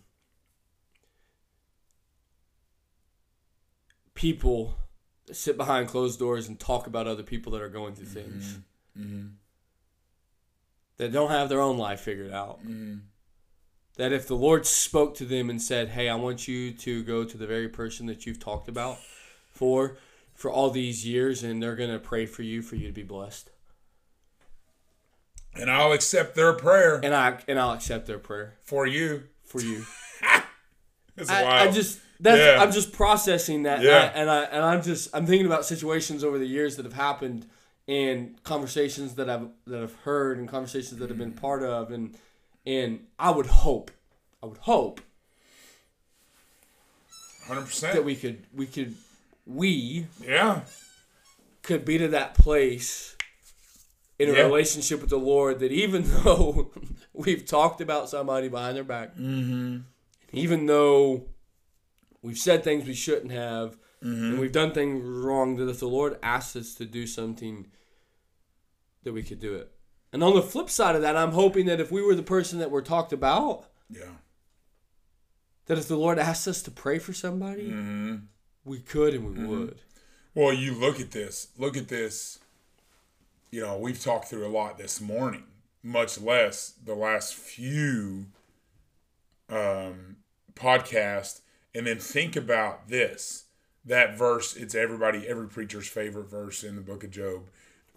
people 4.13 4.75
sit 5.31 5.57
behind 5.57 5.87
closed 5.87 6.19
doors 6.19 6.47
and 6.47 6.59
talk 6.59 6.87
about 6.87 7.07
other 7.07 7.23
people 7.23 7.51
that 7.53 7.61
are 7.61 7.69
going 7.69 7.95
through 7.95 8.07
mm-hmm. 8.07 8.31
things 8.31 8.59
mm-hmm. 8.97 9.27
that 10.97 11.11
don't 11.11 11.31
have 11.31 11.49
their 11.49 11.61
own 11.61 11.77
life 11.77 12.01
figured 12.01 12.31
out? 12.31 12.59
Mm-hmm. 12.59 12.97
that 13.97 14.11
if 14.11 14.27
the 14.27 14.35
Lord 14.35 14.65
spoke 14.65 15.15
to 15.15 15.25
them 15.25 15.49
and 15.49 15.61
said, 15.61 15.89
"Hey, 15.89 16.09
I 16.09 16.15
want 16.15 16.47
you 16.47 16.71
to 16.73 17.03
go 17.03 17.23
to 17.23 17.37
the 17.37 17.47
very 17.47 17.69
person 17.69 18.05
that 18.07 18.25
you've 18.25 18.39
talked 18.39 18.67
about 18.67 18.97
for 19.49 19.97
for 20.33 20.49
all 20.49 20.69
these 20.69 21.05
years 21.05 21.43
and 21.43 21.61
they're 21.61 21.75
going 21.75 21.91
to 21.91 21.99
pray 21.99 22.25
for 22.25 22.43
you 22.43 22.61
for 22.61 22.75
you 22.75 22.87
to 22.87 22.93
be 22.93 23.03
blessed." 23.03 23.51
And 25.53 25.69
I'll 25.69 25.91
accept 25.91 26.35
their 26.35 26.53
prayer 26.53 26.99
And 27.03 27.13
I 27.13 27.39
and 27.47 27.59
I'll 27.59 27.73
accept 27.73 28.07
their 28.07 28.19
prayer 28.19 28.55
for 28.61 28.87
you. 28.87 29.23
for 29.43 29.61
you. 29.61 29.85
It's 31.17 31.29
I, 31.29 31.43
wild. 31.43 31.69
I 31.69 31.71
just 31.71 31.99
that's 32.21 32.37
Yeah. 32.39 32.61
I'm 32.63 32.71
just 32.71 32.93
processing 32.93 33.63
that 33.63 33.81
Yeah. 33.81 34.11
and 34.15 34.29
I 34.29 34.43
and 34.43 34.63
I'm 34.63 34.81
just 34.81 35.09
I'm 35.13 35.25
thinking 35.25 35.45
about 35.45 35.65
situations 35.65 36.23
over 36.23 36.37
the 36.37 36.45
years 36.45 36.75
that 36.77 36.85
have 36.85 36.93
happened 36.93 37.45
and 37.87 38.41
conversations 38.43 39.15
that 39.15 39.29
I've 39.29 39.47
that 39.67 39.81
I've 39.83 39.95
heard 40.03 40.37
and 40.37 40.47
conversations 40.47 40.99
that 40.99 41.09
I've 41.11 41.17
been 41.17 41.33
part 41.33 41.63
of 41.63 41.91
and 41.91 42.15
and 42.65 43.07
I 43.19 43.31
would 43.31 43.47
hope 43.47 43.91
I 44.41 44.45
would 44.45 44.59
hope 44.59 45.01
hundred 47.47 47.65
percent 47.65 47.93
that 47.95 48.05
we 48.05 48.15
could 48.15 48.43
we 48.53 48.65
could 48.67 48.95
we 49.45 50.05
Yeah. 50.23 50.61
could 51.63 51.83
be 51.85 51.97
to 51.97 52.07
that 52.09 52.35
place 52.35 53.15
in 54.19 54.29
a 54.29 54.33
Yeah. 54.33 54.41
relationship 54.43 55.01
with 55.01 55.09
the 55.09 55.17
Lord 55.17 55.59
that 55.59 55.71
even 55.71 56.03
though 56.23 56.71
we've 57.13 57.45
talked 57.45 57.81
about 57.81 58.09
somebody 58.09 58.47
behind 58.47 58.77
their 58.77 58.83
back, 58.83 59.15
mm-hmm. 59.15 59.79
even 60.31 60.65
though 60.67 61.25
we've 62.21 62.37
said 62.37 62.63
things 62.63 62.87
we 62.87 62.93
shouldn't 62.93 63.31
have, 63.31 63.77
mm-hmm. 64.03 64.31
and 64.31 64.39
we've 64.39 64.51
done 64.51 64.71
things 64.71 65.03
wrong, 65.05 65.55
that 65.57 65.69
if 65.69 65.79
the 65.79 65.87
Lord 65.87 66.17
asks 66.21 66.55
us 66.55 66.75
to 66.75 66.85
do 66.85 67.07
something, 67.07 67.67
that 69.03 69.13
we 69.13 69.23
could 69.23 69.39
do 69.39 69.55
it. 69.55 69.71
And 70.13 70.23
on 70.23 70.35
the 70.35 70.41
flip 70.41 70.69
side 70.69 70.95
of 70.95 71.01
that, 71.01 71.15
I'm 71.15 71.31
hoping 71.31 71.65
that 71.67 71.79
if 71.79 71.91
we 71.91 72.01
were 72.01 72.15
the 72.15 72.23
person 72.23 72.59
that 72.59 72.71
we're 72.71 72.81
talked 72.81 73.13
about, 73.13 73.65
Yeah. 73.89 74.15
that 75.67 75.77
if 75.77 75.87
the 75.87 75.95
Lord 75.95 76.19
asked 76.19 76.47
us 76.47 76.61
to 76.63 76.71
pray 76.71 76.99
for 76.99 77.13
somebody, 77.13 77.69
mm-hmm. 77.69 78.15
we 78.65 78.79
could 78.79 79.13
and 79.13 79.25
we 79.25 79.33
mm-hmm. 79.33 79.47
would. 79.47 79.79
Well, 80.33 80.53
you 80.53 80.73
look 80.73 80.99
at 80.99 81.11
this. 81.11 81.47
Look 81.57 81.75
at 81.75 81.87
this. 81.87 82.39
You 83.51 83.61
know, 83.61 83.77
we've 83.77 84.01
talked 84.01 84.29
through 84.29 84.45
a 84.45 84.49
lot 84.49 84.77
this 84.77 85.01
morning, 85.01 85.43
much 85.83 86.19
less 86.19 86.73
the 86.83 86.95
last 86.95 87.33
few 87.33 88.27
um, 89.49 90.17
podcasts. 90.53 91.40
And 91.73 91.87
then 91.87 91.99
think 91.99 92.35
about 92.35 92.89
this. 92.89 93.45
That 93.85 94.17
verse, 94.17 94.55
it's 94.55 94.75
everybody, 94.75 95.27
every 95.27 95.47
preacher's 95.47 95.87
favorite 95.87 96.29
verse 96.29 96.63
in 96.63 96.75
the 96.75 96.81
book 96.81 97.03
of 97.03 97.11
Job. 97.11 97.49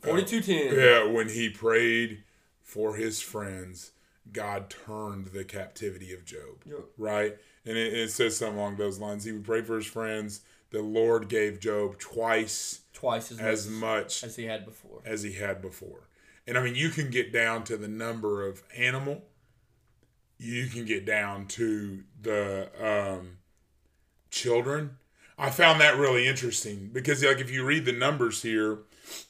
4210. 0.02 0.78
Yeah, 0.78 1.12
when 1.12 1.28
he 1.28 1.48
prayed 1.48 2.24
for 2.62 2.94
his 2.94 3.20
friends, 3.20 3.92
God 4.32 4.70
turned 4.70 5.26
the 5.26 5.44
captivity 5.44 6.12
of 6.12 6.24
Job. 6.24 6.62
Yep. 6.64 6.78
Right? 6.96 7.36
And 7.66 7.76
it, 7.76 7.92
it 7.92 8.10
says 8.10 8.36
something 8.36 8.58
along 8.58 8.76
those 8.76 8.98
lines. 8.98 9.24
He 9.24 9.32
would 9.32 9.44
pray 9.44 9.62
for 9.62 9.76
his 9.76 9.86
friends. 9.86 10.40
The 10.70 10.82
Lord 10.82 11.28
gave 11.28 11.60
Job 11.60 11.98
twice 11.98 12.80
Twice 12.92 13.30
as 13.30 13.38
much 13.38 13.46
as 13.46 13.68
much 13.68 14.24
as 14.24 14.36
he 14.36 14.44
had 14.44 14.64
before. 14.64 15.02
as 15.04 15.22
he 15.22 15.32
had 15.32 15.60
before. 15.60 16.08
And 16.46 16.58
I 16.58 16.62
mean, 16.62 16.74
you 16.74 16.90
can 16.90 17.10
get 17.10 17.32
down 17.32 17.64
to 17.64 17.76
the 17.76 17.88
number 17.88 18.46
of 18.46 18.62
animal. 18.76 19.22
You 20.38 20.66
can 20.66 20.84
get 20.84 21.06
down 21.06 21.46
to 21.48 22.02
the 22.20 22.68
um, 22.80 23.38
children. 24.34 24.98
I 25.38 25.50
found 25.50 25.80
that 25.80 25.96
really 25.96 26.26
interesting 26.26 26.90
because, 26.92 27.24
like, 27.24 27.38
if 27.38 27.50
you 27.50 27.64
read 27.64 27.84
the 27.86 27.92
numbers 27.92 28.42
here, 28.42 28.80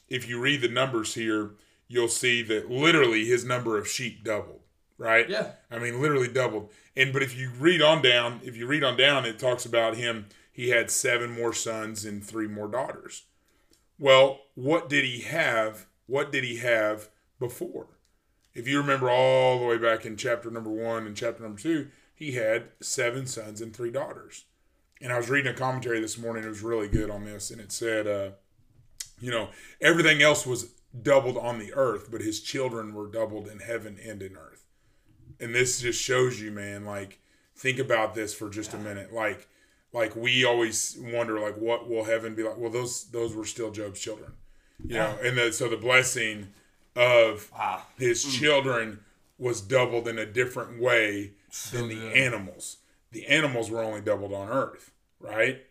if 0.09 0.27
you 0.27 0.39
read 0.39 0.61
the 0.61 0.67
numbers 0.67 1.13
here, 1.13 1.51
you'll 1.87 2.07
see 2.07 2.41
that 2.43 2.69
literally 2.69 3.25
his 3.25 3.45
number 3.45 3.77
of 3.77 3.87
sheep 3.87 4.23
doubled. 4.23 4.61
Right? 4.97 5.29
Yeah. 5.29 5.51
I 5.69 5.79
mean, 5.79 6.01
literally 6.01 6.29
doubled. 6.29 6.71
And 6.95 7.11
but 7.11 7.23
if 7.23 7.37
you 7.37 7.51
read 7.59 7.81
on 7.81 8.01
down, 8.01 8.39
if 8.43 8.55
you 8.55 8.65
read 8.65 8.83
on 8.83 8.95
down, 8.95 9.25
it 9.25 9.39
talks 9.39 9.65
about 9.65 9.97
him. 9.97 10.27
He 10.51 10.69
had 10.69 10.89
seven 10.89 11.31
more 11.31 11.51
sons 11.51 12.05
and 12.05 12.23
three 12.23 12.47
more 12.47 12.69
daughters. 12.69 13.23
Well, 13.99 14.39
what 14.53 14.87
did 14.87 15.03
he 15.03 15.21
have? 15.21 15.85
What 16.07 16.31
did 16.31 16.45
he 16.45 16.57
have 16.57 17.09
before? 17.39 17.87
If 18.53 18.69
you 18.69 18.79
remember 18.79 19.09
all 19.09 19.59
the 19.59 19.65
way 19.65 19.77
back 19.77 20.05
in 20.05 20.15
chapter 20.15 20.49
number 20.49 20.69
one 20.69 21.05
and 21.05 21.17
chapter 21.17 21.43
number 21.43 21.59
two, 21.59 21.89
he 22.15 22.33
had 22.33 22.69
seven 22.79 23.25
sons 23.27 23.59
and 23.59 23.75
three 23.75 23.91
daughters. 23.91 24.45
And 25.01 25.11
I 25.11 25.17
was 25.17 25.29
reading 25.29 25.51
a 25.51 25.55
commentary 25.55 25.99
this 25.99 26.17
morning. 26.17 26.43
It 26.43 26.49
was 26.49 26.61
really 26.61 26.87
good 26.87 27.09
on 27.09 27.25
this, 27.25 27.51
and 27.51 27.59
it 27.59 27.71
said, 27.71 28.07
uh, 28.07 28.29
you 29.19 29.29
know, 29.31 29.49
everything 29.81 30.21
else 30.21 30.45
was 30.45 30.71
doubled 31.01 31.37
on 31.37 31.59
the 31.59 31.73
earth, 31.73 32.09
but 32.11 32.21
his 32.21 32.39
children 32.41 32.93
were 32.93 33.07
doubled 33.07 33.47
in 33.47 33.59
heaven 33.59 33.97
and 34.03 34.21
in 34.21 34.35
earth. 34.37 34.63
And 35.39 35.53
this 35.53 35.81
just 35.81 36.01
shows 36.01 36.39
you, 36.41 36.51
man. 36.51 36.85
Like, 36.85 37.19
think 37.55 37.77
about 37.79 38.15
this 38.15 38.33
for 38.33 38.49
just 38.49 38.73
a 38.73 38.77
minute. 38.77 39.13
Like, 39.13 39.47
like 39.91 40.15
we 40.15 40.45
always 40.45 40.97
wonder, 40.99 41.39
like, 41.39 41.57
what 41.57 41.89
will 41.89 42.05
heaven 42.05 42.35
be 42.35 42.43
like? 42.43 42.57
Well, 42.57 42.71
those 42.71 43.05
those 43.11 43.35
were 43.35 43.45
still 43.45 43.71
Job's 43.71 43.99
children, 43.99 44.31
you 44.85 44.95
know. 44.95 45.17
And 45.21 45.37
the, 45.37 45.51
so 45.51 45.67
the 45.67 45.77
blessing 45.77 46.47
of 46.95 47.51
Wow. 47.51 47.81
his 47.97 48.23
children 48.23 49.01
was 49.37 49.59
doubled 49.59 50.07
in 50.07 50.17
a 50.17 50.25
different 50.25 50.79
way 50.81 51.31
than 51.73 51.89
the 51.89 51.95
good. 51.95 52.13
animals. 52.13 52.77
The 53.15 53.27
animals 53.27 53.71
were 53.71 53.81
only 53.81 54.01
doubled 54.01 54.33
on 54.33 54.49
earth, 54.49 54.91
right? 55.21 55.61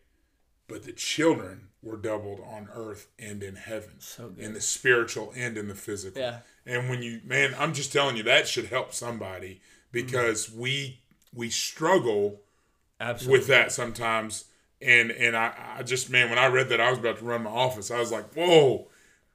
But 0.67 0.85
the 0.85 0.93
children 0.93 1.69
were 1.83 1.99
doubled 1.99 2.41
on 2.41 2.71
earth 2.73 3.09
and 3.19 3.43
in 3.43 3.57
heaven, 3.57 3.97
So 3.99 4.31
good. 4.31 4.43
in 4.43 4.55
the 4.55 4.63
spiritual 4.63 5.31
and 5.37 5.59
in 5.59 5.69
the 5.69 5.75
physical. 5.75 6.23
Yeah. 6.23 6.39
And 6.65 6.89
when 6.89 7.03
you, 7.03 7.21
man, 7.23 7.55
I'm 7.59 7.75
just 7.75 7.93
telling 7.93 8.17
you 8.17 8.23
that 8.23 8.49
should 8.49 8.69
help 8.69 8.95
somebody 8.95 9.61
because 9.93 10.47
mm. 10.47 10.57
we 10.57 11.01
we 11.35 11.51
struggle 11.51 12.41
Absolutely. 12.99 13.39
with 13.41 13.49
that 13.49 13.73
sometimes. 13.73 14.45
And 14.81 15.11
and 15.11 15.37
I, 15.37 15.75
I 15.77 15.83
just 15.83 16.09
man, 16.09 16.31
when 16.31 16.39
I 16.39 16.47
read 16.47 16.71
that, 16.71 16.81
I 16.81 16.89
was 16.89 16.99
about 16.99 17.19
to 17.19 17.27
run 17.27 17.43
my 17.43 17.51
office. 17.51 17.91
I 17.91 17.99
was 17.99 18.11
like, 18.11 18.33
whoa, 18.33 18.89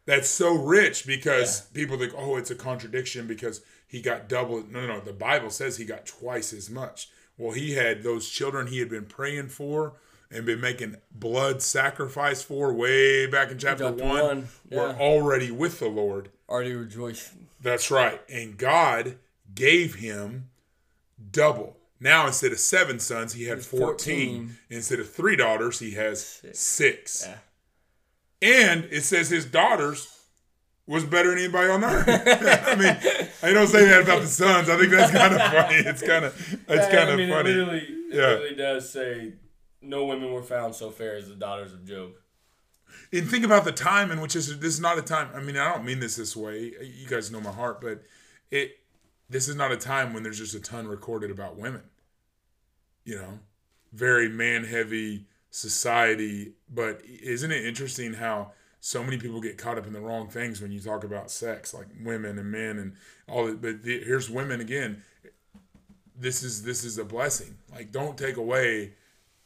that's 0.08 0.30
so 0.30 0.56
rich 0.56 1.06
because 1.06 1.62
people 1.76 1.96
think, 1.96 2.14
oh, 2.18 2.38
it's 2.38 2.50
a 2.50 2.56
contradiction 2.56 3.28
because 3.28 3.62
he 3.86 4.02
got 4.02 4.28
double. 4.28 4.64
No, 4.68 4.82
no, 4.82 4.96
no. 4.96 5.00
The 5.00 5.14
Bible 5.14 5.52
says 5.52 5.78
he 5.78 5.86
got 5.86 6.08
twice 6.08 6.54
as 6.54 6.72
much. 6.72 7.10
Well, 7.40 7.54
he 7.54 7.72
had 7.74 8.04
those 8.04 8.30
children 8.30 8.68
he 8.68 8.80
had 8.80 8.90
been 8.90 9.06
praying 9.06 9.48
for 9.48 9.94
and 10.30 10.46
been 10.46 10.60
making 10.62 10.98
blood 11.12 11.62
sacrifice 11.62 12.44
for 12.44 12.72
way 12.74 13.26
back 13.26 13.50
in 13.50 13.58
chapter 13.58 13.86
Chapter 13.86 14.04
one, 14.04 14.22
one, 14.26 14.48
were 14.70 14.90
already 15.00 15.50
with 15.50 15.80
the 15.80 15.88
Lord. 15.88 16.30
Already 16.48 16.74
rejoicing. 16.74 17.48
That's 17.62 17.90
right. 17.90 18.22
And 18.30 18.58
God 18.58 19.16
gave 19.56 19.96
him 19.96 20.50
double. 21.32 21.78
Now 22.00 22.28
instead 22.28 22.52
of 22.52 22.60
seven 22.60 23.00
sons, 23.00 23.34
he 23.34 23.46
had 23.46 23.64
14. 23.64 23.88
14. 23.88 24.58
Instead 24.70 25.00
of 25.00 25.10
three 25.10 25.36
daughters, 25.36 25.80
he 25.80 25.92
has 25.92 26.24
Six. 26.26 26.60
six. 26.60 27.28
Yeah. 27.28 27.38
And 28.42 28.86
it 28.92 29.02
says 29.04 29.30
his 29.30 29.46
daughters 29.46 30.19
was 30.90 31.06
better 31.06 31.30
than 31.30 31.38
anybody 31.40 31.70
on 31.70 31.84
earth. 31.84 32.06
I 32.08 32.76
mean, 32.76 32.98
I 33.44 33.54
don't 33.54 33.68
say 33.68 33.86
that 33.86 34.02
about 34.04 34.22
the 34.22 34.28
sons. 34.28 34.70
I 34.70 34.78
think 34.78 34.90
that's 34.92 35.12
kind 35.12 35.34
of 35.34 35.42
funny. 35.42 35.76
It's 35.76 36.02
kind 36.02 36.26
of 36.26 36.60
it's 36.68 36.86
kind 36.88 37.10
I 37.10 37.12
of 37.14 37.18
mean, 37.18 37.30
funny. 37.30 37.52
It 37.52 37.56
literally, 37.56 37.80
it 37.80 37.90
Yeah. 38.16 38.22
literally 38.28 38.56
does 38.56 38.90
say, 38.90 39.34
no 39.82 40.06
women 40.06 40.34
were 40.34 40.44
found 40.44 40.76
so 40.76 40.90
fair 40.90 41.16
as 41.16 41.30
the 41.30 41.36
daughters 41.36 41.72
of 41.74 41.86
Job. 41.86 42.12
and 43.14 43.30
think 43.30 43.46
about 43.46 43.64
the 43.66 43.72
time 43.72 44.12
in 44.12 44.20
which 44.20 44.34
this, 44.34 44.48
this 44.48 44.74
is 44.74 44.80
not 44.80 44.98
a 44.98 45.02
time. 45.02 45.30
I 45.36 45.40
mean, 45.42 45.56
I 45.58 45.72
don't 45.74 45.86
mean 45.86 46.00
this 46.00 46.16
this 46.16 46.36
way. 46.36 46.74
You 46.82 47.08
guys 47.08 47.32
know 47.32 47.40
my 47.40 47.52
heart, 47.52 47.80
but 47.82 48.02
it 48.52 48.80
this 49.30 49.48
is 49.48 49.56
not 49.56 49.72
a 49.72 49.78
time 49.78 50.14
when 50.14 50.24
there's 50.24 50.40
just 50.40 50.56
a 50.56 50.60
ton 50.60 50.88
recorded 50.88 51.30
about 51.32 51.56
women. 51.56 51.84
You 53.06 53.18
know, 53.18 53.40
very 53.94 54.28
man 54.28 54.64
heavy 54.64 55.28
society. 55.52 56.54
But 56.68 57.02
isn't 57.06 57.52
it 57.52 57.64
interesting 57.66 58.14
how 58.16 58.54
so 58.80 59.04
many 59.04 59.18
people 59.18 59.42
get 59.42 59.58
caught 59.58 59.78
up 59.78 59.88
in 59.88 59.94
the 59.94 60.00
wrong 60.00 60.28
things 60.30 60.62
when 60.62 60.72
you 60.72 60.80
talk 60.80 61.04
about 61.04 61.32
sex, 61.32 61.74
like 61.74 61.88
women 62.04 62.40
and 62.40 62.52
men 62.52 62.80
and 62.80 62.94
all 63.28 63.46
that. 63.48 63.62
But 63.62 63.84
the, 63.84 64.04
here's 64.04 64.30
women 64.30 64.62
again. 64.62 65.04
This 66.18 66.44
is 66.44 66.64
this 66.64 66.84
is 66.84 66.98
a 66.98 67.06
blessing. 67.06 67.58
Like, 67.72 67.92
don't 67.92 68.18
take 68.18 68.38
away 68.38 68.94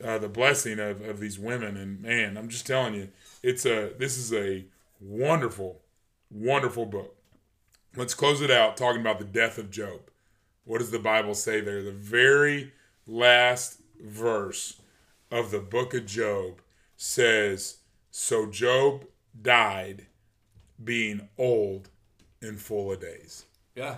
uh, 0.03 0.17
the 0.17 0.29
blessing 0.29 0.79
of, 0.79 1.01
of 1.01 1.19
these 1.19 1.38
women. 1.38 1.77
And 1.77 2.01
man, 2.01 2.38
I'm 2.38 2.49
just 2.49 2.65
telling 2.67 2.95
you, 2.95 3.09
it's 3.41 3.65
a 3.65 3.91
this 3.97 4.17
is 4.17 4.34
a 4.34 4.65
wonderful, 4.99 5.81
Wonderful 6.34 6.88
book. 6.88 7.15
Let's 7.95 8.15
close 8.15 8.41
it 8.41 8.49
out 8.49 8.75
talking 8.75 9.01
about 9.01 9.19
the 9.19 9.25
death 9.25 9.59
of 9.59 9.69
Job. 9.69 10.09
What 10.65 10.79
does 10.79 10.89
the 10.89 10.97
Bible 10.97 11.36
say 11.36 11.61
there? 11.61 11.84
The 11.84 11.91
very 11.91 12.73
last 13.05 13.79
verse 14.01 14.81
of 15.29 15.51
the 15.51 15.59
book 15.59 15.93
of 15.93 16.07
Job 16.07 16.59
says, 16.97 17.77
So 18.09 18.47
Job 18.47 19.05
died 19.39 20.07
being 20.84 21.29
old 21.38 21.89
and 22.41 22.59
full 22.59 22.91
of 22.91 22.99
days. 23.01 23.45
Yeah. 23.75 23.97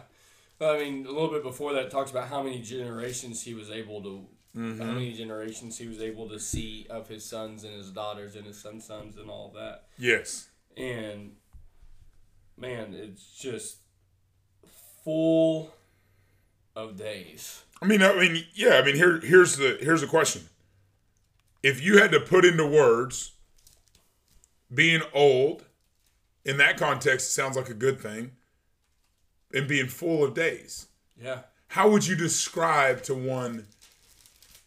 I 0.61 0.77
mean, 0.79 1.05
a 1.05 1.11
little 1.11 1.29
bit 1.29 1.43
before 1.43 1.73
that, 1.73 1.91
talks 1.91 2.11
about 2.11 2.29
how 2.29 2.41
many 2.41 2.61
generations 2.61 3.41
he 3.43 3.53
was 3.53 3.69
able 3.69 4.01
to, 4.03 4.25
Mm-hmm. 4.55 4.81
how 4.81 4.93
many 4.93 5.11
generations 5.11 5.77
he 5.77 5.85
was 5.85 5.99
able 6.01 6.29
to 6.29 6.39
see 6.39 6.87
of 6.89 7.09
his 7.09 7.25
sons 7.25 7.65
and 7.65 7.73
his 7.73 7.91
daughters 7.91 8.37
and 8.37 8.45
his 8.45 8.57
sons' 8.57 8.85
sons 8.85 9.17
and 9.17 9.29
all 9.29 9.51
that. 9.53 9.83
Yes. 9.97 10.47
And 10.77 11.33
man, 12.57 12.93
it's 12.93 13.37
just 13.37 13.79
full 15.03 15.73
of 16.73 16.95
days. 16.95 17.63
I 17.81 17.85
mean, 17.85 18.01
I 18.01 18.17
mean, 18.17 18.45
yeah. 18.53 18.75
I 18.75 18.85
mean, 18.85 18.95
here, 18.95 19.19
here's 19.19 19.57
the 19.57 19.77
here's 19.81 19.99
the 19.99 20.07
question. 20.07 20.43
If 21.61 21.81
you 21.83 21.97
had 21.97 22.11
to 22.11 22.21
put 22.21 22.45
into 22.45 22.65
words, 22.65 23.33
being 24.73 25.01
old, 25.13 25.65
in 26.43 26.57
that 26.57 26.77
context, 26.77 27.33
sounds 27.33 27.55
like 27.55 27.69
a 27.69 27.73
good 27.73 27.99
thing, 27.99 28.31
and 29.53 29.67
being 29.67 29.87
full 29.87 30.23
of 30.23 30.33
days. 30.33 30.87
Yeah. 31.21 31.41
How 31.69 31.89
would 31.89 32.05
you 32.07 32.15
describe 32.15 33.01
to 33.03 33.15
one 33.15 33.67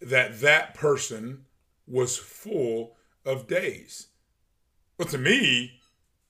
that 0.01 0.41
that 0.41 0.75
person 0.75 1.45
was 1.87 2.17
full 2.17 2.97
of 3.25 3.47
days? 3.47 4.09
Well, 4.99 5.09
to 5.09 5.19
me, 5.19 5.81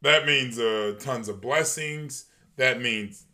that 0.03 0.27
means 0.27 0.59
uh, 0.59 0.95
tons 1.01 1.29
of 1.29 1.41
blessings. 1.41 2.27
That 2.57 2.81
means 2.81 3.25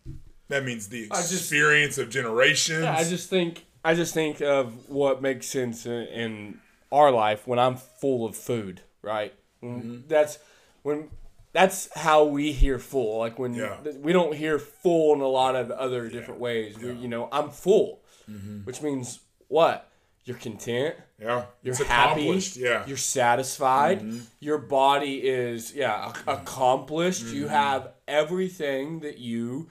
that 0.48 0.64
means 0.64 0.88
the 0.88 1.08
I 1.10 1.16
just- 1.16 1.32
experience 1.32 1.98
of 1.98 2.10
generations. 2.10 2.84
Yeah, 2.84 2.96
I 2.96 3.04
just 3.04 3.28
think 3.30 3.64
I 3.84 3.94
just 3.94 4.14
think 4.14 4.40
of 4.40 4.88
what 4.88 5.20
makes 5.22 5.46
sense 5.46 5.86
in, 5.86 5.92
in 5.92 6.60
our 6.92 7.10
life 7.10 7.46
when 7.46 7.58
I'm 7.58 7.76
full 7.76 8.24
of 8.24 8.36
food, 8.36 8.82
right? 9.02 9.34
Mm-hmm. 9.64 10.08
That's 10.08 10.38
when 10.82 11.08
that's 11.52 11.88
how 11.96 12.24
we 12.24 12.52
hear 12.52 12.78
full. 12.78 13.18
Like 13.18 13.38
when 13.38 13.54
Yeah. 13.54 13.76
we 14.00 14.12
don't 14.12 14.34
hear 14.34 14.58
full 14.58 15.14
in 15.14 15.20
a 15.20 15.28
lot 15.28 15.54
of 15.56 15.70
other 15.70 16.08
different 16.08 16.40
ways. 16.40 16.76
We, 16.78 16.92
you 16.92 17.08
know, 17.08 17.28
I'm 17.32 17.50
full, 17.50 18.00
Mm-hmm. 18.30 18.60
which 18.64 18.80
means 18.82 19.20
what? 19.48 19.88
You're 20.24 20.38
content. 20.38 20.96
yeah, 21.20 21.44
You're 21.62 21.74
happy. 21.84 22.40
Yeah, 22.56 22.84
You're 22.86 22.96
satisfied. 22.96 24.00
Mm-hmm. 24.00 24.18
Your 24.40 24.56
body 24.58 25.16
is 25.18 25.74
yeah 25.74 26.08
ac- 26.10 26.20
accomplished. 26.26 27.26
You 27.26 27.42
Mm-hmm. 27.44 27.50
have 27.54 27.88
everything 28.08 29.00
that 29.00 29.18
you 29.18 29.68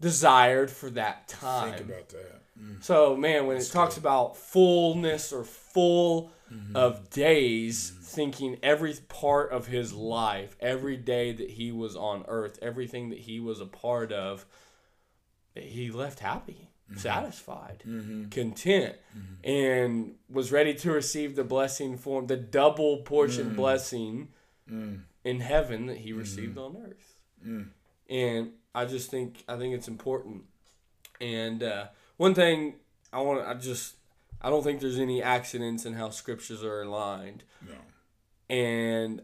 desired 0.00 0.70
for 0.70 0.90
that 0.90 1.28
time. 1.28 1.74
think 1.78 1.88
about 1.88 2.08
that. 2.10 2.34
So 2.80 3.16
man, 3.16 3.46
when 3.46 3.56
it 3.56 3.68
talks 3.72 3.96
about 3.96 4.36
fullness 4.36 5.32
or 5.32 5.44
full 5.44 6.30
Mm-hmm. 6.52 6.76
of 6.76 7.10
days, 7.10 7.92
thinking 8.00 8.56
every 8.62 8.94
part 9.08 9.52
of 9.52 9.66
his 9.66 9.92
life, 9.92 10.56
every 10.60 10.96
day 10.96 11.32
that 11.32 11.50
he 11.50 11.72
was 11.72 11.94
on 11.94 12.24
earth, 12.26 12.58
everything 12.62 13.10
that 13.10 13.18
he 13.18 13.38
was 13.38 13.60
a 13.60 13.66
part 13.66 14.12
of, 14.12 14.46
he 15.54 15.90
left 15.90 16.20
happy, 16.20 16.70
mm-hmm. 16.90 16.98
satisfied, 16.98 17.82
mm-hmm. 17.86 18.30
content, 18.30 18.96
and 19.44 20.14
was 20.30 20.50
ready 20.50 20.72
to 20.72 20.90
receive 20.90 21.36
the 21.36 21.44
blessing 21.44 21.98
for 21.98 22.22
the 22.22 22.36
double 22.36 22.98
portion 22.98 23.50
mm. 23.50 23.56
blessing 23.56 24.28
mm. 24.70 25.00
in 25.24 25.40
heaven 25.40 25.84
that 25.86 25.98
he 25.98 26.14
received 26.14 26.56
on 26.56 26.76
earth. 26.82 27.14
Mm. 27.46 27.68
And 28.08 28.52
I 28.74 28.86
just 28.86 29.10
think 29.10 29.44
I 29.46 29.56
think 29.58 29.74
it's 29.74 29.88
important. 29.88 30.44
And 31.20 31.62
uh, 31.62 31.86
one 32.16 32.34
thing 32.34 32.76
I 33.12 33.20
want 33.20 33.42
to, 33.42 33.48
I 33.48 33.54
just, 33.54 33.96
I 34.40 34.50
don't 34.50 34.62
think 34.62 34.80
there's 34.80 34.98
any 34.98 35.22
accidents 35.22 35.84
in 35.84 35.94
how 35.94 36.10
scriptures 36.10 36.62
are 36.62 36.82
aligned. 36.82 37.42
No. 37.66 37.74
And 38.54 39.22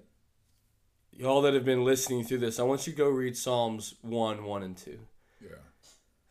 y'all 1.13 1.43
that 1.43 1.55
have 1.55 1.65
been 1.65 1.85
listening 1.85 2.25
through 2.25 2.39
this, 2.39 2.59
I 2.59 2.65
want 2.65 2.87
you 2.87 2.93
to 2.93 2.97
go 2.97 3.09
read 3.09 3.37
Psalms 3.37 3.95
1, 4.03 4.45
1, 4.45 4.63
and 4.63 4.77
2. 4.77 4.99
Yeah. 5.41 5.49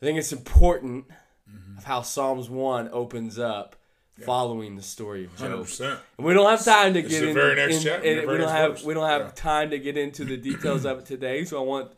I 0.01 0.05
think 0.05 0.19
it's 0.19 0.33
important 0.33 1.07
mm-hmm. 1.49 1.77
of 1.77 1.85
how 1.85 2.01
Psalms 2.01 2.49
1 2.49 2.89
opens 2.91 3.39
up 3.39 3.77
following 4.25 4.75
the 4.75 4.81
story 4.81 5.25
of 5.25 5.35
Job. 5.37 5.61
percent. 5.61 5.99
And 6.17 6.27
we 6.27 6.33
don't 6.33 6.49
have 6.49 6.63
time 6.63 6.93
to 6.93 7.01
get 7.01 7.21
the 7.21 7.29
in, 7.29 7.33
very 7.33 7.55
next 7.55 7.77
in- 7.77 7.83
chapter, 7.83 8.05
in- 8.05 8.27
we 8.29 8.37
don't 8.37 8.49
have 8.49 8.71
verse. 8.73 8.83
we 8.83 8.93
don't 8.93 9.09
have 9.09 9.21
Yeah. 9.21 9.31
time 9.35 9.69
to 9.71 9.79
get 9.79 9.97
into 9.97 10.23
the 10.23 10.37
details 10.37 10.85
of 10.85 10.99
it 10.99 11.05
today. 11.05 11.45
So 11.45 11.59
I 11.59 11.65
want 11.65 11.93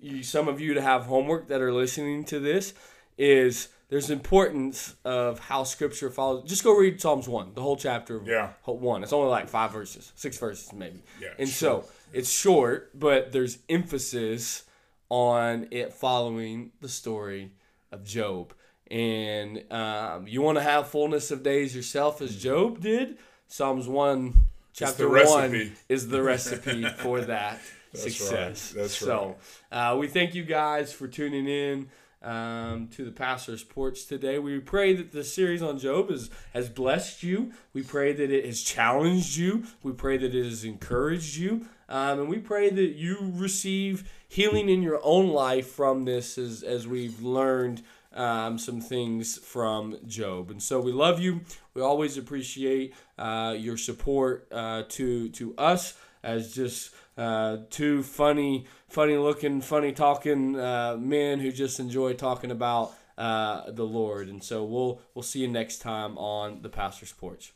you, 0.00 0.22
some 0.22 0.48
of 0.48 0.60
you 0.60 0.74
to 0.74 0.80
have 0.80 1.04
homework 1.04 1.48
that 1.48 1.60
are 1.60 1.72
listening 1.72 2.24
to 2.26 2.40
this. 2.40 2.72
Is 3.18 3.68
there's 3.88 4.10
importance 4.10 4.94
of 5.04 5.38
how 5.38 5.64
Scripture 5.64 6.10
follows. 6.10 6.48
Just 6.48 6.62
go 6.64 6.74
read 6.76 7.00
Psalms 7.00 7.28
one, 7.28 7.52
the 7.54 7.62
whole 7.62 7.76
chapter. 7.76 8.16
Of 8.16 8.26
Yeah. 8.28 8.50
one. 8.64 9.02
It's 9.02 9.12
only 9.12 9.30
like 9.30 9.48
five 9.48 9.72
verses, 9.72 10.12
six 10.14 10.36
verses 10.38 10.72
maybe. 10.72 11.02
Yeah, 11.20 11.28
and 11.38 11.48
sure. 11.48 11.82
so 11.82 11.88
it's 12.12 12.30
short, 12.30 12.90
but 12.98 13.32
there's 13.32 13.58
emphasis 13.68 14.64
on 15.08 15.68
it 15.70 15.92
following 15.94 16.72
the 16.80 16.88
story 16.88 17.52
of 17.90 18.04
Job. 18.04 18.52
And 18.90 19.64
um, 19.72 20.26
you 20.26 20.40
want 20.42 20.56
to 20.58 20.62
have 20.62 20.88
fullness 20.88 21.30
of 21.30 21.42
days 21.42 21.74
yourself 21.74 22.20
as 22.22 22.36
Job 22.36 22.80
did. 22.80 23.18
Psalms 23.46 23.86
1, 23.88 24.34
chapter 24.74 25.08
1 25.08 25.72
is 25.88 26.08
the 26.08 26.22
recipe 26.22 26.84
for 26.84 27.20
that 27.22 27.58
That's 27.92 28.02
success. 28.02 28.74
right. 28.74 28.82
That's 28.82 29.02
right. 29.02 29.06
so 29.08 29.36
uh, 29.72 29.96
we 29.98 30.08
thank 30.08 30.34
you 30.34 30.42
guys 30.44 30.92
for 30.92 31.08
tuning 31.08 31.48
in 31.48 31.88
um, 32.22 32.88
to 32.88 33.04
the 33.04 33.12
pastor's 33.12 33.62
porch 33.62 34.06
today. 34.06 34.38
We 34.38 34.58
pray 34.58 34.94
that 34.94 35.12
the 35.12 35.24
series 35.24 35.62
on 35.62 35.78
Job 35.78 36.10
is, 36.10 36.30
has 36.52 36.68
blessed 36.68 37.22
you. 37.22 37.52
We 37.72 37.82
pray 37.82 38.12
that 38.12 38.30
it 38.30 38.44
has 38.44 38.62
challenged 38.62 39.36
you. 39.36 39.64
We 39.82 39.92
pray 39.92 40.16
that 40.18 40.34
it 40.34 40.44
has 40.44 40.64
encouraged 40.64 41.36
you. 41.36 41.68
Um, 41.88 42.20
and 42.20 42.28
we 42.28 42.38
pray 42.38 42.70
that 42.70 42.94
you 42.96 43.32
receive 43.34 44.10
healing 44.28 44.68
in 44.68 44.82
your 44.82 45.00
own 45.02 45.28
life 45.28 45.68
from 45.68 46.04
this 46.04 46.36
as, 46.36 46.62
as 46.62 46.86
we've 46.86 47.22
learned 47.22 47.82
um, 48.12 48.58
some 48.58 48.80
things 48.80 49.38
from 49.38 49.96
Job. 50.06 50.50
And 50.50 50.62
so 50.62 50.80
we 50.80 50.92
love 50.92 51.20
you. 51.20 51.40
We 51.74 51.82
always 51.82 52.18
appreciate 52.18 52.94
uh, 53.16 53.54
your 53.56 53.76
support 53.76 54.48
uh, 54.50 54.84
to 54.90 55.28
to 55.30 55.54
us 55.56 55.96
as 56.22 56.54
just 56.54 56.94
uh, 57.16 57.58
two 57.70 58.02
funny, 58.02 58.66
funny 58.88 59.16
looking, 59.16 59.60
funny 59.60 59.92
talking 59.92 60.58
uh, 60.58 60.96
men 60.98 61.40
who 61.40 61.52
just 61.52 61.80
enjoy 61.80 62.14
talking 62.14 62.50
about 62.50 62.94
uh, 63.16 63.70
the 63.70 63.84
Lord. 63.84 64.28
And 64.28 64.42
so 64.42 64.64
we'll 64.64 65.00
we'll 65.14 65.22
see 65.22 65.40
you 65.40 65.48
next 65.48 65.78
time 65.78 66.16
on 66.18 66.62
the 66.62 66.68
pastor's 66.68 67.12
porch. 67.12 67.52